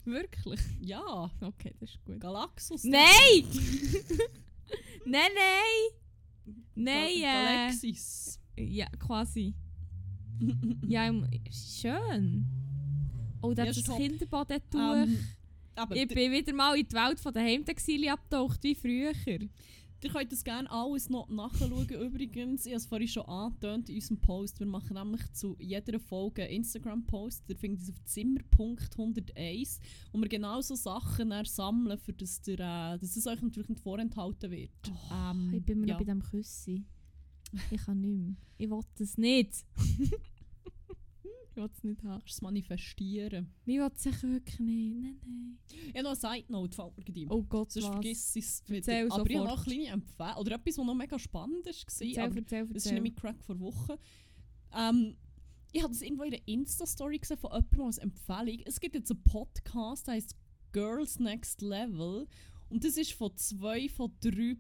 Wirklich? 0.05 0.61
Ja, 0.81 1.31
Okay, 1.41 1.75
das 1.81 1.91
ist 1.91 2.05
gut. 2.05 2.21
Galaxus. 2.21 2.85
Nein! 2.85 3.45
nein, 5.05 5.31
nein! 5.35 5.91
Nein, 6.75 7.09
Gal 7.21 7.45
äh, 7.45 7.57
Galaxis. 7.57 8.41
Ja, 8.57 8.87
quasi. 8.99 9.55
Ja, 10.87 11.07
im- 11.09 11.27
schön. 11.51 12.45
Oh, 13.43 13.55
da 13.55 13.63
Ja, 13.65 13.71
hat 13.71 13.77
das 13.77 13.85
stopp. 13.85 13.97
Kinderbad 13.99 14.51
dort 14.51 14.63
durch. 14.75 15.09
Ähm, 15.09 15.19
aber 15.75 15.97
ich 15.97 16.09
d- 16.09 16.15
bin 16.15 16.33
wieder 16.33 16.53
mal 16.55 16.77
in 16.79 16.87
die 16.87 16.95
Welt 16.95 17.35
der 17.35 17.43
Heimtextilien 17.43 18.13
abgetaucht, 18.13 18.63
wie 18.63 18.75
früher. 18.75 19.13
Ihr 20.07 20.13
könnt 20.13 20.31
das 20.31 20.45
gerne 20.45 20.71
alles 20.71 21.11
noch 21.11 21.29
nachschauen. 21.29 21.89
Übrigens, 21.89 22.65
ich 22.65 22.71
habe 22.71 22.77
es 22.77 22.87
vorhin 22.87 23.09
schon 23.09 23.25
angetönt 23.25 23.89
in 23.89 23.97
unserem 23.97 24.21
Post. 24.21 24.61
Wir 24.61 24.67
machen 24.69 24.95
nämlich 24.95 25.33
zu 25.33 25.57
jeder 25.59 25.99
Folge 25.99 26.45
einen 26.45 26.59
Instagram-Post. 26.59 27.43
Ihr 27.49 27.57
findet 27.57 27.83
es 27.83 27.91
auf 27.91 28.05
Zimmer.101, 28.05 29.81
wo 30.13 30.21
wir 30.21 30.29
genau 30.29 30.61
so 30.61 30.77
Sachen 30.77 31.33
sammeln, 31.45 31.99
für 31.99 32.13
das, 32.13 32.41
ihr, 32.47 32.55
äh, 32.55 32.99
dass 33.01 33.17
es 33.17 33.27
euch 33.27 33.43
natürlich 33.43 33.69
nicht 33.69 33.81
vorenthalten 33.81 34.53
wird. 34.53 34.71
Ähm, 35.13 35.53
ich 35.53 35.65
bin 35.65 35.81
mir 35.81 35.89
ja. 35.89 35.95
noch 35.95 35.99
bei 35.99 36.05
diesem 36.05 36.23
Küssi. 36.23 36.85
Ich 37.73 37.85
kann 37.85 38.01
nicht 38.01 38.17
mehr. 38.17 38.37
Ich 38.59 38.71
will 38.71 38.83
das 38.99 39.19
nicht. 39.19 39.65
ich 41.57 41.63
will 41.63 41.71
es 41.73 41.85
nicht 41.85 42.03
haben. 42.03 42.11
Kannst 42.21 42.29
du 42.29 42.33
es 42.33 42.43
manifestieren. 42.43 43.53
Ich 43.65 43.79
will 43.79 43.91
es 43.95 44.03
sicher 44.03 44.29
wirklich 44.29 44.61
nicht. 44.61 45.01
Nein, 45.01 45.19
nein. 45.27 45.59
Ja, 45.95 46.03
noch 46.03 46.11
eine 46.11 46.17
Side-Note 46.41 46.77
fällt 46.77 46.97
mir 46.99 47.05
gerade. 47.05 47.27
Oh 47.31 47.43
Gott, 47.43 47.73
Sonst 47.73 47.87
was? 47.87 47.93
vergiss 47.95 48.37
ich 48.37 48.45
es 48.45 48.63
wieder. 48.69 48.77
Erzähl 48.77 49.11
Aber 49.13 49.31
ich 49.31 49.37
habe 49.37 49.49
sofort. 49.49 49.49
noch 49.59 49.67
eine 49.67 49.75
kleine 49.77 49.93
Empfehlung. 49.95 50.37
Oder 50.37 50.55
etwas, 50.57 50.79
was 50.79 50.87
noch 50.87 50.95
mega 50.95 51.19
spannend 51.19 51.67
war. 51.67 51.73
Erzähl, 51.73 52.19
aber 52.19 52.37
erzähl, 52.37 52.61
Das 52.67 52.69
ist 52.71 52.75
erzähl. 52.87 52.93
nämlich 52.95 53.17
Crack 53.17 53.43
vor 53.45 53.59
Wochen. 53.61 53.93
Ähm, 54.75 55.17
ich 55.73 55.83
habe 55.83 55.93
das 55.93 56.03
irgendwo 56.03 56.23
in 56.25 56.35
einer 56.35 56.43
Insta-Story 56.47 57.19
gesehen 57.19 57.39
von 57.39 57.51
jemandem 57.53 57.81
als 57.83 57.99
Empfehlung. 57.99 58.63
Es 58.65 58.81
gibt 58.81 58.95
jetzt 58.95 59.11
einen 59.11 59.23
Podcast, 59.23 60.07
der 60.07 60.15
heißt 60.15 60.37
Girls 60.73 61.19
Next 61.19 61.63
Level. 61.63 62.27
Und 62.69 62.85
das 62.85 62.97
ist 62.97 63.13
von 63.13 63.37
zwei 63.37 63.89
von 63.89 64.13
drei 64.21 64.57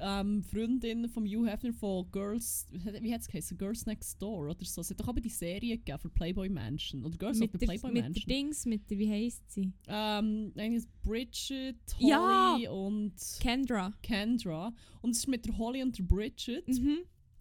ähm, 0.00 0.42
Freundinnen 0.42 1.08
von 1.08 1.24
Hugh 1.26 1.46
Hefner 1.46 1.72
von 1.72 2.10
Girls, 2.10 2.66
wie 2.70 3.12
hat 3.12 3.20
es 3.20 3.28
geheißen? 3.28 3.58
Girls 3.58 3.86
Next 3.86 4.20
Door 4.20 4.50
oder 4.50 4.64
so. 4.64 4.80
Es 4.80 4.90
hat 4.90 5.00
doch 5.00 5.08
aber 5.08 5.20
die 5.20 5.28
Serie 5.28 5.76
gegeben 5.76 5.98
für 5.98 6.10
Playboy 6.10 6.48
Mansion. 6.48 7.04
Oder 7.04 7.16
Girls 7.16 7.38
mit 7.38 7.48
of 7.48 7.52
the 7.52 7.58
der, 7.58 7.66
Playboy 7.66 7.92
mit 7.92 8.02
Mansion. 8.04 8.28
Dings, 8.28 8.66
mit 8.66 8.90
der, 8.90 8.98
wie 8.98 9.10
heisst 9.10 9.50
sie? 9.50 9.72
Ähm, 9.88 10.52
ist 10.56 10.88
Bridget, 11.02 11.76
Ja! 11.98 12.52
Holly 12.54 12.68
und 12.68 13.14
Kendra. 13.40 13.92
Kendra. 14.02 14.74
Und 15.02 15.10
es 15.10 15.18
ist 15.18 15.28
mit 15.28 15.46
der 15.46 15.56
Holly 15.58 15.82
und 15.82 15.98
der 15.98 16.04
Bridget. 16.04 16.68
Mhm. 16.68 16.98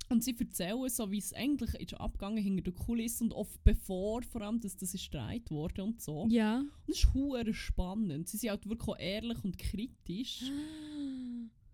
Und 0.10 0.24
sie 0.24 0.36
erzählen 0.40 0.88
so, 0.90 1.12
wie 1.12 1.18
es 1.18 1.34
eigentlich 1.34 1.74
ist 1.76 1.94
abgegangen 2.00 2.42
hinter 2.42 2.64
der 2.64 2.74
Kulisse 2.74 3.26
und 3.26 3.34
oft 3.34 3.62
bevor, 3.64 4.22
vor 4.24 4.42
allem, 4.42 4.60
dass 4.62 4.78
das 4.78 4.94
ist 4.94 5.04
Streit 5.04 5.52
wurde 5.52 5.84
und 5.84 6.02
so. 6.02 6.28
Ja. 6.30 6.60
Und 6.60 6.70
es 6.88 7.00
ist 7.00 7.14
hure 7.14 7.54
spannend. 7.54 8.30
Sie 8.30 8.38
sind 8.38 8.52
halt 8.52 8.68
wirklich 8.70 8.88
auch 8.88 9.00
ehrlich 9.00 9.44
und 9.44 9.58
kritisch. 9.58 10.44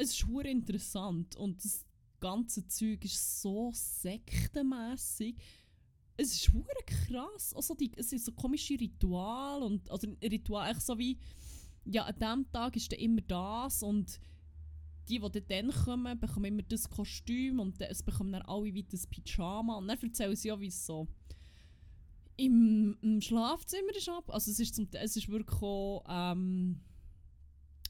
Es 0.03 0.11
ist 0.11 0.27
hure 0.27 0.49
interessant 0.49 1.37
und 1.37 1.63
das 1.63 1.85
ganze 2.19 2.67
Zeug 2.67 3.05
ist 3.05 3.41
so 3.41 3.71
sektenmässig. 3.73 5.37
Es 6.17 6.33
ist 6.35 6.51
hure 6.51 6.65
krass. 6.85 7.53
Also 7.55 7.73
die, 7.73 7.89
es 7.95 8.11
ist 8.11 8.25
so 8.25 8.33
komische 8.33 8.77
Ritual 8.77 9.63
und 9.63 9.89
also 9.89 10.07
Ritual 10.21 10.69
echt 10.71 10.81
so 10.81 10.97
wie 10.97 11.17
ja, 11.85 12.03
an 12.03 12.15
diesem 12.15 12.51
Tag 12.51 12.75
ist 12.75 12.91
dann 12.91 12.99
immer 12.99 13.21
das 13.21 13.81
und 13.81 14.19
die, 15.07 15.19
die 15.19 15.41
dann 15.47 15.71
kommen, 15.71 16.19
bekommen 16.19 16.45
immer 16.45 16.63
das 16.63 16.89
Kostüm 16.89 17.59
und 17.59 17.79
dann- 17.79 17.89
es 17.89 18.03
bekommen 18.03 18.33
dann 18.33 18.41
alle 18.43 18.73
wieder 18.73 18.89
das 18.91 19.07
Pyjama 19.07 19.77
und 19.77 19.87
dann 19.87 19.97
erzählen 20.01 20.35
sie 20.35 20.49
ja, 20.49 20.59
wie 20.59 20.67
es 20.67 20.85
so 20.85 21.07
im, 22.35 22.97
im 23.01 23.21
Schlafzimmer 23.21 23.95
ist 23.95 24.09
ab. 24.09 24.29
Also 24.29 24.51
es 24.51 24.59
ist, 24.59 24.75
zum, 24.75 24.87
es 24.91 25.15
ist 25.15 25.29
wirklich 25.29 25.61
auch, 25.61 26.03
ähm, 26.09 26.81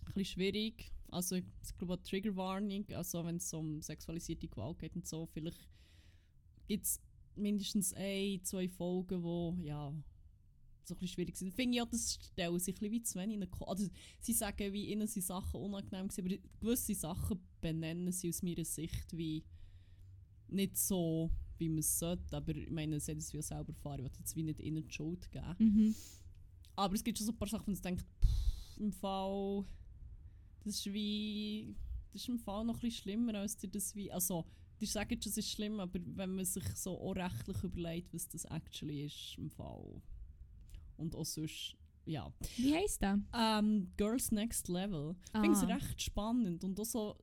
ein 0.05 0.14
bisschen 0.14 0.26
schwierig. 0.26 0.93
Also 1.14 1.36
ich 1.36 1.45
glaube 1.78 1.93
eine 1.93 2.03
Triggerwarnung, 2.03 2.86
also 2.91 3.24
wenn 3.24 3.38
es 3.38 3.53
um 3.53 3.82
sexualisierte 3.82 4.47
Gewalt 4.47 4.80
geht 4.80 4.95
und 4.95 5.07
so, 5.07 5.26
vielleicht 5.28 5.59
gibt 6.68 6.86
es 6.86 6.99
mindestens 7.36 7.93
ein, 7.93 8.43
zwei 8.43 8.68
Folgen, 8.68 9.24
wo 9.24 9.57
ja 9.61 9.93
so 10.86 10.93
ein 10.93 10.99
bisschen 10.99 11.07
schwierig 11.16 11.38
sind. 11.38 11.53
Finde 11.53 11.78
ich 11.78 11.82
auch, 11.82 11.89
das 11.89 12.16
stellen 12.16 12.59
sich 12.59 12.76
ein 12.76 12.80
bisschen 12.80 12.91
wie 12.91 13.03
zu 13.03 13.20
wenig 13.20 13.38
in 13.38 13.47
Also 13.61 13.88
sie 14.20 14.34
sagen, 14.34 14.74
wie 14.74 14.91
ihnen 14.91 15.07
sind 15.07 15.24
Sachen 15.24 15.61
unangenehm 15.61 16.07
gewesen, 16.07 16.26
aber 16.26 16.49
gewisse 16.59 16.95
Sachen 16.95 17.39
benennen 17.61 18.11
sie 18.11 18.30
aus 18.30 18.43
meiner 18.43 18.66
Sicht 18.66 19.16
wie 19.16 19.43
nicht 20.49 20.78
so, 20.78 21.32
wie 21.57 21.70
man 21.70 21.80
es 21.80 21.99
sollte. 21.99 22.36
Aber 22.36 22.55
ich 22.55 22.70
meine, 22.70 22.99
sie 22.99 23.11
haben 23.11 23.20
es 23.20 23.34
wie 23.34 23.39
auch 23.39 23.43
selber 23.43 23.70
erfahren, 23.70 23.99
ich 23.99 24.11
will 24.11 24.20
jetzt 24.20 24.36
wie 24.36 24.43
nicht 24.43 24.59
ihnen 24.59 24.86
die 24.86 24.93
Schuld 24.93 25.32
geben. 25.32 25.55
Mhm. 25.59 25.95
Aber 26.76 26.95
es 26.95 27.03
gibt 27.03 27.18
schon 27.18 27.28
so 27.28 27.34
ein 27.34 27.38
paar 27.38 27.47
Sachen, 27.47 27.68
wo 27.68 27.72
man 27.72 27.82
denkt, 27.82 28.05
pff, 28.22 28.78
im 28.78 28.91
Fall, 28.91 29.66
das 30.64 30.76
ist 30.76 30.93
wie, 30.93 31.76
das 32.11 32.22
ist 32.22 32.30
im 32.30 32.39
Fall 32.39 32.64
noch 32.66 32.76
ein 32.76 32.80
bisschen 32.80 33.03
schlimmer, 33.03 33.36
als 33.36 33.57
dir 33.57 33.70
das 33.70 33.95
wie, 33.95 34.11
also, 34.11 34.45
die 34.80 34.86
sagen 34.86 35.22
schon, 35.22 35.30
es 35.32 35.38
ist 35.38 35.51
schlimm, 35.51 35.80
aber 35.80 35.99
wenn 36.03 36.36
man 36.36 36.45
sich 36.45 36.66
so 36.76 36.99
auch 36.99 37.16
rechtlich 37.16 37.64
überlegt, 37.64 38.14
was 38.14 38.28
das 38.28 38.45
actually 38.45 39.05
ist, 39.05 39.36
im 39.38 39.49
Fall. 39.49 40.01
Und 40.97 41.16
auch 41.16 41.26
sonst, 41.26 41.76
ja. 42.05 42.32
Wie 42.57 42.74
heisst 42.76 43.01
der? 43.01 43.20
Ähm, 43.34 43.91
Girls 43.97 44.32
Next 44.32 44.68
Level. 44.68 45.16
Ich 45.26 45.32
finde 45.39 45.51
es 45.51 45.64
Ah. 45.64 45.68
recht 45.68 46.01
spannend 46.01 46.64
und 46.64 46.80
auch 46.80 46.86
so, 46.86 47.16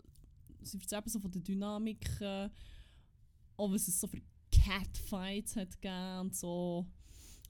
sie 0.63 0.79
erzählen 0.79 1.03
so 1.07 1.21
von 1.21 1.31
der 1.31 1.43
Dynamik, 1.43 2.21
äh, 2.21 2.49
auch 3.57 3.71
was 3.71 3.89
es 3.89 4.01
so 4.01 4.07
für 4.07 4.23
Catfights 4.51 5.57
hat 5.57 5.81
gegeben 5.81 6.21
und 6.21 6.35
so. 6.35 6.87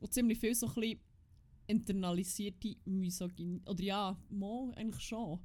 Und 0.01 0.13
ziemlich 0.13 0.39
viel 0.39 0.55
so 0.55 0.67
ein 0.67 0.75
bisschen 0.75 1.01
internalisierte 1.67 2.77
Misogynie. 2.85 3.63
Oder 3.67 3.83
ja, 3.83 4.19
mal 4.29 4.73
eigentlich 4.75 5.03
schon. 5.05 5.39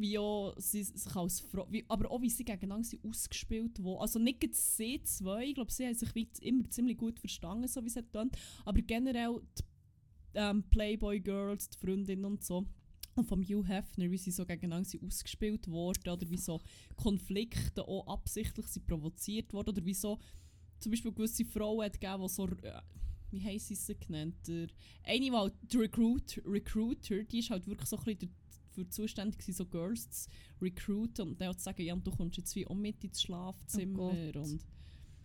Wie 0.00 0.18
auch 0.18 0.54
sie 0.58 0.84
sich 0.84 1.16
als 1.16 1.40
Frau, 1.40 1.66
wie, 1.70 1.84
aber 1.88 2.10
auch 2.10 2.22
wie 2.22 2.30
sie 2.30 2.44
gegeneinander 2.44 2.84
sind 2.84 3.04
ausgespielt 3.04 3.82
wurden. 3.82 4.00
Also 4.00 4.18
nicht 4.18 4.54
sie 4.54 5.02
zwei, 5.02 5.46
ich 5.46 5.54
glaube, 5.54 5.72
sie 5.72 5.86
haben 5.86 5.94
sich 5.94 6.14
wie 6.14 6.28
immer 6.40 6.68
ziemlich 6.70 6.96
gut 6.96 7.18
verstanden, 7.18 7.66
so 7.66 7.82
wie 7.82 7.88
es 7.88 7.94
getan. 7.94 8.30
Aber 8.64 8.80
generell 8.80 9.40
die 9.58 9.62
ähm, 10.34 10.62
Playboy 10.70 11.20
Girls, 11.20 11.68
die 11.70 11.78
Freundinnen 11.78 12.24
und 12.24 12.44
so. 12.44 12.66
Und 13.14 13.26
vom 13.26 13.42
Hugh 13.42 13.66
Hefner, 13.66 14.08
wie 14.10 14.18
sie 14.18 14.30
so 14.30 14.46
gegeneinander 14.46 14.88
sind 14.88 15.02
ausgespielt 15.02 15.66
wurden 15.66 16.08
oder 16.08 16.30
wie 16.30 16.36
so 16.36 16.60
Konflikte 16.94 17.82
auch 17.86 18.06
absichtlich 18.06 18.66
sind 18.68 18.86
provoziert 18.86 19.52
wurden 19.52 19.70
oder 19.70 19.84
wie 19.84 19.94
so 19.94 20.20
zum 20.78 20.90
Beispiel 20.90 21.12
gewisse 21.12 21.44
Frauen 21.44 21.84
hat 21.84 22.00
gegeben, 22.00 22.22
die 22.22 22.28
so, 22.28 22.46
äh, 22.46 22.80
wie 23.30 23.42
heisst 23.42 23.68
sie 23.68 23.74
sie 23.74 23.98
genannt? 23.98 24.36
Der, 24.46 24.68
eine, 25.02 25.20
die 25.20 25.32
halt 25.32 25.54
die 25.62 25.76
Recruit, 25.76 26.40
Recruiter, 26.46 27.24
die 27.24 27.40
ist 27.40 27.50
halt 27.50 27.66
wirklich 27.66 27.88
so 27.88 27.98
ein 27.98 28.04
bisschen 28.04 28.30
dafür 28.78 28.90
zuständig 28.90 29.38
gewesen, 29.38 29.56
so 29.56 29.66
Girls 29.66 30.10
zu 30.10 30.28
recruiten 30.60 31.28
und 31.28 31.40
dann 31.40 31.48
auch 31.48 31.56
zu 31.56 31.64
sagen, 31.64 31.82
ja, 31.82 31.96
du 31.96 32.10
kommst 32.10 32.36
jetzt 32.36 32.54
wie 32.54 32.66
auch 32.66 32.74
mit 32.74 33.02
ins 33.04 33.22
Schlafzimmer 33.22 34.12
Oh 34.34 34.38
und 34.40 34.64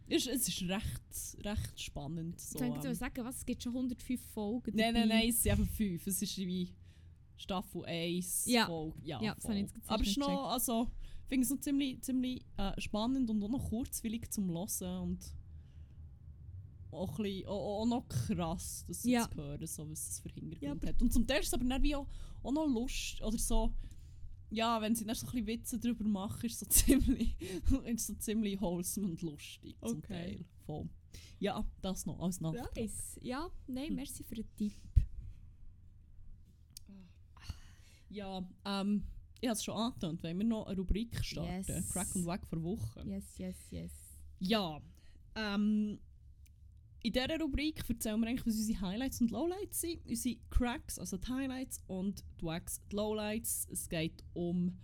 es, 0.10 0.28
es 0.28 0.48
ist 0.48 0.62
recht, 0.64 1.46
recht 1.46 1.80
spannend. 1.80 2.40
So, 2.40 2.60
ich 2.60 2.66
ähm. 2.66 2.82
dir 2.82 2.94
sagen, 2.94 3.24
was? 3.24 3.38
Es 3.38 3.46
gibt 3.46 3.64
schon 3.64 3.74
105 3.74 4.22
Folgen. 4.34 4.76
Nein, 4.76 4.94
nein, 4.94 5.08
nein, 5.08 5.30
es 5.30 5.42
sind 5.42 5.54
einfach 5.54 5.74
fünf. 5.74 6.06
Es 6.06 6.22
ist 6.22 6.38
wie 6.38 6.74
Staffel 7.38 7.86
1. 7.86 8.46
Ja. 8.48 8.66
Folge. 8.66 9.00
ja, 9.04 9.22
Ja, 9.22 9.36
das 9.36 9.46
habe 9.46 9.56
ich 9.56 9.62
jetzt 9.62 9.76
Aber 9.88 10.04
es 10.04 10.10
ist 10.10 10.18
noch, 10.18 10.52
also, 10.52 10.92
ich 11.24 11.30
finde 11.30 11.46
es 11.46 11.52
noch 11.52 11.60
ziemlich, 11.62 12.02
ziemlich 12.02 12.46
äh, 12.58 12.80
spannend 12.82 13.30
und 13.30 13.42
auch 13.44 13.50
noch 13.50 13.70
kurzwillig 13.70 14.30
zum 14.30 14.50
Hören 14.50 15.04
und 15.04 15.34
auch, 16.94 17.18
ein 17.20 17.24
bisschen, 17.24 17.48
auch, 17.48 17.82
auch 17.82 17.86
noch 17.86 18.08
krass, 18.08 18.86
das 18.88 19.02
so 19.04 19.10
Ja. 19.10 19.30
zu 19.30 19.36
hören, 19.38 19.68
so, 19.68 19.90
was 19.90 20.06
das 20.08 20.20
für 20.20 20.30
Hintergrund 20.30 20.84
Ja, 20.84 20.90
hat. 20.90 21.02
Und 21.02 21.12
zum 21.14 21.26
Teil 21.28 21.42
ist 21.42 21.48
es 21.48 21.54
aber 21.54 21.66
dann 21.66 21.82
wie 21.84 21.96
auch, 21.96 22.08
auch 22.44 22.52
noch 22.52 22.68
Lust 22.68 23.22
oder 23.22 23.38
so, 23.38 23.74
ja, 24.50 24.80
wenn 24.82 24.96
sie 24.96 25.04
dann 25.06 25.16
so 25.16 25.26
ein 25.28 25.32
bisschen 25.32 25.48
Witze 25.48 25.80
darüber 25.80 26.04
machen, 26.06 26.46
ist 26.46 26.60
so 26.60 26.66
ziemlich, 26.70 27.36
ist 27.86 28.08
so 28.08 28.14
ziemlich 28.16 28.60
wholesome 28.62 29.08
und 29.08 29.22
lustig 29.22 29.76
zum 29.82 29.98
Okay. 29.98 30.08
Teil. 30.08 30.46
Voll. 30.66 30.90
Ja, 31.40 31.66
das 31.82 32.06
noch 32.06 32.20
als 32.20 32.40
Nachtrag. 32.40 32.76
Nice. 32.76 33.18
Ja, 33.22 33.50
nein, 33.68 33.88
Hm. 33.90 33.96
merci 33.96 34.24
für 34.24 34.36
den 34.36 34.48
Tipp. 34.56 34.74
Ja, 38.10 38.48
ähm, 38.66 39.04
ich 39.42 39.50
habe 39.50 39.58
es 39.58 39.64
schon 39.64 39.76
angetönt, 39.76 40.22
wenn 40.24 40.38
wir 40.38 40.46
noch 40.46 40.68
eine 40.68 40.78
Rubrik 40.78 41.24
starten. 41.26 41.66
Yes. 41.68 41.90
Crack 41.92 42.16
und 42.16 42.26
Wack 42.26 42.46
vor 42.48 42.62
Woche. 42.64 43.04
Yes, 43.08 43.38
yes, 43.38 43.56
yes. 43.72 43.92
Ja, 44.40 44.80
ähm, 45.36 46.00
in 47.04 47.12
dieser 47.12 47.40
Rubrik 47.40 47.84
erzählen 47.88 48.20
wir 48.22 48.30
eigentlich, 48.30 48.46
was 48.48 48.56
unsere 48.56 48.80
Highlights 48.80 49.20
und 49.20 49.32
Lowlights 49.32 49.82
sind. 49.82 50.08
Unsere 50.08 50.38
Cracks, 50.50 50.98
also 50.98 51.18
die 51.18 51.28
Highlights 51.28 51.82
und 51.88 52.24
die 52.40 52.46
Wacks, 52.46 52.82
die 52.90 52.96
Lowlights. 52.96 53.68
Es 53.70 53.90
geht 53.90 54.24
um 54.34 54.78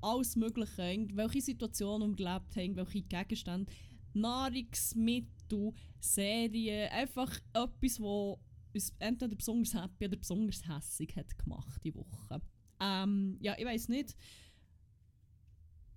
alles 0.00 0.36
Mögliche, 0.36 0.82
irgendwelche 0.82 1.42
Situationen, 1.42 2.18
wir 2.18 2.26
erlebt 2.26 2.56
haben, 2.56 2.62
irgendwelche 2.62 3.02
Gegenstände, 3.02 3.72
Nahrungsmittel, 4.14 5.74
Serien, 6.00 6.90
einfach 6.90 7.38
etwas, 7.52 8.00
was 8.00 8.38
uns 8.72 8.94
entweder 8.98 9.34
besonders 9.34 9.74
happy 9.74 10.06
oder 10.06 10.16
besonders 10.16 10.66
hässig 10.66 11.14
hat 11.14 11.38
gemacht 11.38 11.82
die 11.84 11.94
Woche. 11.94 12.40
Ähm, 12.80 13.36
ja, 13.40 13.54
ich 13.58 13.64
weiß 13.64 13.88
nicht. 13.88 14.16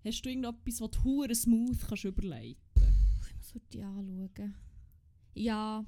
Hast 0.03 0.21
du 0.25 0.29
irgendetwas, 0.29 0.81
was 0.81 0.91
du 0.91 1.33
smooth 1.33 1.79
kannst 1.87 2.03
überleiten? 2.03 2.57
Ich 3.29 3.53
muss 3.53 3.63
die 3.71 3.81
anschauen. 3.81 4.55
Ja, 5.33 5.85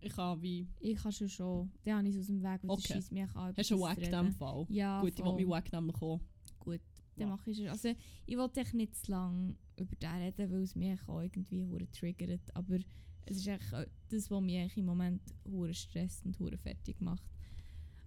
Ich 0.00 0.16
habe 0.16 0.42
wie. 0.42 0.68
ich 0.80 0.96
kann 0.96 1.12
schon 1.12 1.28
schon. 1.28 1.70
Den 1.84 1.94
habe 1.94 2.08
ich 2.08 2.18
aus 2.18 2.26
dem 2.26 2.42
Weg, 2.42 2.62
weil 2.62 2.70
Okay. 2.70 2.82
das 2.82 2.92
scheisst 2.92 3.12
mich 3.12 3.34
an. 3.34 3.54
Hast 3.56 3.70
du 3.70 3.74
einen 3.74 3.82
das 3.82 3.96
Wack 4.12 4.24
in 4.26 4.32
Fall? 4.32 4.66
Ja, 4.68 5.00
Gut, 5.00 5.12
ich 5.18 5.24
will 5.24 5.32
meinen 5.32 5.48
Wack 5.48 5.72
nämlich 5.72 5.96
auch. 6.02 6.20
Gut, 6.60 6.80
dann 7.16 7.28
Ja. 7.28 7.36
mache 7.36 7.50
ich 7.50 7.58
es. 7.60 7.70
Also, 7.70 7.94
ich 8.26 8.36
wollte 8.36 8.60
echt 8.60 8.74
nicht 8.74 8.94
zu 8.96 9.10
lange 9.10 9.56
über 9.78 9.96
den 9.96 10.10
reden, 10.10 10.50
weil 10.52 10.62
es 10.62 10.74
mich 10.74 11.00
auch 11.08 11.20
irgendwie 11.20 11.64
hure 11.64 11.90
triggert. 11.90 12.54
Aber 12.54 12.78
es 13.26 13.36
ist 13.38 13.46
echt 13.46 13.72
äh, 13.72 13.86
das, 14.10 14.30
was 14.30 14.42
mich 14.42 14.76
im 14.76 14.84
Moment 14.86 15.22
hure 15.44 15.72
stresst 15.74 16.24
und 16.26 16.38
hure 16.38 16.58
fertig 16.58 17.00
macht. 17.00 17.24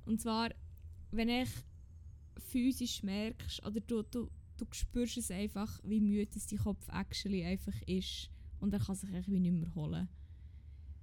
Und 0.06 0.22
zwar, 0.22 0.50
wenn 1.12 1.30
ich 1.30 1.50
physisch 2.38 3.04
merkst, 3.04 3.66
oder 3.66 3.80
du, 3.82 4.04
du, 4.04 4.30
du 4.58 4.66
spürst 4.72 5.18
es 5.18 5.32
einfach, 5.32 5.80
wie 5.84 6.00
müde 6.00 6.30
es 6.36 6.48
dein 6.48 6.60
Kopf 6.60 6.88
actually 6.90 7.44
einfach 7.44 7.80
ist. 7.88 8.30
Und 8.60 8.74
er 8.74 8.80
kann 8.80 8.96
sich 8.96 9.10
eigentlich 9.10 9.30
wie 9.30 9.40
nicht 9.40 9.52
mehr 9.54 9.74
holen. 9.76 10.08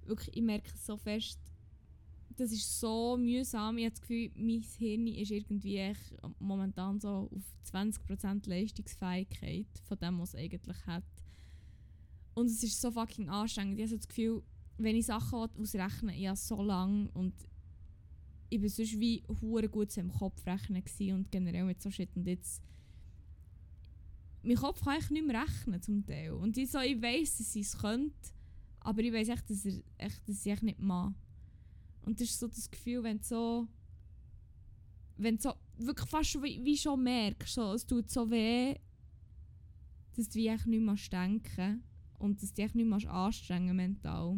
Wirklich, 0.05 0.35
ich 0.35 0.43
merke 0.43 0.69
es 0.73 0.85
so 0.85 0.97
fest, 0.97 1.39
das 2.37 2.51
ist 2.51 2.79
so 2.79 3.17
mühsam. 3.17 3.77
Ich 3.77 3.85
habe 3.85 3.91
das 3.91 4.01
Gefühl, 4.01 4.31
mein 4.35 4.63
Hirn 4.77 5.07
ist 5.07 5.31
irgendwie 5.31 5.93
momentan 6.39 6.99
so 6.99 7.29
auf 7.33 7.71
20% 7.71 8.49
Leistungsfähigkeit 8.49 9.67
von 9.83 9.97
dem, 9.99 10.19
was 10.19 10.33
es 10.33 10.39
eigentlich 10.39 10.85
hat. 10.85 11.03
Und 12.33 12.47
es 12.47 12.61
ist 12.63 12.81
so 12.81 12.91
fucking 12.91 13.29
anstrengend. 13.29 13.79
Ich 13.79 13.85
habe 13.85 13.97
das 13.97 14.07
Gefühl, 14.07 14.43
wenn 14.77 14.95
ich 14.95 15.05
Sachen 15.05 15.39
will 15.39 15.61
ausrechne, 15.61 16.15
ich 16.17 16.27
habe 16.27 16.37
so 16.37 16.61
lange 16.61 17.09
und 17.13 17.33
ich 18.49 18.61
war 18.61 18.69
sonst 18.69 18.99
wie 18.99 19.23
hure 19.41 19.69
gut 19.69 19.91
so 19.91 20.01
im 20.01 20.11
Kopf 20.11 20.45
rechnen 20.45 20.83
und 21.13 21.31
generell 21.31 21.63
mit 21.63 21.81
so 21.81 21.89
Shit 21.89 22.09
und 22.15 22.27
jetzt 22.27 22.61
mein 24.43 24.57
Kopf 24.57 24.81
kann 24.81 24.93
eigentlich 24.93 25.09
nicht 25.09 25.27
mehr 25.27 25.41
rechnen 25.41 25.81
zum 25.81 26.05
Teil. 26.05 26.33
Und 26.33 26.55
ich, 26.57 26.69
so, 26.69 26.79
ich 26.79 27.01
weiss, 27.01 27.37
dass 27.37 27.55
ich 27.55 27.65
es 27.65 27.77
könnte, 27.77 28.13
aber 28.85 29.01
ich 29.01 29.11
weiss 29.11 29.29
echt, 29.29 29.49
dass, 29.49 29.65
er, 29.65 29.81
echt, 29.97 30.29
dass 30.29 30.45
ich 30.45 30.51
echt 30.51 30.63
nicht 30.63 30.79
mache. 30.79 31.15
Und 32.03 32.21
das 32.21 32.29
ist 32.29 32.39
so 32.39 32.47
das 32.47 32.69
Gefühl, 32.69 33.03
wenn 33.03 33.17
du 33.17 33.23
so. 33.23 33.67
Wenn 35.17 35.37
du 35.37 35.41
so 35.41 35.53
wirklich 35.77 36.09
fast 36.09 36.29
schon 36.29 36.43
wie, 36.43 36.63
wie 36.63 36.77
schon 36.77 37.01
merkst, 37.01 37.55
so, 37.55 37.73
es 37.73 37.85
tut 37.85 38.09
so 38.09 38.29
weh, 38.29 38.75
dass 40.15 40.29
du 40.29 40.39
echt 40.39 40.67
nicht 40.67 40.83
mehr 40.83 40.95
denken 41.11 41.83
und 42.19 42.41
dass 42.41 42.53
du 42.53 42.61
dich 42.61 42.75
nicht 42.75 42.87
mehr 42.87 43.11
anstrengen 43.11 43.75
mental. 43.75 44.37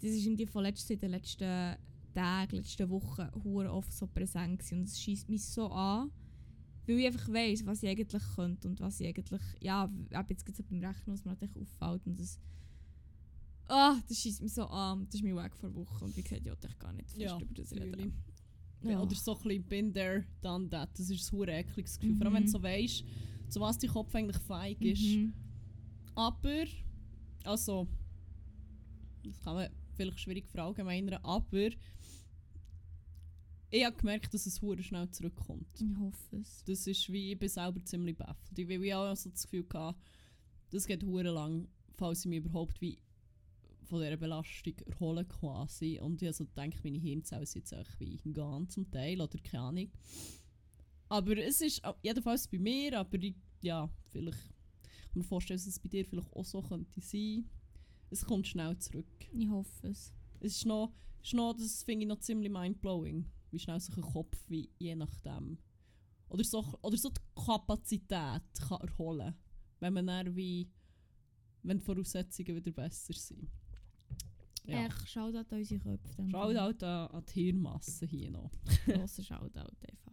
Das 0.00 0.10
ist 0.10 0.26
in 0.26 0.36
die 0.36 0.46
von 0.46 0.62
letzter, 0.62 0.94
in 0.94 1.00
den 1.00 1.10
letzten 1.10 1.76
Tagen, 2.14 2.56
letzten 2.56 2.88
Wochen 2.88 3.28
hure 3.44 3.72
oft 3.72 3.92
so 3.92 4.06
präsent 4.06 4.60
gewesen. 4.60 4.78
und 4.78 4.88
es 4.88 5.00
schießt 5.00 5.28
mich 5.28 5.44
so 5.44 5.68
an, 5.70 6.10
weil 6.86 7.00
ich 7.00 7.06
einfach 7.06 7.28
weiss, 7.28 7.66
was 7.66 7.82
ich 7.82 7.90
eigentlich 7.90 8.22
könnte 8.36 8.68
und 8.68 8.80
was 8.80 9.00
ich 9.00 9.08
eigentlich, 9.08 9.42
ja, 9.60 9.90
ab 10.12 10.30
jetzt 10.30 10.46
gibt 10.46 10.58
es 10.58 10.64
beim 10.64 10.82
Rechnen, 10.82 11.14
was 11.14 11.24
mir 11.24 11.32
halt 11.32 11.42
echt 11.42 11.58
auffällt 11.58 12.06
und 12.06 12.18
das 12.18 12.40
Ah, 13.68 14.00
das 14.08 14.18
schießt 14.20 14.42
mich 14.42 14.54
so 14.54 14.64
an. 14.66 15.06
Das 15.06 15.16
ist 15.16 15.22
mein 15.24 15.36
Weg 15.36 15.56
vor 15.56 15.74
Woche. 15.74 16.04
Und 16.04 16.16
wie 16.16 16.22
gesagt, 16.22 16.42
ich 16.42 16.48
wollte 16.50 16.68
echt 16.68 16.78
gar 16.78 16.92
nicht 16.92 17.08
fest 17.10 17.20
Ja, 17.20 17.36
über 17.40 17.54
das 17.54 17.68
fühle 17.68 17.84
reden. 17.86 18.22
Ja. 18.82 18.90
Ja. 18.92 19.00
Oder 19.02 19.14
so 19.16 19.36
ein 19.36 19.42
bisschen 19.42 19.64
bin 19.64 19.92
there, 19.92 20.24
done 20.40 20.68
that. 20.70 20.90
Das 20.98 21.10
ist 21.10 21.32
ein 21.32 21.38
hure 21.38 21.50
ekliges 21.52 21.98
Gefühl. 21.98 22.14
Vor 22.16 22.26
allem, 22.26 22.34
wenn 22.34 22.42
du 22.44 22.48
Mhm. 22.48 22.52
so 22.52 22.62
weißt, 22.62 23.04
zu 23.48 23.60
was 23.60 23.78
dein 23.78 23.90
Kopf 23.90 24.14
eigentlich 24.14 24.38
feig 24.42 24.80
ist. 24.82 25.02
Mhm. 25.02 25.32
Aber, 26.14 26.64
also, 27.44 27.88
das 29.24 29.40
kann 29.40 29.54
man 29.56 29.70
vielleicht 29.94 30.20
schwierig 30.20 30.46
verallgemeinern, 30.48 31.20
aber 31.24 31.70
ich 33.70 33.84
habe 33.84 33.96
gemerkt, 33.96 34.32
dass 34.32 34.46
es 34.46 34.60
hure 34.62 34.82
schnell 34.82 35.10
zurückkommt. 35.10 35.66
Ich 35.80 35.98
hoffe 35.98 36.36
es. 36.36 36.62
Das 36.64 36.86
ist 36.86 37.10
wie, 37.12 37.32
ich 37.32 37.38
bin 37.38 37.48
selber 37.48 37.84
ziemlich 37.84 38.16
baffelt. 38.16 38.56
Ich 38.58 38.68
habe 38.92 39.10
auch 39.10 39.16
so 39.16 39.30
das 39.30 39.42
Gefühl 39.42 39.64
gehabt, 39.64 39.98
das 40.70 40.86
geht 40.86 41.02
hure 41.02 41.30
lang, 41.30 41.66
falls 41.96 42.20
ich 42.20 42.26
mich 42.26 42.38
überhaupt 42.38 42.80
wie 42.80 42.98
von 43.86 44.00
dieser 44.00 44.16
Belastung 44.16 44.74
erholen 44.86 45.26
quasi. 45.28 45.98
Und 46.00 46.20
ich 46.20 46.28
habe 46.28 46.34
so 46.34 46.44
gedacht, 46.44 46.84
meine 46.84 46.98
Hirnzellen 46.98 47.46
sind 47.46 47.70
jetzt 47.70 47.74
auch 47.74 48.00
wie 48.00 48.18
ganz 48.32 48.74
zum 48.74 48.90
Teil 48.90 49.20
oder 49.20 49.38
keine 49.38 49.62
Ahnung. 49.62 49.90
Aber 51.08 51.36
es 51.36 51.60
ist 51.60 51.82
jedenfalls 52.02 52.48
bei 52.48 52.58
mir, 52.58 52.98
aber 52.98 53.18
ich, 53.22 53.34
ja, 53.60 53.88
vielleicht 54.08 54.38
ich 54.38 55.12
kann 55.12 55.22
mir 55.22 55.24
vorstellen, 55.24 55.58
dass 55.58 55.66
es 55.66 55.78
bei 55.78 55.88
dir 55.88 56.04
vielleicht 56.04 56.32
auch 56.34 56.44
so 56.44 56.60
könnte 56.62 57.00
sein. 57.00 57.48
Es 58.10 58.24
kommt 58.24 58.46
schnell 58.46 58.76
zurück. 58.78 59.06
Ich 59.32 59.48
hoffe 59.48 59.88
es. 59.88 60.12
Es 60.40 60.56
ist 60.56 60.66
noch, 60.66 60.92
ist 61.22 61.34
noch 61.34 61.54
das 61.54 61.82
finde 61.82 62.04
ich 62.04 62.08
noch 62.08 62.20
ziemlich 62.20 62.50
mindblowing, 62.50 63.24
wie 63.50 63.58
schnell 63.58 63.80
sich 63.80 63.96
ein 63.96 64.02
Kopf 64.02 64.36
wie 64.48 64.68
je 64.78 64.94
nachdem 64.94 65.58
oder 66.28 66.44
so, 66.44 66.64
oder 66.82 66.96
so 66.96 67.10
die 67.10 67.44
Kapazität 67.44 68.42
kann 68.68 68.80
erholen 68.80 69.34
wenn 69.80 69.92
man 69.92 70.06
dann 70.06 70.34
wie 70.34 70.70
wenn 71.62 71.78
die 71.78 71.84
Voraussetzungen 71.84 72.56
wieder 72.56 72.70
besser 72.70 73.12
sind. 73.12 73.50
Ja. 74.66 74.86
Echt, 74.86 75.08
Shoutout 75.08 75.38
an 75.38 75.58
unsere 75.58 75.80
Köpfe. 75.80 76.28
Shoutout 76.28 76.84
an, 76.84 77.08
an 77.08 77.24
die 77.26 77.42
Hirnmasse 77.44 78.06
hier 78.06 78.30
noch. 78.30 78.50
Grosser 78.86 79.22
Shoutout 79.22 79.76
einfach. 79.88 80.12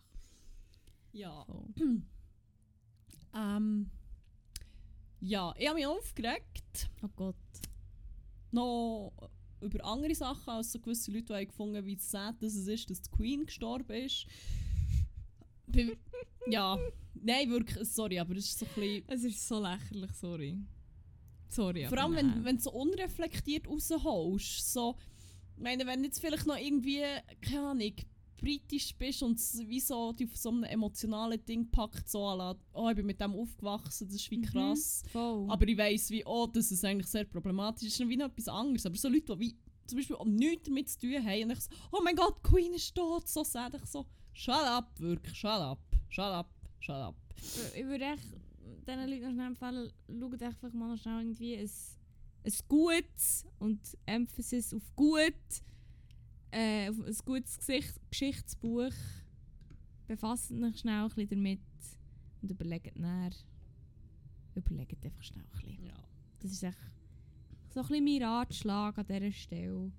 Ja. 1.11 1.45
So. 1.47 1.67
Ähm, 3.35 3.89
ja, 5.21 5.55
ich 5.57 5.67
habe 5.67 5.79
mich 5.79 5.87
aufgeregt. 5.87 6.89
Oh 7.01 7.09
Gott. 7.15 7.35
noch 8.51 9.11
über 9.61 9.83
andere 9.85 10.13
Sachen 10.13 10.49
als 10.49 10.71
so 10.71 10.79
gewisse 10.79 11.11
Leute, 11.11 11.25
die 11.25 11.33
haben 11.33 11.47
gefunden 11.47 11.85
wie 11.85 11.95
sad 11.95 12.35
dass 12.43 12.53
es 12.53 12.67
ist, 12.67 12.89
dass 12.89 13.01
die 13.01 13.09
Queen 13.09 13.45
gestorben 13.45 13.91
ist. 13.93 14.27
Ja, 16.45 16.77
nein, 17.13 17.49
wirklich, 17.49 17.87
sorry, 17.87 18.19
aber 18.19 18.35
es 18.35 18.49
ist 18.49 18.59
so 18.59 18.65
ein 18.65 18.71
bisschen... 18.75 19.03
Es 19.07 19.23
ist 19.23 19.47
so 19.47 19.61
lächerlich, 19.61 20.11
sorry. 20.11 20.59
Sorry, 21.53 21.85
Vor 21.85 21.97
allem, 21.97 22.15
wenn, 22.15 22.45
wenn 22.45 22.57
du 22.57 22.61
so 22.63 22.71
unreflektiert 22.71 23.67
rausholst. 23.67 24.73
So, 24.73 24.95
ich 25.57 25.63
meine, 25.63 25.85
wenn 25.85 25.99
du 26.01 26.05
jetzt 26.07 26.19
vielleicht 26.19 26.45
noch 26.47 26.57
irgendwie, 26.57 27.01
keine 27.41 27.67
Ahnung, 27.67 27.93
britisch 28.37 28.93
bist 28.95 29.23
und 29.23 29.39
wie 29.67 29.79
so 29.79 30.11
dich 30.11 30.27
auf 30.29 30.35
so 30.35 30.49
einem 30.49 30.63
emotionalen 30.63 31.43
Ding 31.45 31.69
packt, 31.71 32.09
so 32.09 32.19
la, 32.35 32.55
oh, 32.73 32.89
ich 32.89 32.95
bin 32.95 33.05
mit 33.05 33.21
dem 33.21 33.33
aufgewachsen, 33.35 34.07
das 34.07 34.15
ist 34.17 34.29
wie 34.31 34.39
Mhm. 34.39 34.45
krass. 34.45 35.03
Voll. 35.11 35.45
Aber 35.49 35.67
ich 35.67 35.77
weiss, 35.77 36.09
wie, 36.09 36.25
oh, 36.25 36.47
dass 36.47 36.71
es 36.71 36.83
eigentlich 36.83 37.07
sehr 37.07 37.23
problematisch 37.25 37.87
ist. 37.87 37.99
Das 37.99 38.05
ist 38.05 38.09
wie 38.09 38.17
noch 38.17 38.27
etwas 38.27 38.47
anderes. 38.49 38.85
Aber 38.85 38.97
so 38.97 39.07
Leute, 39.07 39.33
die 39.35 39.39
wie, 39.39 39.55
zum 39.87 39.97
Beispiel 39.97 40.15
auch 40.17 40.25
nichts 40.25 40.63
damit 40.67 40.89
zu 40.89 40.99
tun 40.99 41.25
haben 41.25 41.43
und 41.43 41.51
ich 41.51 41.59
so, 41.61 41.69
oh 41.91 41.99
mein 42.03 42.15
Gott, 42.15 42.41
Queen 42.43 42.73
ist 42.73 42.93
tot, 42.95 43.27
so 43.27 43.43
sad. 43.43 43.75
Ich 43.75 43.85
so, 43.85 44.05
shut 44.33 44.55
up, 44.55 44.99
wirklich, 44.99 45.35
shut 45.37 45.49
up, 45.51 45.79
shut 46.09 46.25
up, 46.25 46.49
shut 46.79 46.95
up. 46.95 47.15
ich 47.75 47.85
würde 47.85 48.05
echt 48.05 48.23
diesen 48.83 49.09
Leuten 49.09 49.23
noch 49.23 49.33
schnell 49.33 49.47
empfehlen, 49.47 49.91
schaut 50.19 50.43
einfach 50.43 50.73
mal 50.73 50.89
noch 50.89 50.97
schnell 50.97 51.21
irgendwie 51.21 51.57
ein, 51.57 51.69
ein 52.45 52.53
gutes 52.67 53.45
und 53.59 53.79
Emphasis 54.05 54.73
auf 54.73 54.95
gut, 54.95 55.33
äh, 56.51 56.89
auf 56.89 56.99
ein 56.99 57.17
gutes 57.25 57.57
Gesicht, 57.57 57.99
Geschichtsbuch. 58.09 58.93
Befasst 60.07 60.51
euch 60.51 60.79
schnell 60.79 61.03
ein 61.03 61.09
bisschen 61.09 61.29
damit 61.29 61.59
und 62.41 62.51
überlegt 62.51 62.97
dann, 62.97 63.33
überlegt 64.55 65.05
einfach 65.05 65.23
schnell 65.23 65.43
ein 65.43 65.51
bisschen. 65.51 65.85
Ja. 65.85 65.93
Das 66.39 66.51
ist 66.51 66.63
echt 66.63 66.77
so 67.69 67.79
ein 67.79 67.87
bisschen 67.87 68.03
mein 68.03 68.23
Ratschlag 68.23 68.97
an 68.97 69.05
dieser 69.07 69.31
Stelle. 69.31 69.91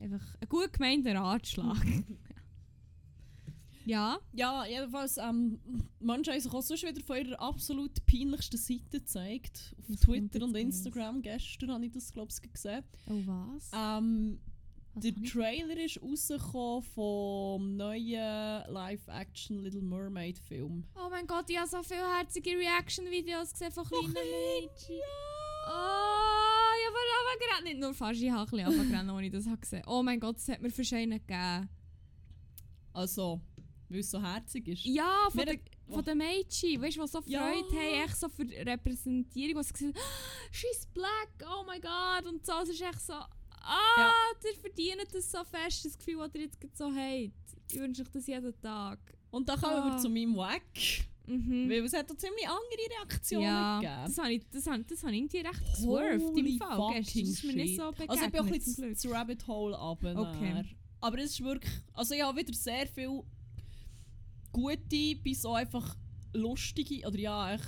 Einfach 0.00 0.36
ein 0.40 0.48
gut 0.48 0.72
gemeinter 0.72 1.14
Ratschlag. 1.16 1.84
ja, 3.88 4.18
Ja, 4.32 4.66
jedenfalls, 4.66 5.16
ähm, 5.16 5.58
manche 6.00 6.30
haben 6.32 6.40
sich 6.40 6.52
auch 6.52 6.62
sonst 6.62 6.82
wieder 6.82 7.00
von 7.02 7.16
ihrer 7.16 7.40
absolut 7.40 8.04
peinlichsten 8.06 8.58
Seite 8.58 9.00
gezeigt. 9.00 9.74
Auf 9.78 9.84
Was 9.88 10.00
Twitter 10.00 10.44
und 10.44 10.54
Instagram. 10.56 11.22
Gestern 11.22 11.72
habe 11.72 11.86
ich 11.86 11.92
das, 11.92 12.12
glaube 12.12 12.30
ich, 12.30 12.52
gesehen. 12.52 12.84
oh 13.08 13.22
was? 13.26 13.70
Ähm, 13.74 14.40
was 14.94 15.04
der 15.04 15.14
Trailer 15.22 15.76
ist 15.84 16.02
rausgekommen 16.02 16.82
vom 16.82 17.76
neuen 17.76 18.62
Live-Action 18.72 19.60
Little 19.62 19.82
Mermaid 19.82 20.38
Film. 20.38 20.84
Oh 20.96 21.08
mein 21.08 21.26
Gott, 21.26 21.48
ich 21.48 21.56
habe 21.58 21.68
so 21.68 21.82
viele 21.82 22.06
herzige 22.16 22.50
Reaction-Videos 22.50 23.52
gesehen 23.52 23.72
von 23.72 23.84
kleinen 23.84 24.12
Mädchen. 24.12 24.96
Oh, 25.70 26.72
ich 26.78 26.86
habe 26.86 26.98
aber 27.20 27.46
gerade 27.46 27.64
nicht 27.64 27.78
nur 27.80 27.94
fast, 27.94 28.20
ich 28.20 28.30
habe 28.30 28.42
ein 28.42 28.50
bisschen 28.50 28.66
angefangen, 28.66 29.10
als 29.10 29.22
ich 29.24 29.32
das 29.32 29.46
habe 29.46 29.58
gesehen 29.58 29.82
Oh 29.86 30.02
mein 30.02 30.18
Gott, 30.18 30.36
es 30.36 30.48
hat 30.48 30.60
mir 30.62 30.70
Verscheinen 30.70 31.20
gegeben. 31.20 31.68
Also, 32.92 33.40
weil 33.88 34.00
es 34.00 34.10
so 34.10 34.20
herzig 34.22 34.68
ist. 34.68 34.84
Ja, 34.84 35.28
von, 35.30 35.40
den, 35.46 35.48
hat- 35.58 35.70
von 35.94 36.04
den 36.04 36.18
Mädchen, 36.18 36.80
weißt 36.82 36.96
du, 36.96 37.02
die 37.02 37.08
so 37.08 37.20
Freude 37.20 37.30
Ja. 37.32 37.40
haben, 37.42 38.04
echt 38.04 38.16
so 38.16 38.28
für 38.28 38.42
Repräsentierung, 38.48 39.56
was 39.56 39.68
sie 39.68 39.72
gesagt 39.74 39.96
haben, 39.96 40.04
she's 40.52 40.86
black, 40.94 41.30
oh 41.44 41.64
my 41.64 41.80
God, 41.80 42.32
und 42.32 42.44
so, 42.44 42.52
es 42.62 42.70
ist 42.70 42.80
echt 42.82 43.00
so, 43.00 43.12
ah, 43.14 43.26
Ja. 43.96 44.12
ihr 44.44 44.58
verdient 44.60 45.06
das 45.12 45.30
so 45.30 45.38
fest, 45.44 45.84
das 45.84 45.96
Gefühl, 45.98 46.16
das 46.18 46.34
ihr 46.34 46.40
jetzt 46.42 46.58
so 46.76 46.86
habt. 46.86 47.32
Ich 47.70 47.78
wünsche 47.78 48.02
euch 48.02 48.08
das 48.08 48.26
jeden 48.26 48.60
Tag. 48.60 48.98
Und 49.30 49.48
dann 49.48 49.60
kommen 49.60 49.84
wir 49.84 49.92
Ah. 49.94 49.98
zu 49.98 50.08
meinem 50.08 50.34
Wack. 50.36 50.62
Mhm. 51.26 51.68
Weil 51.68 51.84
es 51.84 51.92
hat 51.92 52.10
auch 52.10 52.16
ziemlich 52.16 52.48
andere 52.48 52.98
Reaktionen 53.00 53.42
Ja, 53.44 53.80
gegeben. 53.80 54.02
das 54.06 54.16
habe 54.18 54.32
ich, 54.32 54.42
das 54.50 54.66
habe, 54.66 54.82
das 54.84 55.02
habe 55.02 55.12
ich 55.12 55.18
irgendwie 55.18 55.40
recht 55.40 55.60
geswerved 55.74 56.38
im 56.38 56.58
Fall. 56.58 56.94
Gestern 56.94 57.22
ist 57.22 57.44
mir 57.44 57.52
nicht 57.52 57.76
so 57.76 57.90
begegnet, 57.90 58.10
Also 58.10 58.24
ich 58.24 58.30
bin 58.32 58.40
auch 58.40 58.44
ein 58.46 58.52
bisschen 58.52 58.84
ins 58.84 59.10
Rabbit 59.10 59.46
Hole 59.46 59.76
runter. 59.76 60.16
Okay. 60.18 60.64
Aber 61.02 61.18
es 61.18 61.32
ist 61.32 61.44
wirklich... 61.44 61.70
Also 61.92 62.14
ich 62.14 62.22
habe 62.22 62.38
wieder 62.40 62.54
sehr 62.54 62.86
viel 62.86 63.22
gute, 64.52 65.16
bis 65.22 65.42
so 65.42 65.54
einfach 65.54 65.96
lustige... 66.32 67.06
Oder 67.06 67.18
ja, 67.18 67.54
ich, 67.54 67.62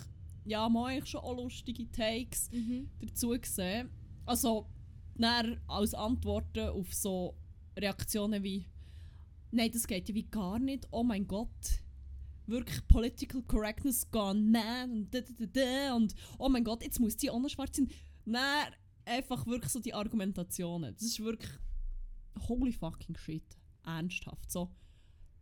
ja, 0.45 0.69
mal 0.69 0.87
eigentlich 0.87 1.11
schon 1.11 1.21
auch 1.21 1.37
lustige 1.37 1.91
Takes 1.91 2.51
Mhm. 2.51 2.91
dazu 3.01 3.31
gesehen. 3.31 3.91
Also, 4.27 4.67
dann 5.17 5.61
als 5.67 5.95
Antworten 5.95 6.69
auf 6.69 6.95
so 6.95 7.37
Reaktionen 7.77 8.43
wie 8.43 8.67
«Nein, 9.51 9.71
das 9.73 9.87
geht 9.87 10.09
ja 10.09 10.15
wie 10.15 10.25
gar 10.31 10.59
nicht. 10.59 10.87
Oh 10.91 11.03
mein 11.03 11.27
Gott. 11.27 11.83
Wirklich 12.47 12.87
Political 12.89 13.43
Correctness 13.43 14.11
gone 14.11 14.41
man 14.41 14.91
und 14.91 15.15
da, 15.15 15.21
da, 15.21 15.33
da, 15.39 15.47
da, 15.47 15.95
und 15.95 16.15
oh 16.39 16.49
mein 16.49 16.65
Gott, 16.65 16.83
jetzt 16.83 17.01
muss 17.01 17.17
die 17.17 17.31
auch 17.31 17.41
noch 17.41 17.49
schwarz 17.51 17.77
sein.» 17.77 17.89
Dann 18.25 18.73
einfach 19.05 19.47
wirklich 19.47 19.73
so 19.73 19.81
die 19.81 19.95
Argumentationen. 19.95 20.95
Das 20.95 21.03
ist 21.03 21.21
wirklich 21.21 21.51
holy 22.49 22.73
fucking 22.73 23.17
shit. 23.17 23.43
Ernsthaft. 23.85 24.51
So. 24.51 24.71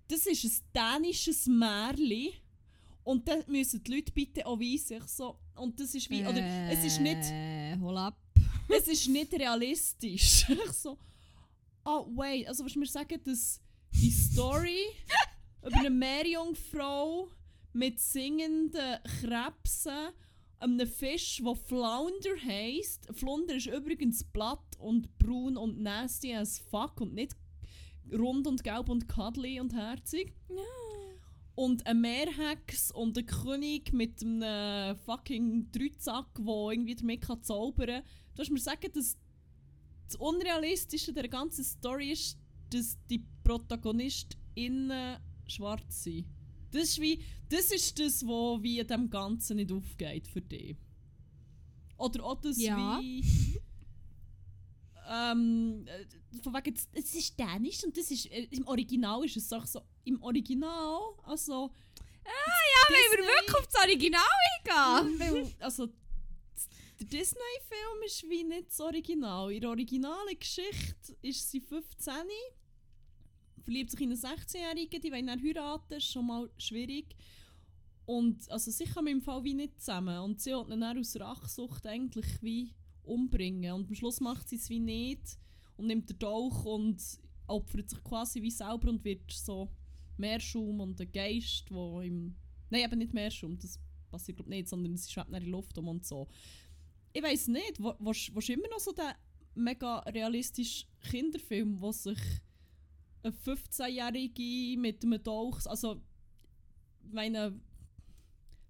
Das 0.09 0.26
ist 0.26 0.44
ein 0.74 1.00
dänisches 1.02 1.46
Märchen 1.46 2.32
und 3.04 3.26
dann 3.28 3.42
müssen 3.46 3.82
die 3.82 3.94
Leute 3.94 4.12
bitte 4.12 4.46
auch 4.46 4.59
weisen. 4.59 5.02
So, 5.06 5.38
und 5.54 5.78
das 5.78 5.94
ist 5.94 6.09
wie... 6.11 6.22
Oder 6.26 6.42
es 6.70 6.84
ist 6.84 7.00
nicht 7.00 7.18
Äh, 7.30 7.76
hol 7.78 7.96
ab. 7.96 8.18
es 8.68 8.88
ist 8.88 9.09
nicht 9.09 9.32
realistisch. 9.34 10.48
ich 10.48 10.72
so, 10.72 10.98
oh 11.84 12.06
wait, 12.14 12.48
also 12.48 12.64
was 12.64 12.74
wir 12.74 12.86
sagen, 12.86 13.20
dass 13.24 13.61
die 13.92 14.11
Story 14.11 14.84
über 15.66 15.76
eine 15.78 15.90
Meerjungfrau 15.90 17.28
mit 17.72 18.00
singenden 18.00 18.98
Krebsen, 19.20 20.09
einem 20.61 20.88
Fisch, 20.88 21.40
der 21.44 21.54
Flounder 21.54 22.36
heisst. 22.46 23.06
Flounder 23.12 23.54
ist 23.54 23.66
übrigens 23.66 24.24
platt 24.24 24.76
und 24.78 25.16
braun 25.18 25.56
und 25.56 25.80
nasty 25.80 26.34
as 26.34 26.59
fuck 26.59 27.00
und 27.00 27.14
nicht 27.14 27.36
rund 28.12 28.46
und 28.46 28.62
gelb 28.62 28.88
und 28.88 29.09
cuddly 29.09 29.61
und 29.61 29.74
herzig. 29.74 30.34
Und 31.54 31.86
ein 31.86 32.00
Meerhex 32.00 32.92
und 32.92 33.18
ein 33.18 33.26
König 33.26 33.92
mit 33.92 34.22
einem 34.22 34.96
fucking 34.98 35.72
Dreizack, 35.72 36.34
der 36.36 36.70
irgendwie 36.70 36.94
damit 36.94 37.22
kann 37.22 37.42
zaubern 37.42 37.86
kann. 37.86 38.02
Du 38.34 38.42
hast 38.42 38.50
mir 38.50 38.61
sagen, 38.61 38.92
dass 38.94 39.16
das 40.06 40.16
Unrealistische 40.16 41.12
der 41.12 41.28
ganzen 41.28 41.64
Story 41.64 42.12
ist, 42.12 42.38
dass 42.70 42.96
die 43.11 43.24
ProtagonistInnen 43.42 45.18
schwarz 45.46 46.04
sind. 46.04 46.26
Das 46.70 46.82
ist, 46.84 47.00
wie, 47.00 47.22
das 47.48 47.70
ist 47.70 47.98
das, 47.98 48.22
was 48.24 48.62
wie 48.62 48.82
dem 48.84 49.11
Ganzen 49.11 49.56
nicht 49.56 49.72
aufgeht 49.72 50.28
für 50.28 50.42
dich. 50.42 50.76
Oder 51.96 52.24
auch 52.24 52.40
das 52.40 52.61
Ja. 52.61 53.00
wie... 53.00 53.24
ähm, 55.09 55.86
äh, 55.86 56.04
von 56.42 56.52
wegen, 56.54 56.74
es- 56.92 57.14
ist 57.14 57.38
dänisch 57.38 57.82
und 57.84 57.96
das 57.96 58.11
ist, 58.11 58.26
äh, 58.26 58.46
im 58.50 58.66
Original 58.66 59.24
ist 59.24 59.36
es 59.36 59.52
auch 59.52 59.66
so, 59.66 59.82
im 60.04 60.22
Original, 60.22 61.00
also... 61.24 61.70
Ja, 62.24 62.94
wenn 62.94 63.18
wir 63.20 63.26
wirklich 63.26 63.56
auf 63.56 63.66
das 63.68 63.82
Original 63.82 64.20
eingehen. 65.16 65.54
Also, 65.61 65.86
der 67.00 67.06
Disney-Film 67.06 68.02
ist 68.04 68.22
wie 68.28 68.44
nicht 68.44 68.68
das 68.68 68.80
Original. 68.80 69.50
In 69.50 69.61
der 69.62 69.70
originalen 69.70 70.38
Geschichte 70.38 71.16
ist 71.22 71.50
sie 71.50 71.61
15, 71.61 72.12
verliebt 73.62 73.90
sich 73.90 74.00
in 74.00 74.11
einen 74.12 74.20
16-Jährigen, 74.20 75.00
die 75.00 75.11
wollen 75.12 75.26
dann 75.26 75.42
heiraten, 75.42 75.94
ist 75.94 76.11
schon 76.12 76.26
mal 76.26 76.50
schwierig. 76.59 77.16
Und 78.04 78.50
also 78.50 78.70
sie 78.70 78.84
kommen 78.86 79.09
im 79.09 79.22
Fall 79.22 79.42
wie 79.44 79.54
nicht 79.54 79.80
zusammen. 79.80 80.18
Und 80.18 80.40
sie 80.40 80.54
hat 80.54 80.68
ihn 80.68 80.80
dann 80.80 80.98
aus 80.98 81.16
Rachsucht 81.18 81.86
eigentlich 81.86 82.26
wie 82.42 82.74
umbringen. 83.09 83.72
Und 83.72 83.88
am 83.88 83.94
Schluss 83.94 84.20
macht 84.20 84.48
sie 84.48 84.56
es 84.56 84.68
wie 84.68 84.80
nicht 84.80 85.38
und 85.76 85.86
nimmt 85.86 86.11
den 86.11 86.18
Dolch 86.18 86.64
und 86.64 87.02
opfert 87.46 87.88
sich 87.88 88.02
quasi 88.04 88.42
wie 88.42 88.50
selber 88.50 88.90
und 88.90 89.04
wird 89.04 89.30
so 89.30 89.70
Meerschum 90.16 90.80
und 90.80 91.00
ein 91.00 91.11
Geist, 91.12 91.70
wo 91.70 92.00
im... 92.00 92.34
Nein, 92.70 92.84
eben 92.84 92.98
nicht 92.98 93.14
Meerschum, 93.14 93.59
das 93.59 93.80
passiert 94.11 94.36
glaube 94.36 94.50
nicht, 94.50 94.68
sondern 94.68 94.96
sie 94.96 95.11
schwebt 95.11 95.32
in 95.32 95.40
die 95.40 95.50
Luft 95.50 95.78
um 95.78 95.88
und 95.88 96.04
so. 96.04 96.28
Ich 97.12 97.22
weiß 97.22 97.48
nicht, 97.48 97.80
wo, 97.80 97.94
wo, 97.98 98.11
ist 98.11 98.50
immer 98.50 98.68
noch 98.68 98.80
so 98.80 98.92
der 98.92 99.16
mega 99.54 100.00
realistische 100.00 100.86
Kinderfilm, 101.00 101.80
wo 101.80 101.92
sich 101.92 102.18
eine 103.22 103.34
15-Jährige 103.34 104.78
mit 104.78 105.02
einem 105.02 105.22
Dolch, 105.22 105.66
also 105.66 106.00
ich 107.06 107.12
meine, 107.12 107.59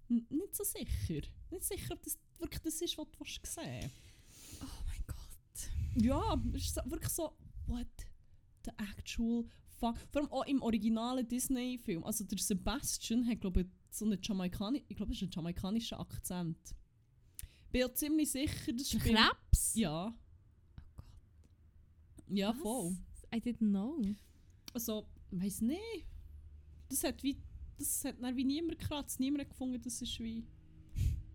nicht 0.07 0.55
so 0.55 0.63
sicher. 0.63 1.27
Nicht 1.51 1.63
sicher, 1.63 1.93
ob 1.93 2.03
das 2.03 2.17
wirklich 2.39 2.61
das 2.61 2.81
ist, 2.81 2.97
was 2.97 3.07
du 3.11 3.19
willst 3.19 3.45
sehen 3.45 3.81
mein 3.81 3.89
Gott. 3.89 4.08
Ja, 5.95 6.41
es 6.53 6.67
ist 6.67 6.75
wirklich 6.85 7.11
so, 7.11 7.35
what 7.67 7.87
the 8.65 8.71
actual 8.77 9.45
fuck. 9.79 9.97
Vor 10.11 10.21
allem 10.21 10.31
auch 10.31 10.45
im 10.45 10.61
originalen 10.61 11.27
Disney-Film. 11.27 12.03
Also 12.03 12.23
der 12.23 12.37
Sebastian 12.37 13.27
hat, 13.27 13.41
glaube 13.41 13.61
ich, 13.61 13.67
so 13.89 14.05
einen 14.05 14.19
Jamaikani 14.21 14.83
ich 14.87 14.95
glaube, 14.95 15.11
es 15.11 15.21
ist 15.21 15.27
ein 15.27 15.31
jamaikanischer 15.31 15.99
Akzent. 15.99 16.75
Bin 17.71 17.81
ja 17.81 17.93
ziemlich 17.93 18.31
sicher, 18.31 18.73
das 18.73 18.89
spielt... 18.89 19.15
Krebs? 19.15 19.75
Ja. 19.75 20.13
Ja, 22.27 22.49
Was? 22.49 22.61
voll. 22.61 22.97
I 23.33 23.37
didn't 23.37 23.69
know. 23.69 24.01
Also, 24.73 25.07
weiß 25.31 25.61
nicht. 25.61 26.05
Das 26.89 27.03
hat 27.03 27.21
wie. 27.23 27.37
Das 27.77 28.03
hat 28.03 28.15
dann 28.21 28.35
wie 28.35 28.43
niemand 28.43 28.79
gekratzt. 28.79 29.19
Niemand 29.19 29.49
gefunden, 29.49 29.81
das 29.81 30.01
ist 30.01 30.19
wie. 30.19 30.45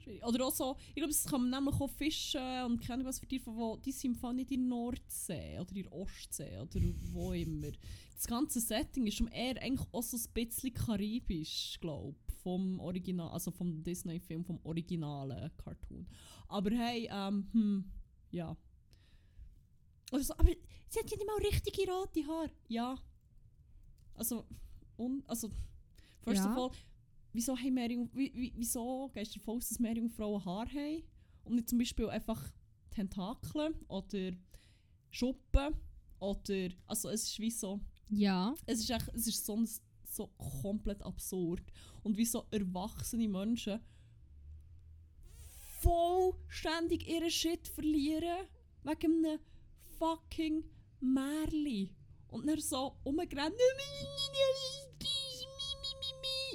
Schwierig. 0.05 0.25
Oder 0.25 0.47
auch 0.47 0.53
so, 0.55 0.77
ich 0.89 0.95
glaube, 0.97 1.13
das 1.13 1.25
kann 1.25 1.43
man 1.43 1.51
nämlich 1.51 1.81
auch 1.81 1.91
fischen 1.91 2.65
und 2.67 2.81
keine 2.81 3.05
was 3.05 3.19
für 3.19 3.27
Tiere, 3.27 3.47
wo, 3.47 3.77
die 3.77 3.93
sind 3.93 4.17
Fall 4.17 4.35
nicht 4.35 4.51
in 4.51 4.69
der 4.69 4.69
Nordsee 4.79 5.59
oder 5.59 5.75
in 5.75 5.83
der 5.83 5.93
Ostsee 5.93 6.59
oder 6.59 6.81
wo 7.13 7.33
immer. 7.33 7.73
Das 8.15 8.27
ganze 8.27 8.61
Setting 8.61 9.07
ist 9.07 9.17
schon 9.17 9.29
eher 9.29 9.61
eigentlich 9.61 9.89
auch 9.93 10.03
so 10.03 10.17
ein 10.17 10.33
bisschen 10.33 10.73
karibisch, 10.73 11.79
glaube 11.81 12.17
ich, 12.29 12.35
vom 12.37 12.79
Original, 12.81 13.31
also 13.31 13.51
vom 13.51 13.83
Disney-Film, 13.83 14.45
vom 14.45 14.61
originalen 14.65 15.51
Cartoon. 15.57 16.07
Aber 16.49 16.71
hey, 16.71 17.09
ähm, 17.11 17.49
hm, 17.53 17.85
ja. 18.31 18.57
Also, 20.13 20.35
aber 20.35 20.51
sie 20.89 21.01
hat 21.01 21.11
ja 21.11 21.17
nicht 21.17 21.27
mal 21.27 21.37
richtige 21.39 21.91
rote 21.91 22.27
Haare. 22.27 22.51
Ja. 22.69 22.97
Also, 24.15 24.45
und, 24.97 25.29
also, 25.29 25.51
first 26.23 26.45
Ja. 26.45 26.53
of 26.53 26.59
all, 26.73 26.79
wieso, 27.35 27.57
haben 27.57 27.75
Meerjung, 27.75 28.09
wie, 28.15 28.33
wie, 28.35 28.53
wieso 28.57 29.11
gehst 29.13 29.35
du 29.35 29.39
davon 29.39 29.57
aus, 29.59 29.69
dass 29.69 29.79
Meerjungfrauen 29.79 30.45
Haare 30.45 30.71
haben? 30.71 31.03
Und 31.45 31.57
nicht 31.57 31.69
zum 31.69 31.79
Beispiel 31.79 32.09
einfach 32.09 32.43
Tentakel 32.91 33.75
oder 33.89 34.33
Schuppen 35.11 35.75
oder, 36.19 36.69
also 36.87 37.11
es 37.11 37.25
ist 37.25 37.39
wie 37.39 37.51
so, 37.51 37.81
Ja. 38.09 38.55
es 38.67 38.81
ist 38.81 38.91
echt, 38.91 39.09
es 39.15 39.27
ist 39.27 39.45
sonst 39.45 39.83
so 40.09 40.29
komplett 40.63 41.03
absurd. 41.03 41.63
Und 42.03 42.17
wie 42.17 42.25
so 42.25 42.47
erwachsene 42.51 43.29
Menschen 43.29 43.81
vollständig 45.81 47.07
ihren 47.07 47.31
Shit 47.31 47.69
verlieren 47.69 48.47
wegen 48.85 49.27
einem 49.27 49.39
fucking 49.99 50.65
Märli. 51.01 51.91
Und 52.29 52.47
dann 52.47 52.59
so 52.61 52.97
umgerannt. 53.05 53.55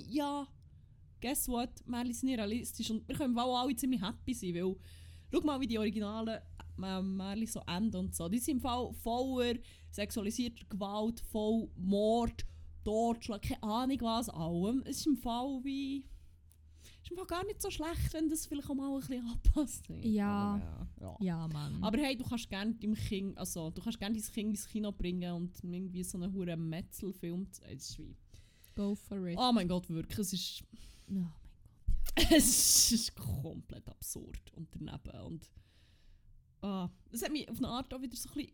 Ja, 0.08 0.48
guess 1.20 1.48
what? 1.48 1.70
Märli 1.86 2.14
sind 2.14 2.30
nicht 2.30 2.40
realistisch 2.40 2.90
und 2.92 3.08
wir 3.08 3.16
können 3.16 3.38
auch 3.38 3.62
alle 3.62 3.76
ziemlich 3.76 4.02
happy 4.02 4.34
sein, 4.34 4.56
weil 4.56 4.76
schau 5.32 5.42
mal, 5.42 5.60
wie 5.60 5.68
die 5.68 5.78
originalen 5.78 6.40
äh, 6.82 7.02
Märli 7.02 7.46
so 7.46 7.62
enden 7.68 7.98
und 7.98 8.16
so. 8.16 8.30
Die 8.30 8.40
sind 8.40 8.58
im 8.58 8.62
Fall 8.62 8.94
voller 8.94 9.56
sexualisierter 9.92 10.66
Gewalt, 10.70 11.20
voll 11.32 11.70
Mord, 11.76 12.46
Totschlag, 12.84 13.42
keine 13.42 13.64
Ahnung 13.64 13.98
was, 14.02 14.30
allem. 14.30 14.82
Es 14.86 14.98
ist 14.98 15.08
im 15.08 15.18
Fall 15.18 15.60
wie... 15.64 16.06
Es 16.82 17.06
ist 17.06 17.12
im 17.12 17.18
Fall 17.18 17.26
gar 17.28 17.46
nicht 17.46 17.62
so 17.62 17.70
schlecht, 17.70 18.14
wenn 18.14 18.30
das 18.30 18.46
vielleicht 18.46 18.70
auch 18.70 18.76
mal 18.76 18.94
ein 18.94 19.00
bisschen 19.00 19.28
anpasst. 19.28 19.86
Ja. 20.02 20.56
Aber, 20.56 20.88
ja. 21.00 21.18
Ja, 21.20 21.48
Mann. 21.48 21.84
Aber 21.84 21.98
hey, 21.98 22.16
du 22.16 22.24
kannst 22.24 22.50
gerne 22.50 22.74
deinem 22.74 22.96
Kind, 22.96 23.38
also 23.38 23.70
du 23.70 23.82
kannst 23.82 24.00
gerne 24.00 24.16
dein 24.16 24.32
Kind 24.32 24.50
ins 24.52 24.68
Kino 24.68 24.92
bringen 24.92 25.34
und 25.34 25.64
irgendwie 25.64 26.04
so 26.04 26.18
einen 26.18 26.34
hure 26.34 26.56
Metzelfilm. 26.56 27.48
Es 27.52 27.90
ist 27.90 28.00
wie... 28.00 28.16
Go 28.76 28.96
for 28.96 29.28
it. 29.28 29.38
Oh 29.38 29.52
mein 29.52 29.68
Gott, 29.68 29.90
wirklich, 29.90 30.20
es 30.20 30.34
ist... 30.34 30.64
Oh 31.10 31.14
mein 31.14 31.34
es 32.32 32.92
ist 32.92 33.16
komplett 33.16 33.88
absurd 33.88 34.52
und 34.54 34.68
daneben. 34.74 35.22
Und 35.26 35.50
ah, 36.62 36.90
es 37.12 37.22
hat 37.24 37.32
mich 37.32 37.48
auf 37.50 37.58
eine 37.58 37.68
Art 37.68 37.94
auch 37.94 38.02
wieder 38.02 38.16
so 38.16 38.30
ein 38.30 38.36
bisschen 38.36 38.54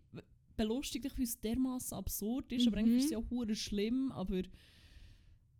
belustigt, 0.57 1.17
weil 1.17 1.23
es 1.23 1.39
dermaßen 1.39 1.97
absurd 1.97 2.51
ist. 2.51 2.67
Aber 2.67 2.77
Mhm. 2.81 2.85
eigentlich 2.85 2.99
ist 2.99 3.05
es 3.05 3.11
ja 3.11 3.17
auch 3.17 3.55
schlimm. 3.55 4.11
Aber 4.11 4.41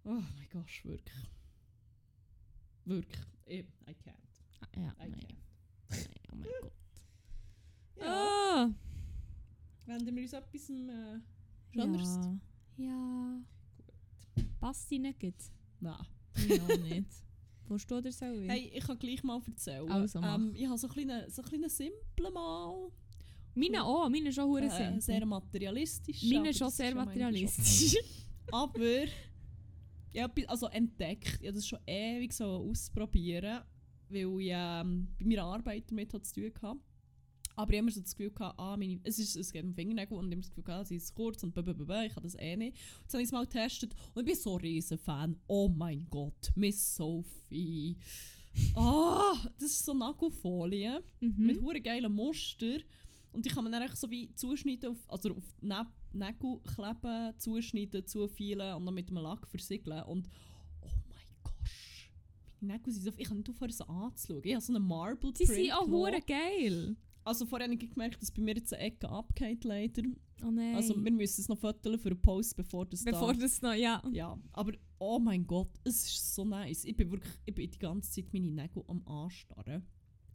oh 0.04 0.10
mein 0.10 0.48
Gott, 0.52 0.84
wirklich. 0.86 1.30
Wirklich. 2.86 3.26
Ich, 3.46 3.60
I 3.88 3.92
can't. 3.92 4.14
Gott. 4.60 4.76
Ja, 4.76 4.94
I 5.06 5.10
nein. 5.10 5.20
can't. 5.20 5.36
Nein, 5.90 6.08
Oh 6.32 6.36
mein 6.36 6.50
Gott. 6.62 6.74
Ja. 7.98 8.06
Ah. 8.06 8.74
Wenden 9.86 10.16
wir 10.16 10.24
uns 10.24 10.34
etwas 10.34 10.70
äh, 10.70 11.80
anderes? 11.82 12.20
Ja. 12.78 12.86
Ja. 12.86 13.42
Passt 14.60 14.92
die 14.92 15.00
nicht? 15.00 15.20
gut? 15.20 15.34
Nein. 15.80 16.06
Ja, 16.48 16.78
nicht. 16.78 17.10
Wo 17.68 17.78
steht 17.78 18.06
der 18.06 18.12
so? 18.12 18.26
Hey, 18.26 18.72
ich 18.74 18.84
kann 18.86 19.00
gleich 19.00 19.24
mal 19.24 19.42
erzählen. 19.46 19.90
Also, 19.90 20.20
ähm, 20.20 20.54
ich 20.56 20.68
habe 20.68 20.78
so 20.78 20.88
einen 20.88 21.30
so 21.30 21.42
einen 21.42 21.50
kleinen 21.50 21.70
simplen 21.70 22.34
Mal. 22.34 22.92
Meine 23.56 23.84
auch, 23.84 24.10
meine 24.10 24.30
ist 24.30 24.36
schon 24.36 24.46
hure 24.46 24.66
Äh, 24.66 25.00
sehr 25.00 25.26
materialistisch. 25.26 26.24
Meine 26.24 26.50
ist 26.50 26.60
schon 26.60 26.70
sehr 26.70 26.90
ja 26.90 26.96
materialistisch. 26.96 27.96
Aber 28.52 29.04
ich 30.12 30.22
habe 30.22 30.50
also 30.50 30.68
entdeckt, 30.68 31.40
ich 31.42 31.48
habe 31.48 31.54
das 31.54 31.68
schon 31.68 31.80
ewig 31.88 32.34
so 32.34 32.46
ausprobieren, 32.70 33.62
weil 34.10 34.42
ich 34.42 34.50
ähm, 34.52 35.08
bei 35.18 35.26
meiner 35.26 35.44
Arbeit 35.44 35.90
damit 35.90 36.12
zu 36.12 36.20
tun 36.20 36.52
hatte. 36.62 36.80
Aber 37.56 37.72
ich 37.72 37.78
habe 37.78 37.86
immer 37.86 37.92
so 37.92 38.02
das 38.02 38.16
Gefühl 38.16 38.32
gehabt, 38.32 38.60
ah, 38.60 38.76
meine, 38.76 39.00
es, 39.04 39.18
ist, 39.20 39.36
es 39.36 39.52
geht 39.52 39.64
um 39.64 39.74
Fingernägel 39.74 40.18
und 40.18 40.28
ich 40.28 40.32
habe 40.32 40.42
das 40.42 40.50
Gefühl 40.50 40.64
gehabt, 40.64 40.88
sie 40.88 40.96
ist 40.98 41.16
kurz 41.16 41.44
und 41.44 41.54
blablabla, 41.54 42.06
ich 42.06 42.14
kann 42.14 42.24
das 42.24 42.36
eh 42.36 42.56
nicht. 42.56 42.78
Jetzt 43.02 43.14
habe 43.14 43.22
ich 43.22 43.28
es 43.28 43.32
mal 43.32 43.46
getestet 43.46 43.96
und 44.14 44.22
ich 44.24 44.34
bin 44.34 44.36
so 44.36 44.56
ein 44.56 44.62
riesen 44.62 44.98
Fan. 44.98 45.38
Oh 45.48 45.70
mein 45.70 46.08
Gott, 46.10 46.52
Miss 46.56 46.96
Sophie. 46.96 47.98
Ah, 48.74 49.34
das 49.60 49.72
ist 49.72 49.86
so 49.86 49.94
Nagelfolie 49.94 51.04
mit 51.20 51.62
mhm. 51.62 51.66
hure 51.66 51.82
geilen 51.82 52.14
Muster 52.14 52.78
und 53.34 53.46
die 53.46 53.50
kann 53.50 53.66
man 53.66 53.74
dann 53.74 53.82
echt 53.82 53.98
so 53.98 54.10
wie 54.10 54.34
zuschneiden 54.34 54.92
auf, 54.92 54.98
also 55.10 55.32
auf 55.32 55.44
Nä- 55.62 55.86
Nägel 56.14 56.62
kleben, 56.64 57.38
zuschneiden, 57.38 58.08
zufielen 58.08 58.76
und 58.76 58.86
dann 58.86 58.94
mit 58.94 59.10
einem 59.10 59.24
Lack 59.24 59.46
versiegeln 59.46 60.04
und 60.04 60.30
oh 60.80 60.88
mein 61.10 61.28
Gott, 61.44 61.54
meine 62.62 62.74
Nägel 62.78 62.94
sind 62.94 63.04
so, 63.04 63.12
ich 63.18 63.28
kann 63.28 63.38
nicht 63.38 63.50
aufhören 63.50 63.72
sie 63.72 63.90
anzuschauen. 63.90 64.42
Ich 64.46 64.54
habe 64.54 64.64
so 64.64 64.74
einen 64.74 64.88
Marble 64.88 65.34
Die 65.34 65.46
sind 65.46 65.74
auch 65.74 65.88
hure 65.88 66.22
geil. 66.22 66.96
Also 67.26 67.48
vorher 67.48 67.68
habe 67.68 67.76
ich 67.84 67.90
gemerkt, 67.90 68.22
dass 68.22 68.32
bei 68.32 68.42
mir 68.42 68.56
jetzt 68.56 68.72
eine 68.72 68.84
Ecke 68.84 69.10
abgeht 69.10 69.64
leider. 69.64 70.04
Oh 70.44 70.52
nein. 70.52 70.76
Also 70.76 70.96
wir 70.96 71.12
müssen 71.12 71.42
es 71.42 71.50
noch 71.50 71.58
fotografieren 71.58 72.00
für 72.00 72.10
einen 72.10 72.22
Post, 72.22 72.56
bevor 72.56 72.86
das 72.86 73.04
Bevor 73.04 73.34
da... 73.34 73.40
das 73.40 73.62
noch, 73.64 73.74
ja. 73.74 74.02
Ja, 74.12 74.40
aber 74.54 74.74
oh 75.00 75.18
mein 75.18 75.48
Gott, 75.48 75.72
es 75.84 76.06
ist 76.06 76.36
so 76.36 76.46
nice. 76.46 76.86
Ich 76.86 76.96
bin 76.96 77.10
wirklich, 77.12 77.34
ich 77.46 77.56
bin 77.56 77.72
die 77.72 77.80
ganze 77.80 78.12
Zeit 78.12 78.32
meine 78.32 78.52
Nägel 78.52 78.84
am 78.88 79.06
Anstarren. 79.08 79.88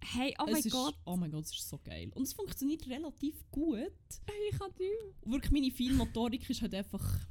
Hey, 0.03 0.35
oh 0.41 0.45
es 0.47 0.53
mein 0.53 0.63
ist, 0.63 0.71
Gott. 0.73 0.95
Oh 1.05 1.17
mein 1.17 1.31
Gott, 1.31 1.45
es 1.45 1.53
ist 1.53 1.69
so 1.69 1.79
geil. 1.79 2.11
Und 2.15 2.25
es 2.25 2.33
funktioniert 2.33 2.89
relativ 2.89 3.49
gut. 3.53 3.79
Hey, 4.27 4.51
ich 4.51 4.59
kann 4.59 4.71
nicht. 4.77 5.33
Wirklich, 5.33 5.53
meine 5.53 5.71
Feinmotorik 5.71 6.51
ist 6.51 6.63
halt 6.63 6.75
einfach 6.75 7.27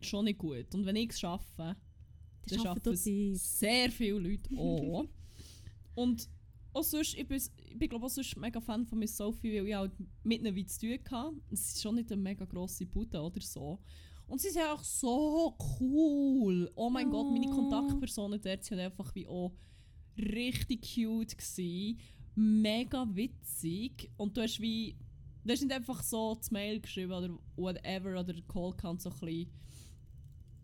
schon 0.00 0.24
nicht 0.24 0.38
gut. 0.38 0.74
Und 0.74 0.86
wenn 0.86 0.96
ich 0.96 1.10
es 1.10 1.20
schaffe, 1.20 1.76
dann 2.46 2.60
schaffen 2.60 2.92
es 2.94 3.04
sehr 3.04 3.90
viele 3.90 4.18
Leute 4.20 4.56
auch. 4.56 5.04
Und 5.94 6.30
auch 6.72 6.82
sonst, 6.82 7.14
ich 7.14 7.26
bin, 7.26 7.36
ich 7.36 7.78
bin 7.78 7.88
glaube 7.88 8.06
auch 8.06 8.10
sonst 8.10 8.36
mega 8.36 8.60
Fan 8.60 8.86
von 8.86 8.98
Miss 8.98 9.16
Sophie, 9.16 9.54
weil 9.54 9.68
ich 9.68 9.74
halt 9.74 9.92
mit 10.24 10.40
ihnen 10.40 10.54
wie 10.54 10.66
zu 10.66 10.80
tun 10.80 10.98
hatte. 11.10 11.36
Es 11.50 11.74
ist 11.74 11.82
schon 11.82 11.96
nicht 11.96 12.10
eine 12.10 12.20
mega 12.20 12.44
grosse 12.44 12.86
Bude 12.86 13.20
oder 13.20 13.40
so. 13.40 13.78
Und 14.26 14.40
sie 14.40 14.50
sind 14.50 14.62
auch 14.62 14.82
so 14.82 15.56
cool. 15.80 16.70
Oh 16.74 16.88
mein 16.88 17.10
Gott, 17.10 17.30
meine 17.30 17.48
Oh. 17.48 17.54
Kontaktpersonen 17.54 18.40
dort 18.40 18.64
sind 18.64 18.78
einfach 18.78 19.14
wie 19.14 19.26
auch 19.26 19.52
richtig 20.16 20.94
cute 20.94 21.36
gewesen. 21.36 21.98
Mega 22.34 23.06
witzig. 23.14 24.10
Und 24.16 24.36
du 24.36 24.42
hast 24.42 24.60
wie... 24.60 24.96
Du 25.44 25.52
hast 25.52 25.60
nicht 25.60 25.72
einfach 25.72 26.02
so 26.02 26.36
das 26.36 26.50
Mail 26.50 26.80
geschrieben 26.80 27.12
oder 27.12 27.36
whatever 27.56 28.20
oder 28.20 28.32
Call 28.42 28.72
kann 28.74 28.98
so 28.98 29.10
ein 29.10 29.18
bisschen 29.18 29.50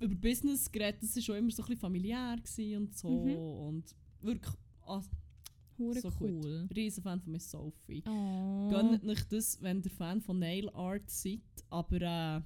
über 0.01 0.15
Business 0.15 0.71
geredet. 0.71 1.03
Das 1.03 1.17
war 1.17 1.23
schon 1.23 1.37
immer 1.37 1.51
so 1.51 1.63
ein 1.63 1.67
bisschen 1.67 1.81
familiär 1.81 2.37
und 2.79 2.97
so. 2.97 3.11
Mhm. 3.11 3.37
Und 3.37 3.97
wirklich... 4.23 4.55
ah, 4.87 5.03
Hure 5.79 6.01
so 6.01 6.11
gut. 6.11 6.31
cool. 6.45 6.69
riesen 6.75 7.03
Fan 7.03 7.21
von 7.21 7.33
Miss 7.33 7.51
Sophie. 7.51 8.03
Oh. 8.07 8.69
Gönnt 8.69 9.05
nicht 9.05 9.33
das, 9.33 9.61
wenn 9.63 9.83
ihr 9.83 9.91
Fan 9.91 10.21
von 10.21 10.39
Nail 10.39 10.69
Art 10.71 11.09
seid, 11.11 11.41
aber 11.71 11.97
äh, 12.01 12.41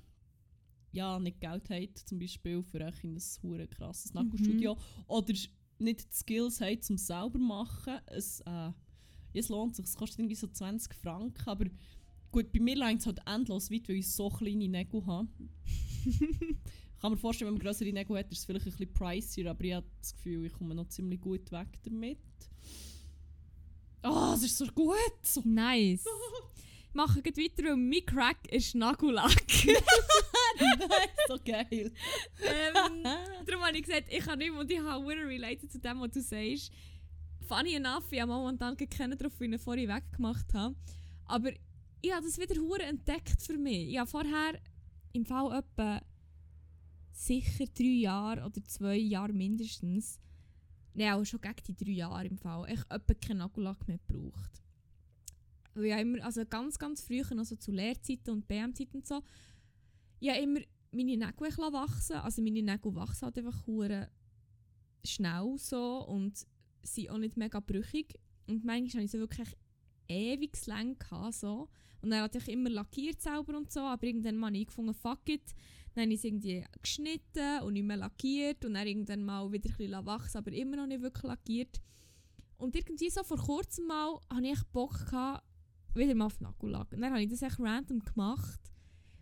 ja, 0.92 1.18
nicht 1.18 1.40
Geld 1.40 1.70
habt, 1.70 1.98
zum 1.98 2.18
Beispiel 2.18 2.62
für 2.62 2.80
euch 2.80 3.02
in 3.04 3.14
ein 3.16 3.22
hure 3.42 3.66
krasses 3.66 4.12
Mhm. 4.12 4.20
Nagelstudio 4.22 4.76
oder 5.06 5.32
nicht 5.78 6.00
die 6.12 6.14
Skills 6.16 6.60
habt, 6.60 6.84
zum 6.84 6.98
selber 6.98 7.38
machen. 7.38 7.94
Es, 8.06 8.40
äh, 8.40 8.70
es 9.32 9.48
lohnt 9.48 9.74
sich, 9.74 9.86
es 9.86 9.96
kostet 9.96 10.18
irgendwie 10.20 10.34
so 10.36 10.46
20 10.46 10.92
Franken, 10.94 11.48
aber 11.48 11.66
Gut, 12.30 12.50
bei 12.50 12.60
mir 12.60 12.76
längt 12.76 13.00
es 13.00 13.06
halt 13.06 13.20
endlos 13.26 13.70
weit, 13.70 13.86
weil 13.90 13.96
ich 13.96 14.10
so 14.10 14.30
kleine 14.30 14.66
Nägel 14.66 15.04
habe. 15.04 15.28
ich 16.06 16.18
kann 16.98 17.12
mir 17.12 17.18
vorstellen, 17.18 17.48
wenn 17.48 17.58
man 17.58 17.62
größere 17.62 17.92
Nägel 17.92 18.16
hat, 18.16 18.32
ist 18.32 18.38
es 18.38 18.44
vielleicht 18.46 18.66
ein 18.66 18.70
bisschen 18.72 18.92
pricier, 18.94 19.50
aber 19.50 19.62
ich 19.64 19.74
habe 19.74 19.86
das 20.00 20.14
Gefühl, 20.14 20.46
ich 20.46 20.52
komme 20.54 20.74
noch 20.74 20.88
ziemlich 20.88 21.20
gut 21.20 21.52
weg 21.52 21.68
damit. 21.84 22.18
Ah, 24.02 24.34
es 24.34 24.42
ist 24.42 24.58
so 24.58 24.66
gut! 24.66 24.96
So. 25.22 25.42
Nice. 25.44 26.04
Ich 26.92 26.96
mache 26.96 27.22
gleich 27.22 27.36
weiter, 27.38 27.70
weil 27.70 27.76
mein 27.76 28.04
Crack 28.04 28.52
ist 28.52 28.74
Nagellack. 28.74 29.50
so 31.26 31.38
geil. 31.42 31.90
ähm, 32.42 33.04
darum 33.46 33.62
habe 33.64 33.78
ich 33.78 33.84
gesagt, 33.84 34.12
ich 34.12 34.22
kann 34.22 34.38
nicht 34.38 34.50
und 34.50 34.70
ich 34.70 34.78
habe 34.78 35.06
related 35.06 35.72
zu 35.72 35.78
dem, 35.78 36.00
was 36.00 36.10
du 36.10 36.20
sagst. 36.20 36.70
Funny 37.48 37.76
enough, 37.76 38.04
ich 38.10 38.20
habe 38.20 38.30
momentan 38.30 38.76
keinen 38.76 39.16
drauf, 39.16 39.32
wie 39.38 39.46
ich 39.46 39.52
ihn 39.52 39.58
vorhin 39.58 39.88
weggemacht 39.88 40.52
habe. 40.52 40.74
Aber 41.24 41.50
ich 42.02 42.12
habe 42.12 42.26
das 42.26 42.38
wieder 42.38 42.60
hure 42.60 42.82
entdeckt 42.82 43.40
für 43.40 43.56
mich. 43.56 43.88
Ich 43.88 43.98
habe 43.98 44.10
vorher 44.10 44.60
im 45.14 45.24
Fall 45.24 45.60
etwa 45.60 46.02
sicher 47.12 47.64
drei 47.74 47.84
Jahre 47.84 48.44
oder 48.44 48.62
zwei 48.64 48.96
Jahre 48.96 49.32
mindestens, 49.32 50.20
nein, 50.94 51.12
auch 51.12 51.24
schon 51.24 51.40
gegen 51.40 51.62
die 51.68 51.76
drei 51.76 51.92
Jahre 51.92 52.26
im 52.26 52.38
Fall, 52.38 52.70
ich 52.70 52.80
etwa 52.90 53.14
keinen 53.14 53.38
Nagellack 53.38 53.86
mehr 53.88 53.98
gebraucht. 54.06 54.62
Weil 55.74 55.92
habe 55.92 56.02
immer, 56.02 56.24
also 56.24 56.44
ganz, 56.44 56.78
ganz 56.78 57.02
früher, 57.02 57.34
noch 57.34 57.44
so 57.44 57.56
zu 57.56 57.72
Lehrzeiten 57.72 58.34
und 58.34 58.48
BM-Zeiten 58.48 58.98
und 58.98 59.06
so, 59.06 59.22
habe 60.30 60.40
immer 60.40 60.60
meine 60.92 61.16
Nägel 61.16 61.72
wachsen. 61.72 62.16
Also 62.16 62.42
meine 62.42 62.62
Nägel 62.62 62.94
wachsen 62.94 63.22
halt 63.22 63.38
einfach 63.38 63.66
schnell 65.04 65.54
so 65.58 66.06
und 66.06 66.46
sind 66.82 67.10
auch 67.10 67.18
nicht 67.18 67.36
mega 67.36 67.60
brüchig. 67.60 68.18
Und 68.46 68.64
manchmal 68.64 68.90
hatte 68.90 69.04
ich 69.04 69.10
sie 69.12 69.18
wirklich 69.18 69.48
ewig 70.08 70.66
lang 70.66 70.96
so. 71.32 71.68
Und 72.02 72.10
dann 72.10 72.22
hatte 72.22 72.38
ich 72.38 72.48
immer 72.48 72.68
lackiert 72.68 73.20
selber 73.20 73.56
und 73.56 73.72
so, 73.72 73.80
aber 73.80 74.04
irgendwann 74.04 74.44
habe 74.44 74.56
ich 74.56 74.66
gefunden, 74.66 74.94
fuck 74.94 75.28
it. 75.28 75.54
Dann 75.94 76.04
habe 76.04 76.12
ich 76.12 76.20
es 76.20 76.24
irgendwie 76.24 76.64
geschnitten 76.80 77.62
und 77.62 77.74
nicht 77.74 77.84
mehr 77.84 77.96
lackiert 77.96 78.64
und 78.64 78.74
dann 78.74 78.86
irgendwann 78.86 79.24
mal 79.24 79.52
wieder 79.52 79.68
ein 79.68 79.76
bisschen 79.76 80.06
wachsen, 80.06 80.38
aber 80.38 80.52
immer 80.52 80.76
noch 80.76 80.86
nicht 80.86 81.02
wirklich 81.02 81.24
lackiert. 81.24 81.80
Und 82.56 82.76
irgendwie 82.76 83.10
so 83.10 83.22
vor 83.24 83.38
kurzem 83.38 83.86
mal 83.86 84.18
hatte 84.32 84.46
ich 84.46 84.62
Bock 84.72 85.06
gehabt, 85.06 85.44
wieder 85.94 86.14
mal 86.14 86.26
auf 86.26 86.40
Nagellack. 86.40 86.92
Und 86.92 87.00
dann 87.00 87.12
habe 87.12 87.22
ich 87.22 87.28
das 87.28 87.42
echt 87.42 87.58
random 87.58 88.00
gemacht. 88.00 88.60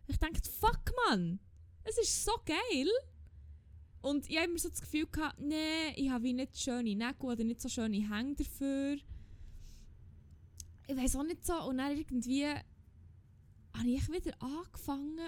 Ich 0.06 0.18
dachte, 0.18 0.50
fuck 0.50 0.92
man, 1.08 1.40
es 1.84 1.98
ist 1.98 2.24
so 2.24 2.32
geil. 2.44 2.88
Und 4.02 4.28
ich 4.28 4.36
habe 4.36 4.48
immer 4.48 4.58
so 4.58 4.68
das 4.68 4.80
Gefühl 4.80 5.06
gehabt, 5.06 5.40
nee, 5.40 5.90
ich 5.96 6.10
habe 6.10 6.24
wie 6.24 6.32
nicht 6.32 6.58
schöne 6.58 6.94
Nägel 6.94 7.26
oder 7.26 7.44
nicht 7.44 7.60
so 7.60 7.68
schöne 7.68 8.08
Hänge 8.08 8.34
dafür. 8.34 8.96
Ich 10.86 10.96
weiß 10.96 11.16
auch 11.16 11.22
nicht 11.22 11.44
so. 11.44 11.54
Und 11.64 11.78
dann 11.78 11.96
irgendwie 11.96 12.46
habe 12.46 13.88
ich 13.88 14.08
wieder 14.08 14.32
angefangen. 14.42 15.18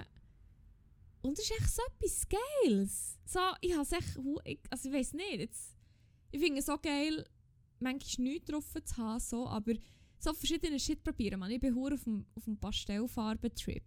Und 1.23 1.39
es 1.39 1.45
ist 1.45 1.53
echt 1.61 1.71
so 1.71 1.83
etwas 1.97 2.27
Geiles. 2.29 3.19
So, 3.25 3.39
ich 3.61 3.73
habe 3.77 3.87
echt, 3.97 4.19
also 4.71 4.89
ich 4.89 4.95
weiß 4.95 5.13
nicht, 5.15 5.39
jetzt, 5.39 5.77
ich 6.31 6.41
finde 6.41 6.59
es 6.59 6.67
so 6.67 6.77
geil, 6.79 7.25
manchmal 7.79 8.29
nichts 8.29 8.51
drauf 8.51 8.65
zu 8.85 8.97
haben, 8.97 9.21
so, 9.21 9.47
aber 9.47 9.73
so 10.19 10.33
verschiedene 10.35 10.79
Shit 10.79 11.03
probieren. 11.03 11.41
Man. 11.41 11.51
Ich 11.51 11.61
bin 11.61 11.77
auf 11.77 12.05
dem, 12.05 12.27
auf 12.37 12.45
dem 12.45 12.57
Pastellfarben-Trip. 12.59 13.83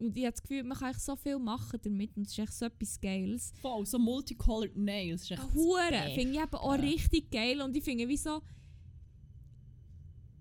Und 0.00 0.16
ich 0.16 0.24
habe 0.24 0.32
das 0.32 0.42
Gefühl, 0.42 0.62
man 0.62 0.78
kann 0.78 0.90
echt 0.92 1.00
so 1.00 1.16
viel 1.16 1.38
machen 1.40 1.80
damit 1.82 2.16
und 2.16 2.26
es 2.26 2.32
ist 2.32 2.38
echt 2.38 2.52
so 2.52 2.66
etwas 2.66 3.00
Geiles. 3.00 3.52
Voll, 3.60 3.84
so 3.84 3.98
multicolored 3.98 4.76
nails. 4.76 5.22
Ist 5.22 5.32
echt 5.32 5.54
Hure, 5.54 6.12
finde 6.14 6.34
ich 6.34 6.40
eben 6.40 6.54
auch 6.54 6.74
Ja. 6.76 6.80
richtig 6.80 7.30
geil 7.32 7.60
und 7.60 7.76
ich 7.76 7.82
finde 7.82 8.06
wie 8.08 8.16
so 8.16 8.40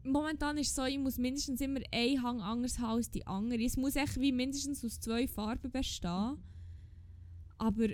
momentan 0.08 0.58
ist 0.58 0.70
es 0.70 0.76
so, 0.76 0.84
ich 0.86 0.98
muss 0.98 1.18
mindestens 1.18 1.62
immer 1.62 1.80
einen 1.92 2.22
Hang 2.24 2.42
anders 2.42 2.80
haben 2.80 2.98
als 2.98 3.12
die 3.12 3.26
andere. 3.28 3.64
Es 3.64 3.78
muss 3.78 3.96
echt 3.96 4.20
wie 4.20 4.32
mindestens 4.32 4.84
aus 4.84 5.00
zwei 5.00 5.28
Farben 5.28 5.72
bestehen. 5.72 6.38
Aber 7.58 7.88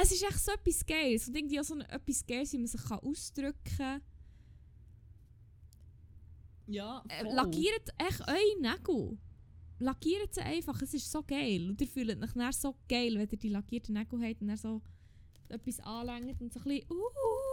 es 0.00 0.12
ist 0.12 0.22
echt 0.22 0.38
so 0.38 0.52
etwas 0.52 0.84
Geiles 0.86 1.28
und 1.28 1.36
irgendwie 1.36 1.60
auch 1.60 1.64
so 1.64 1.78
etwas 1.78 2.26
Geiles, 2.26 2.52
wie 2.52 2.58
man 2.58 2.66
sich 2.66 2.82
kann 2.82 2.98
ausdrücken 3.00 3.76
kann. 3.76 4.00
Ja, 6.66 7.02
Äh, 7.08 7.24
voll. 7.24 7.34
lackiert 7.34 7.88
echt 7.98 8.20
eure 8.20 8.60
Nägel. 8.60 9.18
Lackiert 9.78 10.34
sie 10.34 10.40
einfach, 10.42 10.80
es 10.80 10.94
ist 10.94 11.10
so 11.10 11.22
geil. 11.22 11.68
Und 11.68 11.80
ihr 11.80 11.88
fühlt 11.88 12.08
euch 12.22 12.32
dann 12.32 12.52
so 12.52 12.76
geil, 12.88 13.14
wenn 13.18 13.28
ihr 13.28 13.38
die 13.38 13.48
lackierten 13.48 13.94
Nägel 13.94 14.22
habt 14.22 14.40
und 14.40 14.48
dann 14.48 14.56
so 14.56 14.80
etwas 15.48 15.80
anlängt 15.80 16.40
und 16.40 16.52
so 16.52 16.60
ein 16.60 16.64
bisschen 16.64 16.90
uh. 16.90 17.51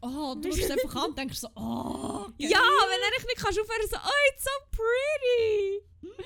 Oh, 0.00 0.34
du 0.40 0.52
schaust 0.52 0.70
einfach 0.70 0.96
an 0.96 1.10
und 1.10 1.18
denkst 1.18 1.38
so, 1.38 1.48
oh, 1.56 2.26
geil. 2.38 2.50
Ja, 2.50 2.60
wenn 2.60 3.02
er 3.02 3.26
nicht 3.26 3.36
kannst 3.36 3.60
aufhören 3.60 3.88
so, 3.90 3.96
oh, 3.96 4.32
it's 4.32 4.44
so 4.44 4.50
pretty. 4.70 6.24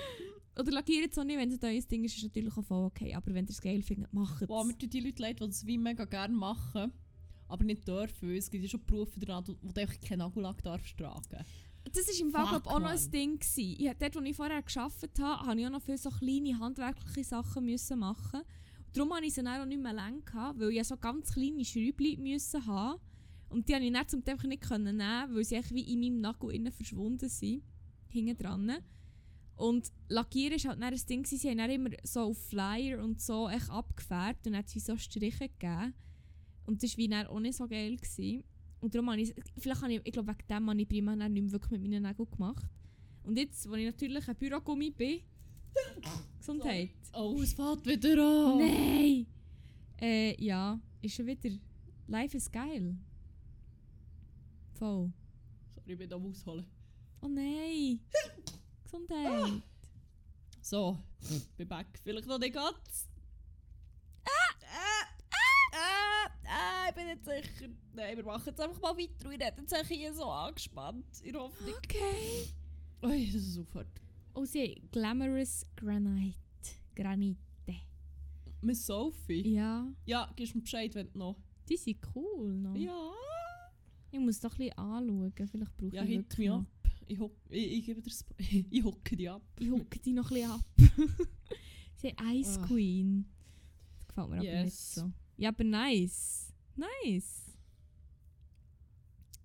Oder 0.59 0.73
lackiert 0.73 1.13
es 1.13 1.19
auch 1.19 1.25
nicht, 1.25 1.39
wenn 1.39 1.51
es 1.51 1.63
euer 1.63 1.81
Ding 1.81 2.05
ist, 2.05 2.17
ist 2.17 2.25
natürlich 2.25 2.55
auch 2.55 2.65
voll 2.65 2.85
okay. 2.85 3.15
Aber 3.15 3.33
wenn 3.33 3.47
ihr 3.47 3.51
es 3.51 3.61
geil 3.61 3.83
findet, 3.83 4.13
macht 4.13 4.43
es. 4.43 4.49
Boah, 4.49 4.65
mir 4.65 4.77
tun 4.77 4.91
die 4.91 5.01
Leute 5.01 5.23
leid, 5.23 5.41
die 5.41 5.47
das 5.47 5.65
wie 5.65 5.79
mega 5.79 6.05
gerne 6.05 6.35
machen, 6.35 6.93
aber 7.49 7.65
nicht 7.65 7.89
dürfen. 7.89 8.35
Es 8.35 8.51
gibt 8.51 8.63
ja 8.63 8.69
schon 8.69 8.85
Berufe 8.85 9.19
daran, 9.19 9.45
wo 9.63 9.73
du 9.73 9.81
einfach 9.81 10.01
keinen 10.01 10.19
Nagellack 10.19 10.63
darfst 10.63 10.99
tragen. 10.99 11.45
Das 11.91 12.07
war 12.07 12.21
im 12.21 12.31
Fall 12.31 12.47
Fuck, 12.47 12.67
auch 12.67 12.79
noch 12.79 12.91
ein 12.91 13.11
Ding. 13.11 13.39
Gewesen. 13.39 13.77
Ich, 13.79 13.91
dort, 13.99 14.15
wo 14.15 14.21
ich 14.21 14.37
vorher 14.37 14.63
gearbeitet 14.63 15.19
habe, 15.19 15.47
habe 15.47 15.61
ich 15.61 15.67
auch 15.67 15.71
noch 15.71 15.83
viele 15.83 15.99
so 15.99 16.11
kleine 16.11 16.59
handwerkliche 16.59 17.25
Sachen 17.25 17.65
müssen 17.65 17.99
machen. 17.99 18.43
Darum 18.93 19.13
hatte 19.15 19.25
ich 19.25 19.33
sie 19.33 19.43
dann 19.43 19.63
auch 19.63 19.67
nicht 19.67 19.83
mehr 19.83 19.95
lang, 19.95 20.23
gehabt, 20.23 20.61
weil 20.61 20.71
ich 20.71 20.85
so 20.85 20.99
ganz 20.99 21.33
kleine 21.33 21.65
Schräubchen 21.65 22.23
müssen 22.23 22.67
haben 22.67 23.01
Und 23.53 23.69
die 23.69 23.73
konnte 23.73 23.87
ich 23.87 23.93
dann 23.93 24.09
zum 24.09 24.25
Teil 24.25 24.37
nicht 24.45 24.63
können 24.63 24.97
nehmen, 24.97 25.35
weil 25.35 25.45
sie 25.45 25.61
wie 25.71 25.93
in 25.93 26.01
meinem 26.01 26.21
Nagel 26.21 26.53
innen 26.53 26.73
verschwunden 26.73 27.29
sind. 27.29 27.63
Hinten 28.09 28.37
dran. 28.37 28.73
Und 29.57 29.93
Lackieren 30.09 30.63
war 30.63 30.71
halt 30.71 30.83
dann 30.83 30.93
ein 30.93 31.07
Ding, 31.09 31.25
sie 31.25 31.49
haben 31.49 31.59
dann 31.59 31.71
immer 31.71 31.91
so 32.03 32.21
auf 32.21 32.49
Flyer 32.49 33.03
und 33.03 33.21
so 33.21 33.49
echt 33.49 33.71
abgefärbt 33.71 34.47
und 34.47 34.57
hat 34.57 34.67
es 34.67 34.75
wie 34.75 34.81
so 34.81 34.97
Striche 34.97 35.49
gegeben. 35.49 35.95
Und 36.65 36.83
das 36.83 36.93
war 36.93 36.97
wie 36.99 37.09
dann 37.09 37.27
auch 37.27 37.41
nicht 37.41 37.57
so 37.57 37.69
geil. 37.69 37.97
Gewesen. 37.97 38.45
Und 38.81 38.95
darum 38.95 39.11
habe 39.11 39.21
ich, 39.21 39.35
vielleicht 39.59 39.83
habe 39.83 39.93
ich, 39.93 40.01
ich 40.05 40.13
glaube 40.13 40.33
wegen 40.33 40.49
dem 40.49 40.71
habe 40.71 40.81
ich 40.81 40.89
prima 40.89 41.15
nicht 41.15 41.31
mehr 41.31 41.53
wirklich 41.53 41.81
mit 41.81 41.83
meinen 41.83 42.03
Nägeln 42.03 42.31
gemacht. 42.31 42.67
Und 43.23 43.39
jetzt, 43.39 43.69
wo 43.69 43.75
ich 43.75 43.85
natürlich 43.85 44.29
ein 44.29 44.37
Bürogummi 44.37 44.91
bin, 44.91 45.21
Gesundheit. 46.39 46.91
Oh, 47.13 47.41
es 47.41 47.53
fällt 47.53 47.87
wieder 47.87 48.23
an. 48.23 48.59
Nein! 48.59 49.27
Äh, 50.01 50.45
ja, 50.45 50.81
ist 51.01 51.15
schon 51.15 51.27
wieder, 51.27 51.51
life 52.09 52.37
is 52.37 52.51
geil. 52.51 52.97
Voll. 54.83 55.13
Sorry, 55.77 55.93
ich 55.93 55.99
bin 55.99 56.13
am 56.13 56.27
Ausholen. 56.27 56.67
Oh 57.21 57.29
nein! 57.29 58.01
Gesundheit. 58.83 59.63
So, 60.61 60.99
bin 61.57 61.69
back. 61.69 61.87
Vielleicht 62.03 62.27
noch 62.27 62.41
nicht 62.41 62.53
ganz. 62.53 63.09
Ah, 64.25 66.27
ah, 66.49 66.89
ich 66.89 66.95
bin 66.97 67.07
nicht 67.07 67.25
sicher. 67.25 67.71
Nein, 67.93 68.17
wir 68.17 68.25
machen 68.25 68.43
jetzt 68.45 68.61
einfach 68.61 68.81
mal 68.81 68.99
weiter. 68.99 69.13
Ich 69.21 69.29
rede 69.29 69.45
jetzt 69.57 69.87
hier 69.87 70.13
so 70.13 70.25
angespannt. 70.25 71.07
In 71.23 71.33
der 71.33 71.43
Hoffnung. 71.43 71.75
Okay. 71.77 72.49
Ui, 73.05 73.27
dass 73.27 73.43
es 73.43 73.59
aufhört. 73.59 73.87
Oh, 74.35 74.45
sie 74.45 74.65
haben 74.75 74.89
Glamorous 74.91 75.65
Granite. 75.77 76.37
Granite. 76.97 77.39
Miss 78.61 78.85
Sophie? 78.85 79.55
Ja, 79.55 79.87
Ja, 80.07 80.29
gibst 80.35 80.57
mir 80.57 80.63
Bescheid, 80.63 80.93
wenn 80.97 81.09
du 81.13 81.19
noch. 81.19 81.37
die 81.69 81.77
sind 81.77 81.99
cool 82.17 82.53
noch. 82.55 82.75
Ja. 82.75 83.13
Ich 84.13 84.19
muss 84.21 84.39
doch 84.41 84.53
ein 84.53 84.59
bisschen 84.59 84.79
anschauen. 84.79 85.33
Vielleicht 85.51 85.77
brauche 85.77 85.97
Ja, 85.97 86.03
ich 86.05 86.11
hit 86.11 86.39
noch. 86.39 86.59
up. 86.61 86.67
Ich, 87.09 87.19
hock, 87.19 87.33
ich, 87.51 87.73
ich 87.79 87.85
gebe 87.87 88.01
dir 88.03 88.13
ich 88.71 88.85
hocke 88.85 89.17
dich 89.17 89.31
ab. 89.31 89.43
Ich 89.59 89.71
hocke 89.71 89.99
die 89.99 90.13
noch 90.13 90.31
ein 90.31 90.35
bisschen 90.35 90.51
ab. 90.51 90.65
sie 91.97 92.09
haben 92.09 92.35
Ice 92.37 92.61
Ah. 92.61 92.67
Queen. 92.67 93.25
Das 93.99 94.09
gefällt 94.09 94.29
mir 94.29 94.37
aber 94.37 94.45
nicht 94.45 94.65
Yes. 94.65 94.95
so. 94.95 95.11
Ja, 95.37 95.49
aber 95.49 95.65
nice. 95.65 96.53
Nice. 96.77 97.39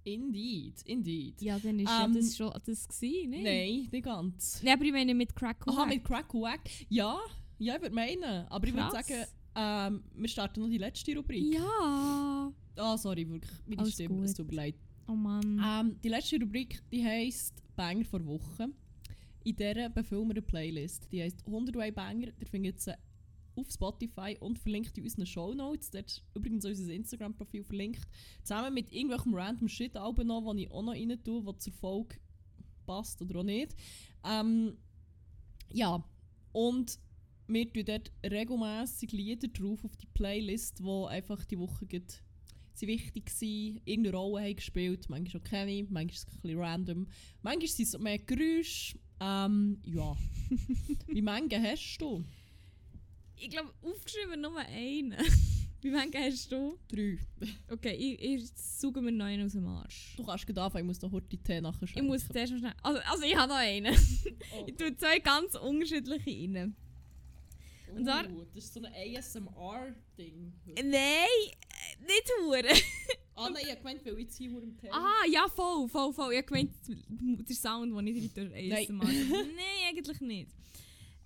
Indeed, 0.04 0.82
indeed. 0.86 1.42
Ja, 1.42 1.60
dann 1.60 1.80
ist 1.80 1.90
Ähm, 1.92 2.14
ja 2.14 2.20
das 2.22 2.38
schon 2.38 2.54
das 2.66 2.88
gewesen, 2.88 3.30
ne? 3.32 3.44
Nein, 3.44 3.88
nicht 3.92 4.04
ganz. 4.06 4.64
Nein, 4.64 4.74
aber 4.76 4.86
ich 4.86 4.92
meine 4.94 5.14
mit 5.14 5.36
Crack 5.36 5.68
Aha, 5.68 5.86
mit 5.86 6.04
Crack 6.06 6.34
Wack. 6.34 6.62
Ja, 6.90 7.20
ja, 7.60 7.76
ich 7.76 7.82
würde 7.82 7.94
meinen. 7.96 8.48
Aber 8.48 8.66
ich 8.68 8.74
würde 8.74 8.88
Krass. 8.90 9.06
sagen, 9.08 9.26
ähm, 9.56 10.04
wir 10.16 10.30
starten 10.30 10.62
noch 10.62 10.70
die 10.70 10.78
letzte 10.78 11.14
Rubrik. 11.16 11.54
Ja. 11.54 12.54
Ah, 12.78 12.98
sorry, 12.98 13.28
wirklich. 13.30 13.52
Meine 13.66 13.82
Alles 13.82 13.94
Stimme, 13.94 14.24
es 14.24 14.32
gut. 14.32 14.38
tut 14.38 14.48
mir 14.48 14.56
leid. 14.56 14.76
Oh 15.08 15.16
Mann. 15.16 15.62
Ähm, 15.66 16.00
die 16.04 16.10
letzte 16.10 16.40
Rubrik, 16.40 16.82
die 16.92 17.04
heisst 17.04 17.54
Banger 17.76 18.06
vor 18.06 18.26
Woche. 18.26 18.70
In 19.44 19.56
dieser 19.56 19.90
befüllen 19.90 20.28
wir 20.28 20.32
eine 20.32 20.42
Playlist. 20.42 21.08
Die 21.12 21.22
heisst 21.22 21.46
101 21.48 21.96
Banger. 21.96 22.28
Ihr 22.40 22.48
findet 22.48 22.82
sie 22.82 22.94
auf 23.56 23.72
Spotify 23.72 24.38
und 24.40 24.60
verlinkt 24.60 24.98
in 24.98 25.04
unseren 25.06 25.26
Shownotes. 25.26 25.90
Dort 25.92 26.08
ist 26.08 26.24
übrigens 26.36 26.66
unser 26.66 26.92
Instagram-Profil 26.94 27.64
verlinkt. 27.64 28.02
Zusammen 28.44 28.74
mit 28.74 28.92
irgendwelchem 28.92 29.34
random 29.34 29.68
Shit 29.68 29.98
auch 29.98 30.16
noch, 30.18 30.52
den 30.52 30.60
ich 30.60 30.72
auch 30.72 30.84
noch 30.84 30.94
rein 30.94 31.18
tue, 31.24 31.46
was 31.46 31.60
zur 31.60 31.74
Folge 31.74 32.18
passt 32.86 33.22
oder 33.22 33.40
auch 33.40 33.44
nicht. 33.44 33.76
Ähm, 34.24 34.78
ja, 35.72 36.04
und 36.52 37.00
wir 37.48 37.72
tun 37.72 37.86
dort 37.86 38.12
regelmässig 38.26 39.12
Lieder 39.12 39.48
drauf 39.48 39.84
auf 39.86 39.96
die 39.96 40.08
Playlist, 40.08 40.80
die 40.80 41.06
einfach 41.08 41.46
die 41.46 41.58
Woche 41.58 41.86
geht 41.86 42.22
sie 42.80 42.88
wichtig 42.88 43.26
waren, 43.42 43.82
irgendeine 43.86 44.18
Rolle 44.18 44.44
haben 44.46 44.56
gespielt, 44.56 45.10
manchmal 45.10 45.42
auch 45.42 45.48
keine, 45.50 45.84
manchmal 45.90 46.06
ist 46.10 46.28
es 46.28 46.34
ein 46.36 46.42
bisschen 46.42 46.60
random. 46.60 47.08
Manchmal 47.42 47.68
sind 47.68 47.88
es 47.88 47.98
mehr 48.00 48.20
Geräusche, 48.20 48.98
Ähm, 49.20 49.80
ja. 49.84 50.16
Wie 51.08 51.22
mange 51.22 51.62
hast 51.62 51.98
du? 52.00 52.24
Ich 53.36 53.50
glaube, 53.50 53.72
aufgeschrieben 53.82 54.42
nur 54.42 54.58
einen. 54.58 55.14
Wie 55.82 55.90
viele 55.92 56.26
hast 56.26 56.52
du? 56.52 56.78
Drei. 56.88 57.18
Okay, 57.70 57.94
ich, 57.94 58.20
ich 58.20 58.52
suche 58.56 59.00
mir 59.02 59.12
noch 59.12 59.26
einen 59.26 59.46
aus 59.46 59.52
dem 59.54 59.68
Arsch. 59.68 60.16
Du 60.18 60.24
kannst 60.26 60.46
gerade 60.48 60.62
anfangen, 60.64 60.86
ich 60.86 60.88
muss 60.88 61.00
da 61.00 61.10
heute 61.12 61.28
die 61.30 61.38
Tee 61.38 61.62
nachher 61.62 61.84
Ich 61.96 62.02
muss 62.02 62.28
zuerst 62.28 62.52
noch 62.54 62.60
schnell... 62.60 62.74
Also, 62.82 63.00
also 63.02 63.24
ich 63.24 63.36
habe 63.36 63.50
noch 63.50 63.60
einen. 63.60 63.96
Oh, 64.56 64.66
Ich 64.68 64.76
tue 64.76 64.96
zwei 64.96 65.20
ganz 65.20 65.54
unterschiedliche 65.56 66.30
rein. 66.32 66.76
und 67.96 68.06
zwar- 68.06 68.28
Oh, 68.30 68.44
das 68.56 68.66
ist 68.66 68.74
so 68.74 68.82
ein 68.82 68.92
ASMR-Ding. 68.92 70.54
Nein, 70.84 71.52
nicht 72.00 72.32
hure. 72.42 72.64
Ah 73.40 73.50
nein, 73.52 73.66
ich 73.70 73.78
gemeint, 73.78 74.04
weil 74.04 74.20
ich 74.20 74.36
hier 74.36 74.50
im 74.50 74.76
Tee... 74.78 74.90
Ah, 74.90 75.24
ja, 75.32 75.48
voll, 75.48 75.88
voll, 75.88 76.12
voll. 76.12 76.34
Ich 76.34 76.46
gemeint, 76.46 76.72
der 76.88 77.56
Sound, 77.56 77.96
den 77.96 78.08
ich 78.08 78.34
durch. 78.34 78.52
ASMR 78.52 79.06
Nein, 79.06 79.88
eigentlich 79.90 80.22
nicht. 80.22 80.52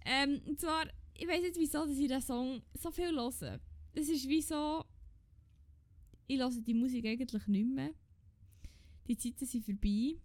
Ähm, 0.06 0.42
und 0.46 0.60
zwar, 0.60 0.88
ich 1.18 1.26
weiß 1.26 1.42
nicht 1.42 1.56
wieso, 1.58 1.86
dass 1.86 1.98
ich 1.98 2.08
diesen 2.08 2.22
Song 2.22 2.62
so 2.74 2.92
viel 2.92 3.12
höre. 3.12 3.32
Das 3.94 4.10
ist 4.10 4.28
wie 4.28 4.42
so... 4.42 4.84
Ich 6.28 6.38
höre 6.38 6.50
die 6.50 6.74
Musik 6.74 7.06
eigentlich 7.06 7.48
nicht 7.48 7.68
mehr. 7.68 7.94
Die 9.08 9.18
Zeiten 9.18 9.46
sind 9.46 9.64
vorbei. 9.64 10.18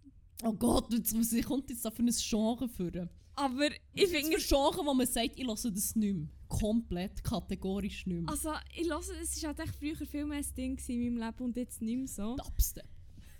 Oh 0.43 0.53
Gott, 0.53 0.91
jetzt 0.93 1.13
muss 1.15 1.31
ich, 1.31 1.45
kommt 1.45 1.69
jetzt 1.69 1.85
da 1.85 1.91
für 1.91 2.03
ein 2.03 2.09
Genre 2.11 2.67
führen. 2.67 3.09
Aber 3.35 3.69
ich 3.93 4.07
finde 4.07 4.35
ein 4.35 4.41
Genre, 4.41 4.85
wo 4.85 4.93
man 4.93 5.07
sagt, 5.07 5.37
ich 5.37 5.45
lasse 5.45 5.71
das 5.71 5.95
nicht 5.95 6.15
mehr. 6.15 6.27
Komplett, 6.47 7.23
kategorisch 7.23 8.05
nicht 8.05 8.21
mehr. 8.21 8.29
Also, 8.29 8.53
ich 8.75 8.89
höre, 8.89 8.99
es 9.21 9.41
war 9.43 9.49
halt 9.49 9.59
echt 9.59 9.75
früher 9.75 10.07
viel 10.07 10.25
mehr 10.25 10.39
ein 10.39 10.55
Ding 10.55 10.79
in 10.87 11.15
meinem 11.15 11.27
Leben 11.27 11.43
und 11.43 11.55
jetzt 11.57 11.81
nicht 11.81 11.97
mehr 11.97 12.07
so. 12.07 12.35
Dubstep. 12.35 12.85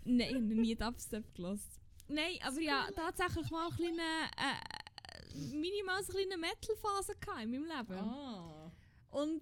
Nein, 0.03 0.27
ich 0.29 0.35
habe 0.35 0.43
nie 0.43 0.75
Dubstep 0.75 1.35
gehört. 1.35 1.59
Nein, 2.07 2.37
aber 2.41 2.61
ja, 2.61 2.87
tatsächlich 2.95 3.49
mal 3.51 3.67
eine 3.67 3.75
kleine, 3.75 4.01
äh, 4.37 5.55
minimal 5.55 5.97
eine 5.97 6.05
kleine 6.05 6.37
Metal-Phase 6.37 7.13
in 7.43 7.51
meinem 7.51 7.63
Leben. 7.63 7.99
Ah. 7.99 8.71
Und, 9.09 9.41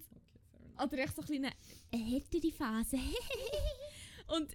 oder 0.82 0.98
echt 0.98 1.14
so 1.14 1.22
eine 1.22 1.26
kleine 1.26 1.52
härtere 1.92 2.52
Phase. 2.52 2.98
und 4.36 4.52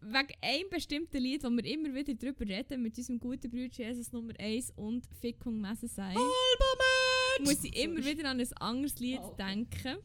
wegen 0.00 0.34
einem 0.42 0.68
bestimmten 0.70 1.18
Lied, 1.18 1.44
wo 1.44 1.50
wir 1.50 1.64
immer 1.64 1.94
wieder 1.94 2.14
drüber 2.14 2.46
reden, 2.46 2.82
mit 2.82 2.98
unserem 2.98 3.18
guten 3.18 3.50
Bruder 3.50 3.70
Jesus 3.72 4.12
Nummer 4.12 4.34
1 4.38 4.72
und 4.76 5.06
Fickung 5.20 5.60
Messe 5.60 5.88
sein, 5.88 6.16
Alba 6.16 6.93
muss 7.42 7.64
ich 7.64 7.76
immer 7.76 8.04
wieder 8.04 8.30
an 8.30 8.40
ein 8.40 8.52
anderes 8.54 8.98
Lied 8.98 9.20
Oh. 9.22 9.34
denken. 9.38 9.96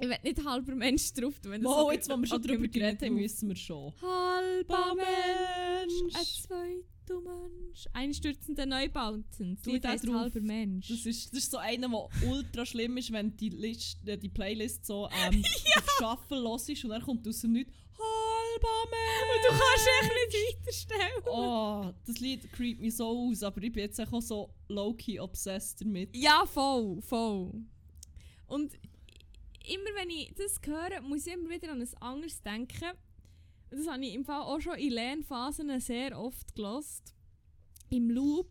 Ich 0.00 0.08
will 0.08 0.16
nicht 0.22 0.44
halber 0.44 0.74
Mensch 0.76 1.12
drauf 1.12 1.40
tun. 1.40 1.50
wenn 1.52 1.62
das 1.62 1.72
Mo, 1.72 1.80
so- 1.82 1.90
jetzt, 1.92 2.08
wo 2.08 2.16
wir 2.16 2.26
schon 2.26 2.40
drüber 2.42 2.68
geredet 2.68 3.02
haben, 3.02 3.14
müssen 3.16 3.48
wir 3.48 3.56
schon. 3.56 3.92
Halber 4.00 4.94
Mensch, 4.94 6.14
ein 6.14 6.24
zweiter 6.24 7.20
Mensch, 7.20 7.86
einstürzende 7.92 8.64
Neubauten. 8.66 9.58
Das 9.64 9.80
da 9.80 9.88
heisst 9.88 10.06
drauf. 10.06 10.14
halber 10.14 10.40
Mensch. 10.40 10.86
Das 10.88 11.04
ist, 11.04 11.32
das 11.32 11.38
ist 11.40 11.50
so 11.50 11.56
einer, 11.58 11.88
der 11.88 12.28
ultra 12.30 12.64
schlimm 12.64 12.96
ist, 12.96 13.10
wenn 13.12 13.36
die, 13.36 13.48
List, 13.50 14.06
äh, 14.06 14.16
die 14.16 14.28
Playlist 14.28 14.86
so 14.86 15.08
ähm, 15.26 15.42
auf 15.76 15.90
Shuffle 15.98 16.38
los 16.40 16.68
ist 16.68 16.84
und 16.84 16.90
dann 16.90 17.02
kommt 17.02 17.26
aus 17.26 17.40
dem 17.40 17.52
Nichts 17.52 17.72
Und 18.56 19.44
du 19.44 19.48
kannst 19.48 19.88
echt 20.00 20.12
nicht 20.32 20.58
weiterstellen. 20.60 21.22
Oh, 21.26 21.92
das 22.06 22.18
Lied 22.20 22.52
creept 22.52 22.80
mich 22.80 22.96
so 22.96 23.08
aus, 23.08 23.42
aber 23.42 23.62
ich 23.62 23.72
bin 23.72 23.82
jetzt 23.82 24.00
auch 24.00 24.20
so 24.20 24.50
low-key 24.68 25.20
obsessed 25.20 25.80
damit. 25.80 26.14
Ja, 26.16 26.44
voll, 26.46 27.00
voll. 27.02 27.52
Und 28.46 28.72
immer 29.64 29.90
wenn 29.94 30.10
ich 30.10 30.34
das 30.34 30.60
höre, 30.64 31.00
muss 31.02 31.26
ich 31.26 31.34
immer 31.34 31.50
wieder 31.50 31.72
an 31.72 31.82
ein 31.82 32.02
anderes 32.02 32.42
denken. 32.42 32.90
Und 33.70 33.78
Das 33.78 33.88
habe 33.88 34.04
ich 34.04 34.14
im 34.14 34.24
Fall 34.24 34.42
auch 34.42 34.60
schon 34.60 34.78
in 34.78 34.92
Lernphasen 34.92 35.80
sehr 35.80 36.18
oft 36.18 36.54
gelost. 36.54 37.14
Im 37.90 38.10
Loop. 38.10 38.50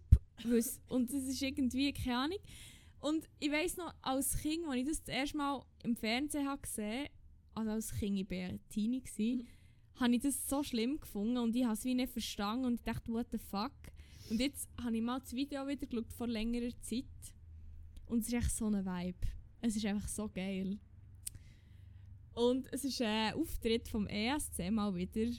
Und 0.87 1.11
das 1.11 1.23
ist 1.23 1.41
irgendwie, 1.41 1.93
keine 1.93 2.17
Ahnung. 2.17 2.39
Und 2.99 3.27
ich 3.39 3.51
weiss 3.51 3.77
noch, 3.77 3.93
als 4.01 4.37
Kind, 4.37 4.67
als 4.67 4.77
ich 4.77 4.87
das 4.87 5.03
das 5.03 5.15
erste 5.15 5.37
Mal 5.37 5.63
im 5.83 5.95
Fernsehen 5.95 6.47
habe 6.47 6.61
gesehen 6.61 7.07
also 7.57 7.71
als 7.71 7.91
Kind, 7.95 8.17
ich 8.17 8.29
war 8.29 8.37
ja 8.37 8.49
Teenie, 8.69 9.01
gewesen, 9.01 9.47
habe 9.99 10.15
ich 10.15 10.21
das 10.21 10.47
so 10.49 10.63
schlimm 10.63 10.99
gefunden 10.99 11.37
und 11.37 11.55
ich 11.55 11.63
habe 11.63 11.73
es 11.73 11.83
wie 11.85 11.95
nicht 11.95 12.11
verstanden 12.11 12.65
und 12.65 12.75
ich 12.75 12.83
dachte, 12.83 13.11
what 13.11 13.27
the 13.31 13.37
fuck. 13.37 13.71
Und 14.29 14.39
jetzt 14.39 14.69
habe 14.81 14.95
ich 14.95 15.01
mal 15.01 15.19
das 15.19 15.33
Video 15.33 15.67
wieder 15.67 15.85
geschaut 15.85 16.11
vor 16.13 16.27
längerer 16.27 16.71
Zeit 16.81 17.05
und 18.07 18.19
es 18.19 18.27
ist 18.27 18.33
echt 18.33 18.51
so 18.51 18.67
ein 18.67 18.85
Vibe. 18.85 19.27
Es 19.61 19.75
ist 19.75 19.85
einfach 19.85 20.07
so 20.07 20.29
geil. 20.29 20.77
Und 22.33 22.71
es 22.71 22.83
ist 22.83 23.01
ein 23.01 23.33
Auftritt 23.33 23.87
vom 23.87 24.07
ESC 24.07 24.69
mal 24.69 24.93
wieder. 24.93 25.31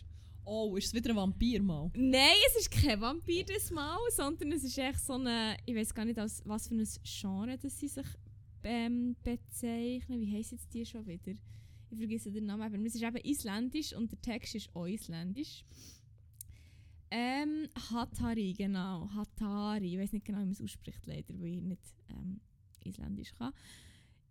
Oh, 0.44 0.76
ist 0.76 0.86
es 0.86 0.94
wieder 0.94 1.10
ein 1.10 1.16
Vampir 1.16 1.62
mal? 1.62 1.90
Nein, 1.94 2.36
es 2.48 2.62
ist 2.62 2.70
kein 2.70 3.00
Vampir 3.00 3.44
das 3.44 3.70
Mal, 3.70 3.98
sondern 4.10 4.52
es 4.52 4.64
ist 4.64 4.78
echt 4.78 5.00
so 5.00 5.12
eine, 5.12 5.56
ich 5.66 5.76
weiß 5.76 5.94
gar 5.94 6.04
nicht, 6.04 6.16
was 6.16 6.68
für 6.68 6.74
ein 6.74 6.88
Genre 7.04 7.58
das 7.58 7.78
sie 7.78 7.88
sich 7.88 8.06
ähm, 8.64 9.14
bezeichnen. 9.22 10.20
Wie 10.20 10.32
heisst 10.32 10.52
jetzt 10.52 10.72
die 10.72 10.84
schon 10.84 11.06
wieder? 11.06 11.34
Ich 11.90 11.98
vergesse 11.98 12.30
den 12.30 12.46
Namen, 12.46 12.62
aber 12.62 12.78
es 12.78 12.94
ist 12.94 13.02
eben 13.02 13.16
isländisch 13.16 13.94
und 13.94 14.12
der 14.12 14.20
Text 14.20 14.54
ist 14.54 14.74
auch 14.74 14.86
isländisch. 14.86 15.64
Ähm, 17.10 17.68
Hatari, 17.90 18.52
genau. 18.52 19.08
Hatari. 19.14 19.94
Ich 19.94 19.98
weiß 19.98 20.12
nicht 20.12 20.26
genau, 20.26 20.38
wie 20.40 20.44
man 20.44 20.52
es 20.52 20.60
ausspricht, 20.60 21.06
leider, 21.06 21.34
weil 21.40 21.54
ich 21.54 21.62
nicht 21.62 21.94
ähm, 22.10 22.40
isländisch 22.84 23.32
kann. 23.34 23.52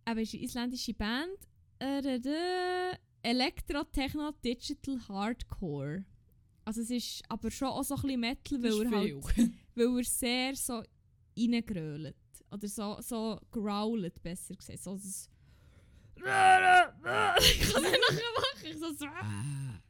Aber 0.05 0.21
es 0.21 0.29
ist 0.29 0.35
eine 0.35 0.43
isländische 0.43 0.93
Band. 0.93 1.37
Äh, 1.79 2.01
da, 2.01 2.17
da, 2.19 2.97
Electro, 3.23 3.83
Techno, 3.85 4.31
Digital, 4.43 4.99
Hardcore. 5.07 6.05
Also 6.65 6.81
es 6.81 6.91
ist 6.91 7.23
aber 7.29 7.49
schon 7.49 7.69
auch 7.69 7.83
so 7.83 7.95
ein 7.95 8.01
bisschen 8.01 8.19
Metal, 8.19 8.63
weil 8.63 8.81
er, 8.83 8.91
halt, 8.91 9.37
weil 9.75 9.97
er 9.97 10.03
sehr 10.03 10.55
so 10.55 10.83
reingrölt. 11.37 12.15
Oder 12.51 12.67
so, 12.67 12.97
so 13.01 13.39
growlet, 13.51 14.21
besser 14.21 14.55
gesagt. 14.55 14.83
So 14.83 14.93
das 14.93 15.29
ich 16.17 17.59
kann 17.73 17.83
es 17.83 17.91
nicht 17.91 18.01
nachher 18.09 18.33
machen. 18.35 18.65
Ich 18.65 18.77
so, 18.79 18.91
so 18.93 19.05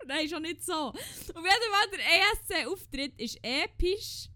Nein, 0.07 0.29
schon 0.29 0.41
nicht 0.41 0.63
so. 0.63 0.73
Auf 0.73 0.95
jeden 0.95 1.35
Fall, 1.35 1.89
der 1.91 2.59
ESC-Auftritt 2.59 3.19
ist 3.19 3.37
episch. 3.43 4.29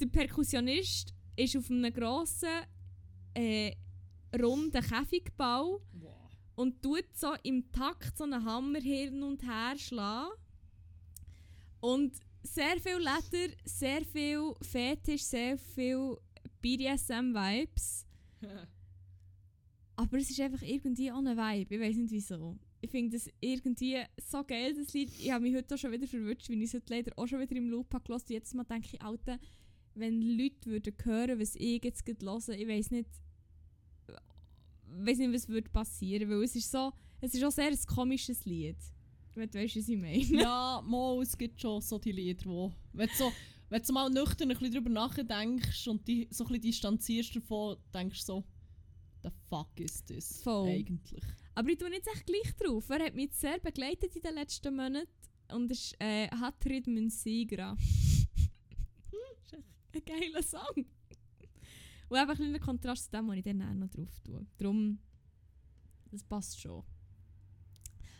Der 0.00 0.06
Perkussionist 0.06 1.12
ist 1.36 1.56
auf 1.56 1.70
einem 1.70 1.92
grossen, 1.92 2.48
äh, 3.34 3.72
runden 4.40 4.82
Käfigbau 4.82 5.80
Wow. 5.92 6.16
und 6.56 6.82
tut 6.82 7.04
so 7.14 7.34
im 7.42 7.70
Takt 7.72 8.16
so 8.16 8.24
einen 8.24 8.44
Hammer 8.44 8.80
hin 8.80 9.22
und 9.22 9.42
her 9.42 9.76
schlagen. 9.76 10.32
Und 11.80 12.18
sehr 12.42 12.80
viel 12.80 12.98
Leder, 12.98 13.54
sehr 13.64 14.04
viel 14.04 14.54
Fetisch, 14.62 15.22
sehr 15.24 15.58
viel 15.58 16.16
BDSM-Vibes. 16.60 18.06
Aber 19.96 20.18
es 20.18 20.30
ist 20.30 20.40
einfach 20.40 20.62
irgendwie 20.62 21.12
auch 21.12 21.18
ein 21.18 21.36
Vibe. 21.36 21.74
Ich 21.74 21.80
weiß 21.80 21.96
nicht 21.96 22.10
wieso. 22.10 22.56
Ich 22.80 22.90
finde 22.90 23.16
das 23.16 23.28
irgendwie 23.40 23.98
so 24.18 24.42
geil, 24.42 24.74
das 24.74 24.92
Lied. 24.92 25.10
Ich 25.18 25.30
habe 25.30 25.44
mich 25.44 25.54
heute 25.54 25.74
auch 25.74 25.78
schon 25.78 25.92
wieder 25.92 26.06
verwünscht, 26.06 26.48
weil 26.48 26.62
ich 26.62 26.64
es 26.64 26.74
heute 26.74 26.94
leider 26.94 27.12
auch 27.16 27.26
schon 27.26 27.40
wieder 27.40 27.56
im 27.56 27.68
Loop 27.68 27.92
habe 27.94 28.04
gehört. 28.04 28.28
Jetzt 28.30 28.54
mal 28.54 28.64
denke 28.64 28.88
ich, 28.92 29.02
Alter, 29.02 29.38
wenn 29.94 30.22
Leute 30.22 30.70
würden 30.70 30.94
hören, 31.04 31.38
was 31.38 31.54
ich 31.54 31.84
jetzt 31.84 32.04
gerade 32.04 32.24
höre, 32.24 32.48
ich 32.58 32.66
weiß 32.66 32.90
nicht, 32.90 33.08
weiß 34.86 35.18
nicht, 35.18 35.32
was 35.32 35.48
würde 35.48 35.70
passieren, 35.70 36.28
weil 36.28 36.42
es 36.42 36.56
ist 36.56 36.70
so, 36.70 36.92
es 37.20 37.34
ist 37.34 37.44
auch 37.44 37.52
sehr 37.52 37.68
ein 37.68 37.78
komisches 37.86 38.44
Lied. 38.44 38.76
Wenn 39.34 39.48
du 39.48 39.58
weißt, 39.58 39.76
was 39.76 39.88
ich 39.88 39.98
meine. 39.98 40.42
ja, 40.42 40.82
mal, 40.84 41.22
es 41.22 41.36
gibt 41.36 41.60
schon 41.60 41.80
so 41.80 41.98
die 41.98 42.12
Lieder, 42.12 42.44
wo... 42.46 42.72
Wenn 42.92 43.08
du, 43.08 43.14
so, 43.14 43.32
wenn 43.70 43.82
du 43.82 43.92
mal 43.92 44.10
nüchtern 44.10 44.50
ein 44.50 44.58
bisschen 44.58 44.74
drüber 44.74 44.90
nachdenkst 44.90 45.88
und 45.88 46.06
die, 46.06 46.28
so 46.30 46.44
ein 46.44 46.48
bisschen 46.48 46.62
distanzierst 46.62 47.36
davon, 47.36 47.76
denkst 47.94 48.20
du 48.20 48.24
so, 48.24 48.44
the 49.22 49.30
fuck 49.48 49.68
is 49.78 50.04
this 50.04 50.42
Voll. 50.42 50.68
eigentlich? 50.68 51.22
Aber 51.54 51.68
ich 51.68 51.78
tue 51.78 51.92
jetzt 51.92 52.08
echt 52.08 52.26
gleich 52.26 52.54
drauf. 52.56 52.88
Er 52.90 53.06
hat 53.06 53.14
mich 53.14 53.32
sehr 53.34 53.58
begleitet 53.58 54.14
in 54.16 54.22
den 54.22 54.34
letzten 54.34 54.74
Monaten 54.74 55.08
und 55.52 55.70
ist 55.70 55.94
äh, 56.00 56.28
Hatrid 56.28 56.86
Münsigra. 56.86 57.76
ist 59.42 59.52
echt 59.52 59.64
ein 59.94 60.04
geiler 60.04 60.42
Song. 60.42 60.86
Und 62.08 62.16
einfach 62.16 62.34
ein 62.34 62.36
kleiner 62.36 62.58
Kontrast 62.58 63.04
zu 63.06 63.10
dem, 63.10 63.28
was 63.28 63.36
ich 63.36 63.44
dann 63.44 63.78
noch 63.78 63.88
drauf 63.88 64.18
tue. 64.24 64.46
Darum, 64.58 64.98
das 66.10 66.22
passt 66.24 66.60
schon. 66.60 66.84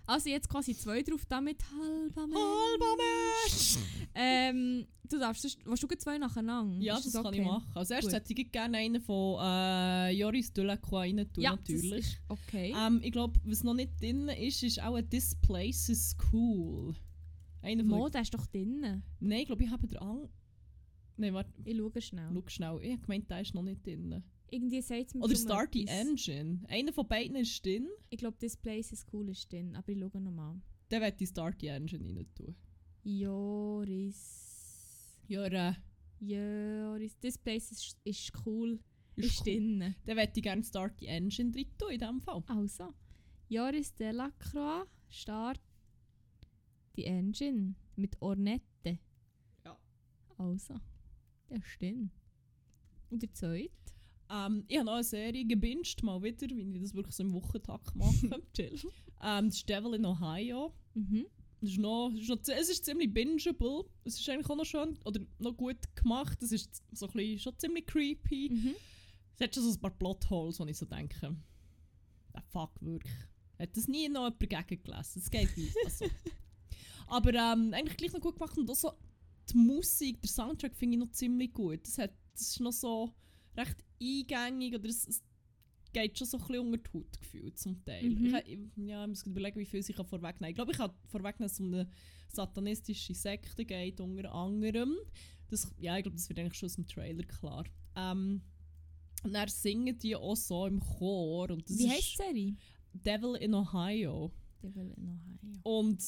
Also 0.07 0.29
jetzt 0.29 0.49
quasi 0.49 0.75
zwei 0.77 1.03
drauf, 1.03 1.25
damit 1.29 1.63
halber 1.71 2.27
Mensch. 2.27 2.39
Halber 2.41 2.97
Mensch! 2.97 3.79
Ähm, 4.15 4.87
du 5.09 5.19
darfst, 5.19 5.43
sonst- 5.43 5.59
willst 5.65 5.83
du 5.85 5.89
zwei 5.99 6.19
nacheinander? 6.19 6.83
Ja, 6.83 6.97
Ist 6.99 7.07
das 7.07 7.13
kann 7.15 7.27
okay? 7.27 7.41
ich 7.41 7.47
machen. 7.47 7.71
Als 7.75 7.91
erstes 7.91 8.13
hätte 8.13 8.33
ich 8.33 8.51
gerne 8.53 8.79
einen 8.79 9.01
von 9.01 9.39
äh, 9.41 10.11
Joris 10.11 10.53
Delacroix 10.53 11.03
rein 11.15 11.17
tun, 11.33 11.43
Ja, 11.45 11.51
natürlich. 11.53 12.19
Das 12.29 12.39
okay. 12.39 12.75
Ähm, 12.77 13.01
ich 13.03 13.13
glaube, 13.13 13.39
was 13.45 13.63
noch 13.63 13.75
nicht 13.75 14.01
drin 14.01 14.29
ist, 14.29 14.63
ist 14.63 14.83
auch 14.83 14.95
ein 14.97 15.09
This 15.09 15.37
Place 15.37 15.89
is 15.89 16.17
Cool. 16.33 16.95
Einer 17.63 17.85
von 17.85 17.99
Mo, 17.99 18.09
der 18.09 18.23
ist 18.23 18.35
doch 18.35 18.47
drin. 18.47 19.03
Nein, 19.21 19.39
ich 19.41 19.47
glaube, 19.47 19.63
ich 19.63 19.71
habe 19.71 19.87
den 19.87 19.99
an. 19.99 20.29
Nein, 21.17 21.33
warte, 21.35 21.53
Ich 21.65 21.77
schaue 21.77 22.01
schnell. 22.01 22.29
schau 22.35 22.43
schnell. 22.49 22.79
Ich 22.83 22.93
habe 22.93 23.03
gemeint, 23.03 23.31
der 23.31 23.41
ist 23.41 23.55
noch 23.55 23.63
nicht 23.63 23.87
drin. 23.87 24.23
Irgendwie 24.53 24.83
sagt 24.83 25.07
es 25.09 25.15
mir 25.15 25.23
Oder 25.23 25.35
Start 25.35 25.73
the. 25.73 25.87
Engine. 25.89 26.61
Einer 26.69 26.93
von 26.93 27.09
beiden 27.09 27.37
ist 27.37 27.65
drin. 27.65 27.89
Ich 28.11 28.19
glaube, 28.19 28.37
this 28.39 28.55
place 28.55 28.93
is 28.93 29.07
cool 29.11 29.29
ist 29.31 29.51
drin, 29.51 29.75
aber 29.75 29.89
ich 29.89 29.99
schaue 29.99 30.21
nochmal. 30.21 30.61
Dann 30.91 31.01
werde 31.01 31.17
ich 31.25 31.31
Start 31.31 31.59
the 31.61 31.69
Engine 31.69 32.05
rein 32.05 32.27
tun. 32.35 32.55
Joris. 33.03 34.29
Äh, 35.29 35.73
Joris, 36.21 37.19
this 37.19 37.39
place 37.39 37.73
is, 37.73 37.97
ist 38.05 38.33
cool. 38.45 38.79
Ist 39.17 39.27
Ist 39.27 39.41
cool. 39.41 39.45
drin. 39.55 39.95
Dann 40.05 40.17
möchte 40.17 40.41
ich 40.41 40.43
gerne 40.43 40.63
Start 40.63 41.01
the 41.01 41.07
Engine 41.07 41.51
drin 41.51 41.67
tun, 41.79 41.91
in 41.91 41.99
diesem 41.99 42.21
Fall. 42.21 42.43
Also, 42.47 42.93
Joris 43.49 43.95
Delacroix 43.95 44.87
Start 45.09 45.61
die 46.97 47.05
Engine 47.07 47.75
mit 47.97 48.21
Ornette. 48.21 48.99
Ja. 49.65 49.79
Also, 50.37 50.75
der 51.49 51.63
stimmt. 51.63 52.13
Und 53.09 53.23
der 53.23 53.33
zweite? 53.33 53.71
Ähm, 54.33 54.65
ich 54.67 54.77
habe 54.79 54.87
noch 54.87 54.95
eine 54.95 55.05
Serie 55.05 55.45
gebinged, 55.45 56.03
mal 56.03 56.23
wieder, 56.23 56.49
wie 56.49 56.63
ich 56.75 56.81
das 56.81 56.95
wirklich 56.95 57.15
so 57.15 57.23
im 57.23 57.35
Wochentag 57.35 57.95
mache. 57.95 58.43
Chill. 58.55 58.81
ähm, 59.23 59.47
das 59.47 59.57
ist 59.57 59.69
Devil 59.69 59.95
in 59.95 60.07
Ohio. 60.07 60.73
Mhm. 60.95 61.27
Das 61.61 61.71
ist 61.71 61.79
noch, 61.79 62.11
das 62.11 62.23
ist 62.23 62.29
noch, 62.29 62.55
es 62.55 62.69
ist 62.71 62.85
ziemlich 62.85 63.13
bingeable. 63.13 63.85
Es 64.05 64.19
ist 64.19 64.29
eigentlich 64.29 64.49
auch 64.49 64.57
noch 64.57 64.65
schön, 64.65 64.99
oder 65.05 65.21
noch 65.39 65.57
gut 65.57 65.77
gemacht. 65.95 66.43
Es 66.43 66.51
ist 66.51 66.83
so 66.93 67.07
ein 67.07 67.13
bisschen, 67.13 67.39
schon 67.39 67.59
ziemlich 67.59 67.87
creepy. 67.87 68.51
Mhm. 68.51 68.75
Es 69.35 69.41
hat 69.41 69.55
schon 69.55 69.65
so 69.65 69.71
ein 69.71 69.81
paar 69.81 69.91
Plotholes, 69.91 70.59
wo 70.59 70.67
ich 70.67 70.79
so 70.79 70.87
denke, 70.87 71.37
ah, 72.33 72.43
fuck, 72.51 72.73
wirklich. 72.81 73.15
Hat 73.59 73.77
das 73.77 73.87
nie 73.87 74.09
noch 74.09 74.25
jemand 74.25 74.69
gegengelesen? 74.69 75.23
Das 75.23 75.31
geht 75.31 75.57
nicht. 75.57 75.77
Also. 75.85 76.07
Aber 77.07 77.35
ähm, 77.35 77.75
eigentlich 77.75 77.97
gleich 77.99 78.13
noch 78.13 78.21
gut 78.21 78.37
gemacht 78.37 78.57
und 78.57 78.71
auch 78.71 78.75
so 78.75 78.93
die 79.51 79.57
Musik, 79.57 80.23
der 80.23 80.31
Soundtrack 80.31 80.75
finde 80.75 80.97
ich 80.97 81.01
noch 81.01 81.13
ziemlich 81.13 81.53
gut. 81.53 81.87
Das, 81.87 81.99
hat, 81.99 82.13
das 82.33 82.49
ist 82.49 82.61
noch 82.61 82.73
so 82.73 83.13
recht 83.57 83.85
eingängig 84.01 84.75
oder 84.75 84.89
es, 84.89 85.07
es 85.07 85.23
geht 85.93 86.19
schon 86.19 86.27
so 86.27 86.39
ein 86.39 86.47
bisschen 86.47 86.67
unter 86.67 86.79
die 86.79 86.99
Haut 86.99 87.21
gefühlt 87.21 87.59
zum 87.59 87.85
Teil. 87.85 88.11
Mhm. 88.11 88.35
Ich, 88.47 88.59
ja, 88.89 89.03
ich 89.03 89.09
muss 89.09 89.27
überlegen, 89.27 89.61
wie 89.61 89.67
viel 89.67 89.81
ich 89.81 89.95
kann 89.95 90.07
vorwegnehmen 90.07 90.51
Ich 90.51 90.57
glaube, 90.57 90.73
ich 90.73 90.79
kann 90.79 90.91
vorwegnehmen, 91.09 91.49
dass 91.49 91.53
es 91.53 91.61
um 91.61 91.73
eine 91.73 91.89
satanistische 92.29 93.15
Sekte 93.15 93.65
geht, 93.65 94.01
unter 94.01 94.33
anderem. 94.33 94.97
Das, 95.51 95.71
ja, 95.79 95.97
ich 95.97 96.05
glaube, 96.05 96.17
das 96.17 96.29
wird 96.29 96.39
eigentlich 96.39 96.59
schon 96.59 96.67
aus 96.69 96.77
dem 96.77 96.87
Trailer 96.87 97.25
klar. 97.25 97.65
Ähm, 97.95 98.43
und 99.23 99.35
dann 99.35 99.49
singen 99.49 99.99
die 99.99 100.17
auch 100.17 100.35
so 100.35 100.67
im 100.67 100.81
Chor. 100.81 101.51
Und 101.51 101.69
das 101.69 101.79
Wie 101.79 101.87
ist 101.87 101.93
heisst 101.93 102.13
die 102.13 102.17
Serie? 102.17 102.57
Devil 102.95 103.37
in 103.37 103.55
Ohio. 103.55 104.33
Devil 104.63 104.93
in 104.97 105.09
Ohio. 105.09 105.61
Und 105.63 106.03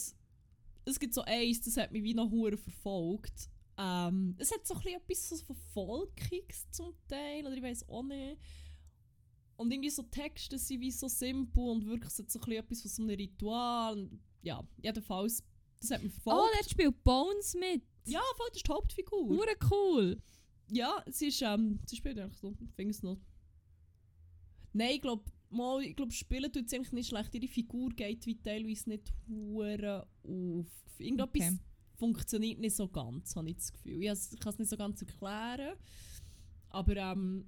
es 0.87 0.99
gibt 0.99 1.15
so 1.15 1.23
eins, 1.23 1.61
das 1.63 1.77
hat 1.77 1.93
mich 1.93 2.03
wie 2.03 2.15
noch 2.15 2.31
hure 2.31 2.57
verfolgt. 2.57 3.49
Ähm, 3.77 4.37
es 4.39 4.53
hat 4.53 4.66
so 4.66 4.75
ein 4.75 4.81
bisschen 4.81 5.01
etwas 5.01 5.29
so 5.47 5.55
Volkiges 5.75 6.70
zum 6.70 6.95
Teil, 7.09 7.47
oder 7.47 7.57
ich 7.57 7.62
weiß 7.62 7.89
auch 7.89 8.03
nicht. 8.05 8.39
Und 9.57 9.70
irgendwie 9.72 9.91
so 9.91 10.03
Texte 10.03 10.59
sind 10.59 10.81
wie 10.81 10.91
so 10.91 11.07
simpel 11.09 11.68
und 11.68 11.87
wirklich 11.87 12.11
so 12.12 12.22
ein 12.22 12.27
bisschen 12.27 12.53
etwas 12.53 12.83
von 12.83 12.91
so 12.91 13.03
einem 13.03 13.16
Ritual. 13.16 13.99
Und 13.99 14.20
ja, 14.43 14.62
jedenfalls, 14.83 15.43
das 15.81 15.91
hat 15.93 16.03
mich 16.03 16.12
Oh, 16.18 16.20
verfolgt. 16.31 16.55
der 16.61 16.68
spielt 16.70 17.05
Bones 17.05 17.55
mit. 17.55 17.83
ja, 18.05 18.20
voll, 18.37 18.47
das 18.49 18.57
ist 18.59 18.66
die 18.68 18.72
Hauptfigur. 18.72 19.29
Hure 19.29 19.57
cool. 19.70 20.20
Ja, 20.70 21.05
sie 21.11 21.29
ist, 21.29 21.43
ähm, 21.43 21.79
sie 21.87 21.97
spielt 21.97 22.18
eigentlich 22.18 22.39
so, 22.39 22.53
ich 22.61 22.70
finde 22.75 22.91
es 22.93 23.03
noch. 23.03 23.18
Nein, 24.72 24.95
ich 24.95 25.03
glaube, 25.03 25.25
mal, 25.51 25.83
ich 25.85 25.95
glaube, 25.95 26.11
spielen 26.12 26.53
tut 26.53 26.68
sie 26.68 26.77
eigentlich 26.77 26.93
nicht 26.93 27.09
schlecht. 27.11 27.35
Ihre 27.35 27.47
Figur 27.49 27.91
geht 27.91 28.27
wie 28.27 28.37
teilweise 28.37 28.89
nicht 28.89 29.12
hure 29.29 30.07
auf. 30.25 30.66
Irgendetwas 30.99 31.49
Okay. 31.53 31.59
Funktioniert 31.97 32.59
nicht 32.61 32.77
so 32.77 32.89
ganz, 32.89 33.35
habe 33.37 33.51
ich 33.51 33.57
das 33.57 33.73
Gefühl. 33.73 34.03
Ich, 34.03 34.41
kann 34.41 34.53
es 34.53 34.59
nicht 34.59 34.69
so 34.71 34.77
ganz 34.77 35.01
erklären. 35.01 35.77
Aber 36.71 36.97
ähm, 36.97 37.47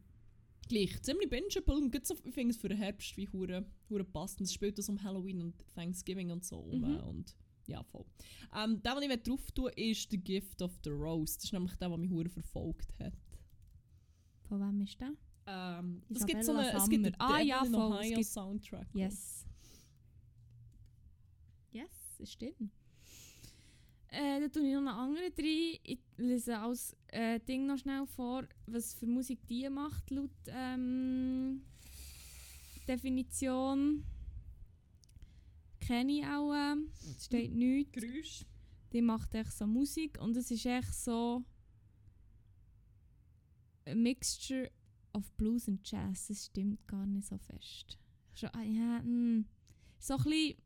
gleich, 0.69 1.01
ziemlich 1.03 1.29
bingeable 1.29 1.75
und 1.77 2.07
so, 2.07 2.15
ich 2.25 2.35
finde 2.35 2.55
es 2.55 2.61
für 2.61 2.69
den 2.69 2.79
Herbst 2.79 3.17
wie 3.17 3.29
hure, 3.29 3.67
hure 3.91 4.05
passend. 4.05 4.43
Es 4.43 4.55
spielt 4.55 4.79
das 4.79 4.89
um 4.89 5.03
Halloween 5.03 5.41
und 5.43 5.55
Thanksgiving 5.75 6.31
und 6.31 6.45
so. 6.45 6.63
Mhm. 6.63 6.97
Und 7.01 7.37
ja, 7.67 7.83
voll. 7.83 8.05
Ähm, 8.55 8.81
der, 8.83 9.01
den 9.01 9.11
ich 9.11 9.23
drauf 9.25 9.51
tue, 9.51 9.73
ist 9.73 10.11
The 10.11 10.19
Gift 10.19 10.63
of 10.63 10.73
the 10.85 10.91
Rose. 10.91 11.35
Das 11.37 11.45
ist 11.45 11.53
nämlich 11.53 11.75
der, 11.77 11.89
der 11.89 11.99
mich 11.99 12.11
hure 12.11 12.29
verfolgt 12.29 12.95
hat. 13.01 13.15
Von 14.49 14.61
wem 14.61 14.81
ist 14.83 15.01
der? 15.01 15.11
Ähm, 15.49 16.03
es 16.09 16.25
gibt 16.25 16.45
so 16.45 16.53
eine, 16.53 16.73
es 16.73 16.89
gibt 16.89 17.15
Ah, 17.19 17.41
ja, 17.41 17.65
voll, 17.65 17.69
es 17.69 17.75
Ohio 17.75 18.15
gibt- 18.19 18.27
Soundtrack. 18.29 18.89
Yes. 18.95 19.45
Yes, 21.73 21.91
es 22.21 22.33
stimmt. 22.33 22.73
Äh, 24.11 24.41
da 24.41 24.49
tue 24.49 24.67
ich 24.67 24.75
noch 24.75 24.81
einen 24.81 24.89
anderen 24.89 25.35
drin. 25.35 25.79
Ich 25.83 25.99
lese 26.17 26.59
als 26.59 26.97
äh, 27.09 27.41
Ding 27.41 27.67
noch 27.67 27.79
schnell 27.79 28.07
vor, 28.07 28.45
was 28.67 28.95
für 28.95 29.07
Musik 29.07 29.47
die 29.47 29.69
macht, 29.69 30.11
laut 30.11 30.31
ähm, 30.47 31.63
Definition. 32.87 34.05
Kenne 35.81 36.13
ich 36.13 36.25
auch. 36.25 36.53
Äh, 36.53 36.77
es 37.01 37.25
steht 37.27 37.53
nichts. 37.53 37.93
Geräusch. 37.93 38.45
Die 38.93 39.03
macht 39.03 39.35
echt 39.35 39.53
so 39.53 39.67
Musik 39.67 40.19
und 40.21 40.37
es 40.37 40.51
ist 40.51 40.65
echt 40.65 40.95
so 40.95 41.45
a 43.87 43.95
mixture 43.95 44.71
of 45.13 45.31
Blues 45.33 45.69
und 45.69 45.89
Jazz. 45.91 46.29
Das 46.29 46.47
stimmt 46.47 46.87
gar 46.87 47.07
nicht 47.07 47.27
so 47.27 47.39
fest. 47.39 47.99
Schon, 48.35 48.51
ah, 48.51 48.63
ja, 48.63 49.03
mm. 49.03 49.47
so 49.99 50.15
ein 50.15 50.23
bisschen, 50.25 50.57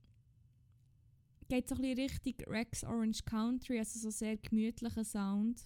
geht 1.51 1.69
so 1.69 1.75
ein 1.75 1.83
bisschen 1.83 1.99
Richtung 1.99 2.35
Rex 2.47 2.85
Orange 2.85 3.25
Country, 3.25 3.79
also 3.79 3.99
so 3.99 4.11
sehr 4.11 4.37
gemütlicher 4.37 5.05
Sound. 5.05 5.61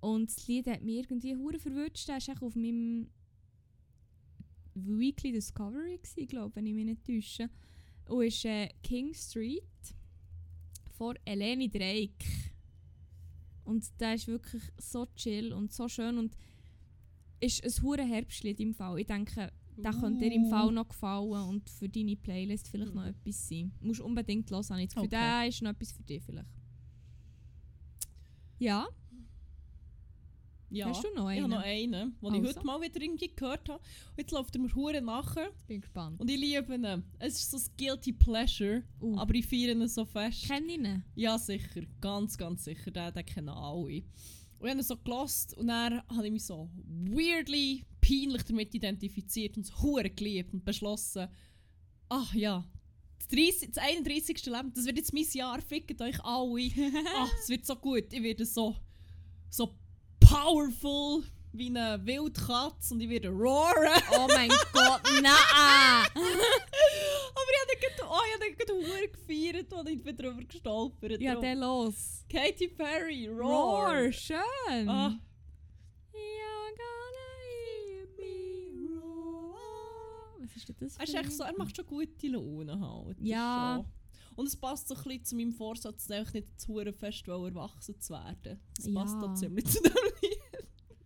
Und 0.00 0.30
das 0.30 0.46
Lied 0.46 0.66
hat 0.68 0.82
mich 0.82 0.98
irgendwie 0.98 1.36
hure 1.36 1.58
verwünscht. 1.58 2.08
Das 2.08 2.28
war 2.28 2.42
auf 2.42 2.54
meinem 2.54 3.10
Weekly 4.74 5.32
Discovery, 5.32 6.00
glaube 6.28 6.56
wenn 6.56 6.66
ich 6.66 6.74
mich 6.74 6.84
nicht 6.84 7.04
täusche. 7.04 7.50
Und 8.06 8.24
ist 8.24 8.44
äh, 8.44 8.68
King 8.82 9.12
Street 9.12 9.62
von 10.96 11.18
Eleni 11.24 11.68
Drake. 11.68 12.24
Und 13.64 13.84
der 14.00 14.14
ist 14.14 14.28
wirklich 14.28 14.62
so 14.78 15.06
chill 15.16 15.52
und 15.52 15.72
so 15.72 15.88
schön 15.88 16.18
und 16.18 16.36
ist 17.40 17.64
ein 17.64 17.82
hure 17.82 18.04
Herbstlied 18.04 18.60
im 18.60 18.74
Fall. 18.74 19.00
Ich 19.00 19.06
denke, 19.06 19.52
der 19.76 19.92
könnte 19.92 20.20
dir 20.28 20.32
im 20.34 20.44
Uh. 20.44 20.50
Fall 20.50 20.72
noch 20.72 20.88
gefallen 20.88 21.48
und 21.48 21.68
für 21.70 21.88
deine 21.88 22.16
Playlist 22.16 22.68
vielleicht 22.68 22.94
noch 22.94 23.02
Mhm. 23.04 23.08
etwas 23.10 23.48
sein. 23.48 23.72
Du 23.80 23.86
musst 23.88 24.00
unbedingt 24.00 24.50
hören, 24.50 24.64
habe 24.68 24.80
ich 24.82 24.88
das 24.88 24.94
Gefühl, 24.94 25.06
Okay. 25.08 25.16
der 25.16 25.48
ist 25.48 25.62
noch 25.62 25.70
etwas 25.70 25.92
für 25.92 26.02
dich 26.02 26.22
vielleicht. 26.22 26.48
Ja, 28.58 28.86
Ja. 30.70 30.88
hast 30.88 31.04
du 31.04 31.08
noch 31.14 31.28
Ich 31.30 31.36
einen? 31.38 31.42
habe 31.42 31.54
noch 31.54 31.62
einen, 31.62 32.16
den 32.20 32.34
ich 32.34 32.40
Also. 32.40 32.48
heute 32.60 32.66
mal 32.66 32.80
wieder 32.80 33.02
irgendwie 33.02 33.28
gehört 33.34 33.68
habe. 33.68 33.78
Und 33.80 34.18
jetzt 34.18 34.30
läuft 34.30 34.54
er 34.54 34.60
mir 34.62 34.74
hure 34.74 35.02
nachher. 35.02 35.50
Bin 35.66 35.80
gespannt. 35.82 36.18
Und 36.20 36.30
ich 36.30 36.38
liebe 36.40 36.74
ihn. 36.74 37.02
Es 37.18 37.34
ist 37.40 37.50
so 37.50 37.58
ein 37.58 37.76
Guilty 37.76 38.12
Pleasure, 38.14 38.82
Uh. 39.00 39.18
aber 39.18 39.34
ich 39.34 39.46
feiere 39.46 39.72
ihn 39.72 39.86
so 39.88 40.04
fest. 40.06 40.46
Kenn 40.46 40.66
ich 40.68 40.76
ihn? 40.78 41.04
Ja, 41.14 41.36
sicher. 41.38 41.82
Ganz, 42.00 42.38
ganz 42.38 42.64
sicher. 42.64 42.90
Den, 42.90 43.12
den 43.12 43.26
kennen 43.26 43.48
alle. 43.50 43.82
Und 43.84 43.90
ich 43.90 44.04
habe 44.70 44.78
ihn 44.80 44.82
so 44.82 44.96
gelost 44.96 45.54
und 45.58 45.66
dann 45.66 46.00
habe 46.08 46.26
ich 46.26 46.32
mich 46.32 46.44
so 46.44 46.70
weirdly, 46.86 47.84
peinlich 48.06 48.42
damit 48.42 48.74
identifiziert 48.74 49.56
und 49.56 49.62
es 49.64 49.80
hure 49.80 50.10
geliebt 50.10 50.52
und 50.52 50.64
beschlossen, 50.64 51.28
ach 52.08 52.34
ja, 52.34 52.64
das, 53.18 53.28
30, 53.28 53.70
das 53.72 53.78
31. 53.82 54.44
Leben, 54.46 54.72
das 54.74 54.84
wird 54.84 54.98
jetzt 54.98 55.14
mein 55.14 55.26
Jahr, 55.32 55.60
fickt 55.62 56.00
euch 56.02 56.22
alle. 56.24 56.70
Ach, 57.16 57.30
es 57.40 57.48
wird 57.48 57.64
so 57.64 57.76
gut. 57.76 58.12
Ich 58.12 58.22
werde 58.22 58.44
so, 58.44 58.76
so 59.48 59.74
powerful 60.20 61.22
wie 61.52 61.68
eine 61.68 62.00
Wildkatze 62.04 62.94
und 62.94 63.00
ich 63.00 63.08
werde 63.08 63.28
roaren. 63.28 64.02
Oh 64.18 64.26
mein 64.28 64.48
Gott, 64.48 65.02
nein! 65.22 65.22
Aber 66.14 67.50
ich 67.50 67.60
habe 67.60 67.80
gerade- 67.80 68.08
oh, 68.10 68.22
hure 68.72 69.08
gefeiert, 69.08 69.72
als 69.72 69.88
ich 69.90 70.02
bin 70.02 70.16
drüber 70.16 70.42
gestolpert 70.44 71.20
Ja, 71.20 71.34
der 71.36 71.54
los. 71.56 72.24
Katy 72.30 72.68
Perry, 72.68 73.28
Roar. 73.28 74.02
Roar, 74.02 74.12
schön. 74.12 74.88
Ah, 74.88 75.18
You're 76.12 76.76
gonna 76.76 77.01
ist 80.56 80.68
denn 80.68 80.76
das 80.80 80.96
er, 80.96 81.04
ist 81.04 81.14
echt 81.14 81.32
so, 81.32 81.44
er 81.44 81.56
macht 81.56 81.76
schon 81.76 81.86
gute 81.86 82.28
Laune 82.28 82.78
halt. 82.80 83.20
Ja. 83.20 83.84
Und 84.34 84.46
es 84.46 84.56
passt 84.56 84.88
so 84.88 84.94
ein 84.94 85.02
bisschen 85.02 85.24
zu 85.24 85.36
meinem 85.36 85.52
Vorsatz, 85.52 86.10
einfach 86.10 86.32
nicht 86.34 86.58
zu 86.60 86.74
fest 86.92 87.28
erwachsen 87.28 88.00
zu 88.00 88.12
werden. 88.14 88.60
Das 88.76 88.86
Ja. 88.86 88.92
passt 88.94 89.16
da 89.20 89.34
ziemlich 89.34 89.64
zu 89.70 89.82
dem. 89.82 89.92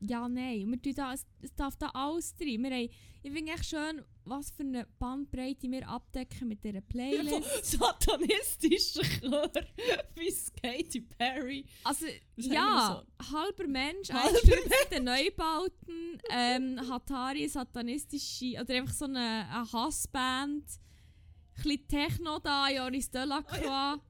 Ja, 0.08 0.28
nein. 0.28 0.70
Wir 0.70 0.80
tun 0.80 0.94
da, 0.94 1.12
es, 1.12 1.26
es 1.42 1.54
darf 1.54 1.76
da 1.76 1.88
alles 1.88 2.34
drin. 2.36 2.62
Wir 2.62 2.70
haben, 2.70 2.88
ich 3.22 3.32
finde 3.32 3.52
echt 3.52 3.64
schön, 3.64 4.02
was 4.26 4.50
für 4.50 4.62
eine 4.62 4.86
Bandbreite 4.98 5.70
wir 5.70 5.88
abdecken 5.88 6.48
mit 6.48 6.62
dieser 6.64 6.80
Playlist. 6.80 7.64
satanistischen 7.78 9.02
Chör 9.02 9.50
bis 10.14 10.52
Katy 10.60 11.00
Perry. 11.00 11.64
Also, 11.84 12.06
Das 12.36 12.46
ja, 12.46 13.02
halber 13.32 13.66
Mensch, 13.66 14.10
Halber 14.10 14.28
einstürzende 14.28 15.00
Neubauten, 15.02 16.20
ähm, 16.30 16.80
Hatari, 16.88 17.48
satanistische, 17.48 18.60
oder 18.60 18.74
einfach 18.74 18.94
so 18.94 19.04
eine, 19.04 19.46
eine 19.48 19.72
Hassband, 19.72 20.64
ein 20.64 21.62
bisschen 21.62 21.88
Techno 21.88 22.38
da, 22.38 22.68
Joris 22.68 23.10
Delacroix, 23.10 24.00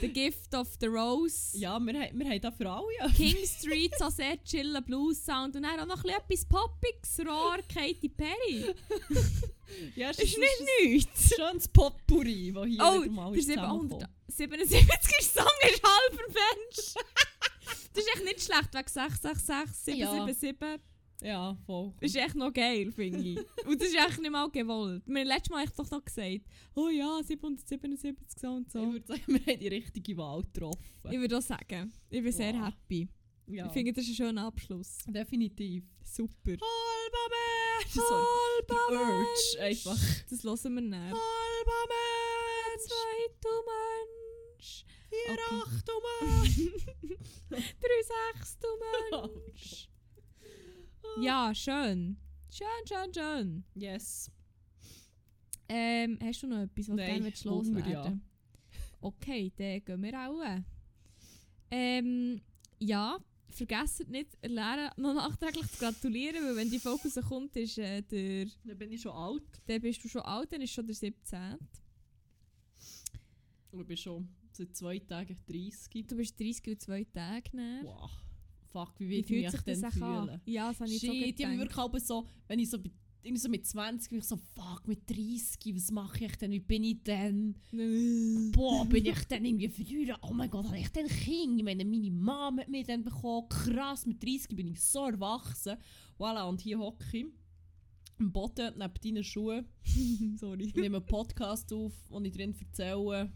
The 0.00 0.08
Gift 0.08 0.54
of 0.54 0.68
the 0.80 0.86
Rose. 0.86 1.56
Ja, 1.58 1.78
wir, 1.78 1.92
haben- 2.00 2.18
wir 2.18 2.26
haben 2.30 2.40
da 2.40 2.50
für 2.50 2.70
alle. 2.70 3.12
King 3.14 3.36
Street, 3.46 3.92
so 3.98 4.08
sehr 4.10 4.42
chiller 4.42 4.80
Blues-Sound 4.80 5.56
und 5.56 5.62
dann 5.62 5.80
auch 5.80 5.86
noch 5.86 6.04
ein 6.04 6.16
bisschen 6.28 6.44
etwas 6.44 6.44
Poppiges, 6.46 7.20
Roar, 7.26 7.58
Katy 7.72 8.08
Perry. 8.08 8.74
Ja, 9.96 10.10
Ist 10.10 10.20
ist 10.20 10.36
nicht 10.38 10.50
nichts. 10.84 11.34
schönes 11.34 11.66
Potpourri, 11.66 12.52
das 12.54 12.66
hier 12.66 12.78
Oh, 12.82 13.10
mal 13.10 13.30
der 13.32 13.40
ist 13.40 13.46
zusammengekommen. 13.48 14.06
777. 14.28 15.32
Song 15.32 15.46
ist 15.70 15.82
halber 15.82 16.22
Mensch. 16.28 16.94
Das 17.94 18.04
ist 18.04 18.16
echt 18.16 18.24
nicht 18.24 18.42
schlecht, 18.42 18.74
wegen 18.74 18.88
666, 18.88 19.96
Ja. 19.96 20.10
777. 20.10 20.60
Ja, 20.60 20.78
voll. 21.66 21.92
Das 22.00 22.10
ist 22.10 22.16
echt 22.16 22.34
noch 22.34 22.52
geil, 22.52 22.90
finde 22.92 23.18
ich. 23.20 23.38
Und 23.66 23.80
das 23.80 23.88
ist 23.88 23.94
echt 23.96 24.20
nicht 24.20 24.30
mal 24.30 24.50
gewollt. 24.50 25.02
Wir 25.06 25.20
haben 25.20 25.26
letztes 25.28 25.50
Mal 25.50 25.64
echt 25.64 25.78
doch 25.78 25.90
noch 25.90 26.04
gesagt, 26.04 26.40
oh 26.74 26.88
ja, 26.88 27.20
777 27.22 28.40
so 28.40 28.48
und 28.54 28.66
Ich 28.66 28.72
so. 28.72 28.92
würde 28.92 29.06
sagen, 29.06 29.22
wir 29.28 29.40
haben 29.52 29.60
die 29.60 29.68
richtige 29.68 30.16
Wahl 30.16 30.42
getroffen. 30.42 30.78
Ich 31.10 31.18
würde 31.18 31.38
auch 31.38 31.42
sagen, 31.42 31.92
ich 32.10 32.22
bin 32.22 32.32
sehr 32.32 32.54
Wow. 32.54 32.66
happy. 32.66 33.08
Ja. 33.46 33.66
Ich 33.66 33.72
finde, 33.72 33.92
das 33.92 34.04
ist 34.04 34.10
ein 34.10 34.16
schöner 34.16 34.46
Abschluss. 34.46 34.98
definitiv. 35.06 35.84
Super. 36.04 36.52
Halber 36.52 37.28
Mensch! 37.30 37.96
Halber 38.10 39.18
Urge, 39.18 39.60
einfach. 39.60 39.98
Das 40.30 40.42
hören 40.44 40.74
wir 40.74 40.80
näher. 40.80 41.12
Halber 41.12 41.82
Mensch! 41.88 42.84
Zwei, 42.86 43.34
du 43.40 43.48
Mensch. 43.70 44.84
Vier, 45.08 45.32
Okay. 45.34 45.62
acht, 45.62 45.88
du 45.88 45.92
Mensch! 46.34 46.86
Drei, 47.50 48.34
sechs, 48.34 48.58
du 48.58 48.68
Mensch. 49.10 49.88
Ja, 51.20 51.54
schön. 51.54 52.16
Schön, 52.50 52.66
schön, 52.86 53.14
schön. 53.14 53.64
Yes. 53.74 54.30
Ähm, 55.68 56.18
hast 56.22 56.42
du 56.42 56.46
noch 56.46 56.62
etwas, 56.62 56.78
was 56.78 56.86
du 56.86 56.94
Nein, 56.94 57.06
gerne 57.06 57.24
willst 57.24 57.44
Hunger, 57.44 57.56
loswerden 57.56 58.22
Okay, 59.00 59.52
dann 59.56 59.84
gehen 59.84 60.02
wir 60.02 60.28
auch. 60.28 60.62
Ähm, 61.70 62.40
ja, 62.78 63.18
vergesst 63.48 64.08
nicht, 64.08 64.36
Lehrer 64.42 64.92
noch 64.96 65.14
nachträglich 65.14 65.70
zu 65.72 65.78
gratulieren, 65.78 66.44
weil 66.44 66.56
wenn 66.56 66.70
die 66.70 66.78
Folge 66.78 67.08
kommt, 67.22 67.56
ist 67.56 67.78
äh, 67.78 68.02
der, 68.02 68.46
Dann 68.64 68.78
bin 68.78 68.92
ich 68.92 69.00
schon 69.00 69.12
alt. 69.12 69.42
dann 69.66 69.80
bist 69.80 70.04
du 70.04 70.08
schon 70.08 70.22
alt, 70.22 70.52
dann 70.52 70.60
ist 70.60 70.72
schon 70.72 70.86
der 70.86 70.94
17. 70.94 71.38
Und 73.70 73.80
ich 73.80 73.86
bin 73.86 73.96
schon 73.96 74.28
seit 74.52 74.76
zwei 74.76 74.98
Tagen 74.98 75.38
30. 75.48 76.06
Du 76.06 76.16
bist 76.16 76.38
30 76.38 76.66
und 76.68 76.82
2 76.82 77.04
Tage 77.04 77.56
näher. 77.56 77.84
Wow. 77.84 78.10
Fuck, 78.72 78.94
wie 78.98 79.08
Wie 79.08 79.16
wird 79.16 79.30
ich 79.30 79.66
mich 79.66 79.84
an? 79.84 79.92
fühlen? 79.92 80.40
Ja, 80.46 80.68
das 80.68 80.80
habe 80.80 80.90
ich 80.90 80.98
Shit, 81.00 81.08
so 81.10 81.14
ich 81.14 81.44
habe 81.44 81.56
gedacht. 81.56 81.82
wirklich 81.92 82.04
so, 82.04 82.26
wenn 82.48 82.58
ich 82.58 82.70
so, 82.70 82.78
irgendwie 83.24 83.40
so 83.40 83.48
mit 83.48 83.66
20 83.66 84.10
bin 84.10 84.18
ich 84.18 84.24
so, 84.24 84.36
fuck, 84.36 84.88
mit 84.88 85.08
30, 85.08 85.74
was 85.74 85.90
mache 85.92 86.24
ich 86.24 86.36
denn, 86.36 86.50
wie 86.50 86.58
bin 86.60 86.82
ich 86.84 87.02
denn? 87.04 87.54
Boah, 88.52 88.84
bin 88.86 89.06
ich 89.06 89.24
dann 89.28 89.44
irgendwie 89.44 89.68
verlieren? 89.68 90.16
Oh 90.22 90.32
mein 90.32 90.50
Gott, 90.50 90.66
habe 90.66 90.78
ich 90.78 90.88
denn 90.88 91.06
Kind? 91.06 91.58
Ich 91.58 91.64
meine, 91.64 91.84
meine 91.84 92.10
Mama 92.10 92.62
hat 92.62 92.68
mich 92.68 92.86
dann 92.86 93.04
bekommen. 93.04 93.48
Krass, 93.48 94.06
mit 94.06 94.22
30 94.22 94.56
bin 94.56 94.68
ich 94.68 94.80
so 94.82 95.04
erwachsen. 95.06 95.76
Voilà, 96.18 96.48
und 96.48 96.60
hier 96.60 96.78
hocke 96.78 97.04
ich 97.12 97.26
am 98.18 98.32
Boden 98.32 98.72
neben 98.78 98.94
deinen 99.02 99.24
Schuhen. 99.24 99.66
Sorry. 100.36 100.64
Ich 100.64 100.74
nehme 100.74 100.96
einen 100.98 101.06
Podcast 101.06 101.72
auf, 101.72 101.92
wo 102.08 102.20
ich 102.20 102.32
drin 102.32 102.54
erzähle, 102.58 103.32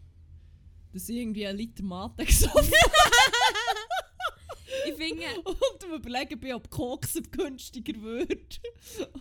dass 0.91 1.09
ich 1.09 1.17
irgendwie 1.17 1.45
einen 1.45 1.57
Liter 1.59 1.83
Mate 1.83 2.25
gesoffen 2.25 2.71
Ich 4.87 4.95
finde, 4.95 5.25
und 5.43 5.83
am 5.83 5.93
überlegen 5.93 6.39
bin, 6.39 6.53
ob 6.53 6.69
Koks 6.69 7.19
günstiger 7.31 8.01
wird. 8.01 8.61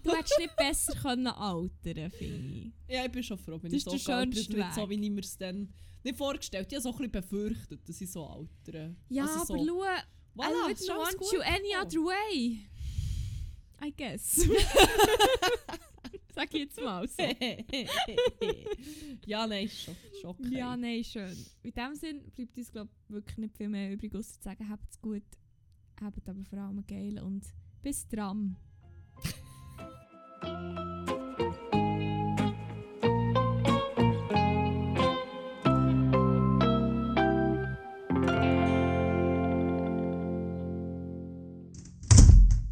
du 0.02 0.12
hättest 0.12 0.38
nicht 0.38 0.56
besser 0.56 0.94
können 0.94 1.26
altern 1.26 2.10
finde 2.10 2.48
ich. 2.48 2.72
Ja, 2.88 3.04
ich 3.04 3.10
bin 3.10 3.22
schon 3.22 3.38
froh, 3.38 3.58
wenn 3.60 3.70
Das 3.70 3.78
ich 3.78 3.84
so 3.84 3.96
gealtert 3.96 4.48
bin, 4.48 4.64
so 4.74 4.88
wie 4.88 4.94
ich 4.94 5.10
mir 5.10 5.20
es 5.20 5.36
dann 5.36 5.72
nicht 6.04 6.16
vorgestellt 6.16 6.68
Ich 6.70 6.76
habe 6.76 6.82
so 6.82 6.90
ein 6.90 6.96
bisschen 6.96 7.12
befürchtet, 7.12 7.88
dass 7.88 8.00
ich 8.00 8.10
so 8.10 8.26
altere. 8.26 8.94
Ja, 9.08 9.24
also 9.24 9.40
aber 9.40 9.46
so, 9.46 9.66
schau, 9.66 9.82
voilà, 10.36 10.70
I 10.70 10.72
wouldn't 10.72 10.98
want 10.98 11.18
gut 11.18 11.32
you 11.32 11.40
any 11.40 11.74
other 11.74 12.00
way. 12.00 12.68
I 13.82 13.90
guess. 13.90 14.36
Sag 16.34 16.52
ich 16.52 16.60
jetzt 16.60 16.80
mal 16.80 17.08
so. 17.08 17.22
ja, 19.26 19.46
nein, 19.46 19.64
ist 19.64 19.84
schon, 19.84 19.96
ist 20.12 20.24
okay. 20.24 20.58
Ja, 20.58 20.76
nein, 20.76 21.02
schön. 21.02 21.34
In 21.62 21.72
dem 21.72 21.94
Sinn 21.94 22.20
bleibt 22.34 22.56
uns, 22.56 22.70
glaube 22.70 22.90
wirklich 23.08 23.38
nicht 23.38 23.56
viel 23.56 23.70
mehr 23.70 23.90
übrig, 23.90 24.14
außer 24.14 24.34
zu 24.34 24.42
sagen, 24.42 24.68
habt 24.68 24.90
es 24.90 25.00
gut, 25.00 25.22
habt 26.02 26.28
aber 26.28 26.44
vor 26.44 26.58
allem 26.58 26.84
geil 26.86 27.20
und 27.20 27.44
bis 27.82 28.06
dran. 28.08 28.56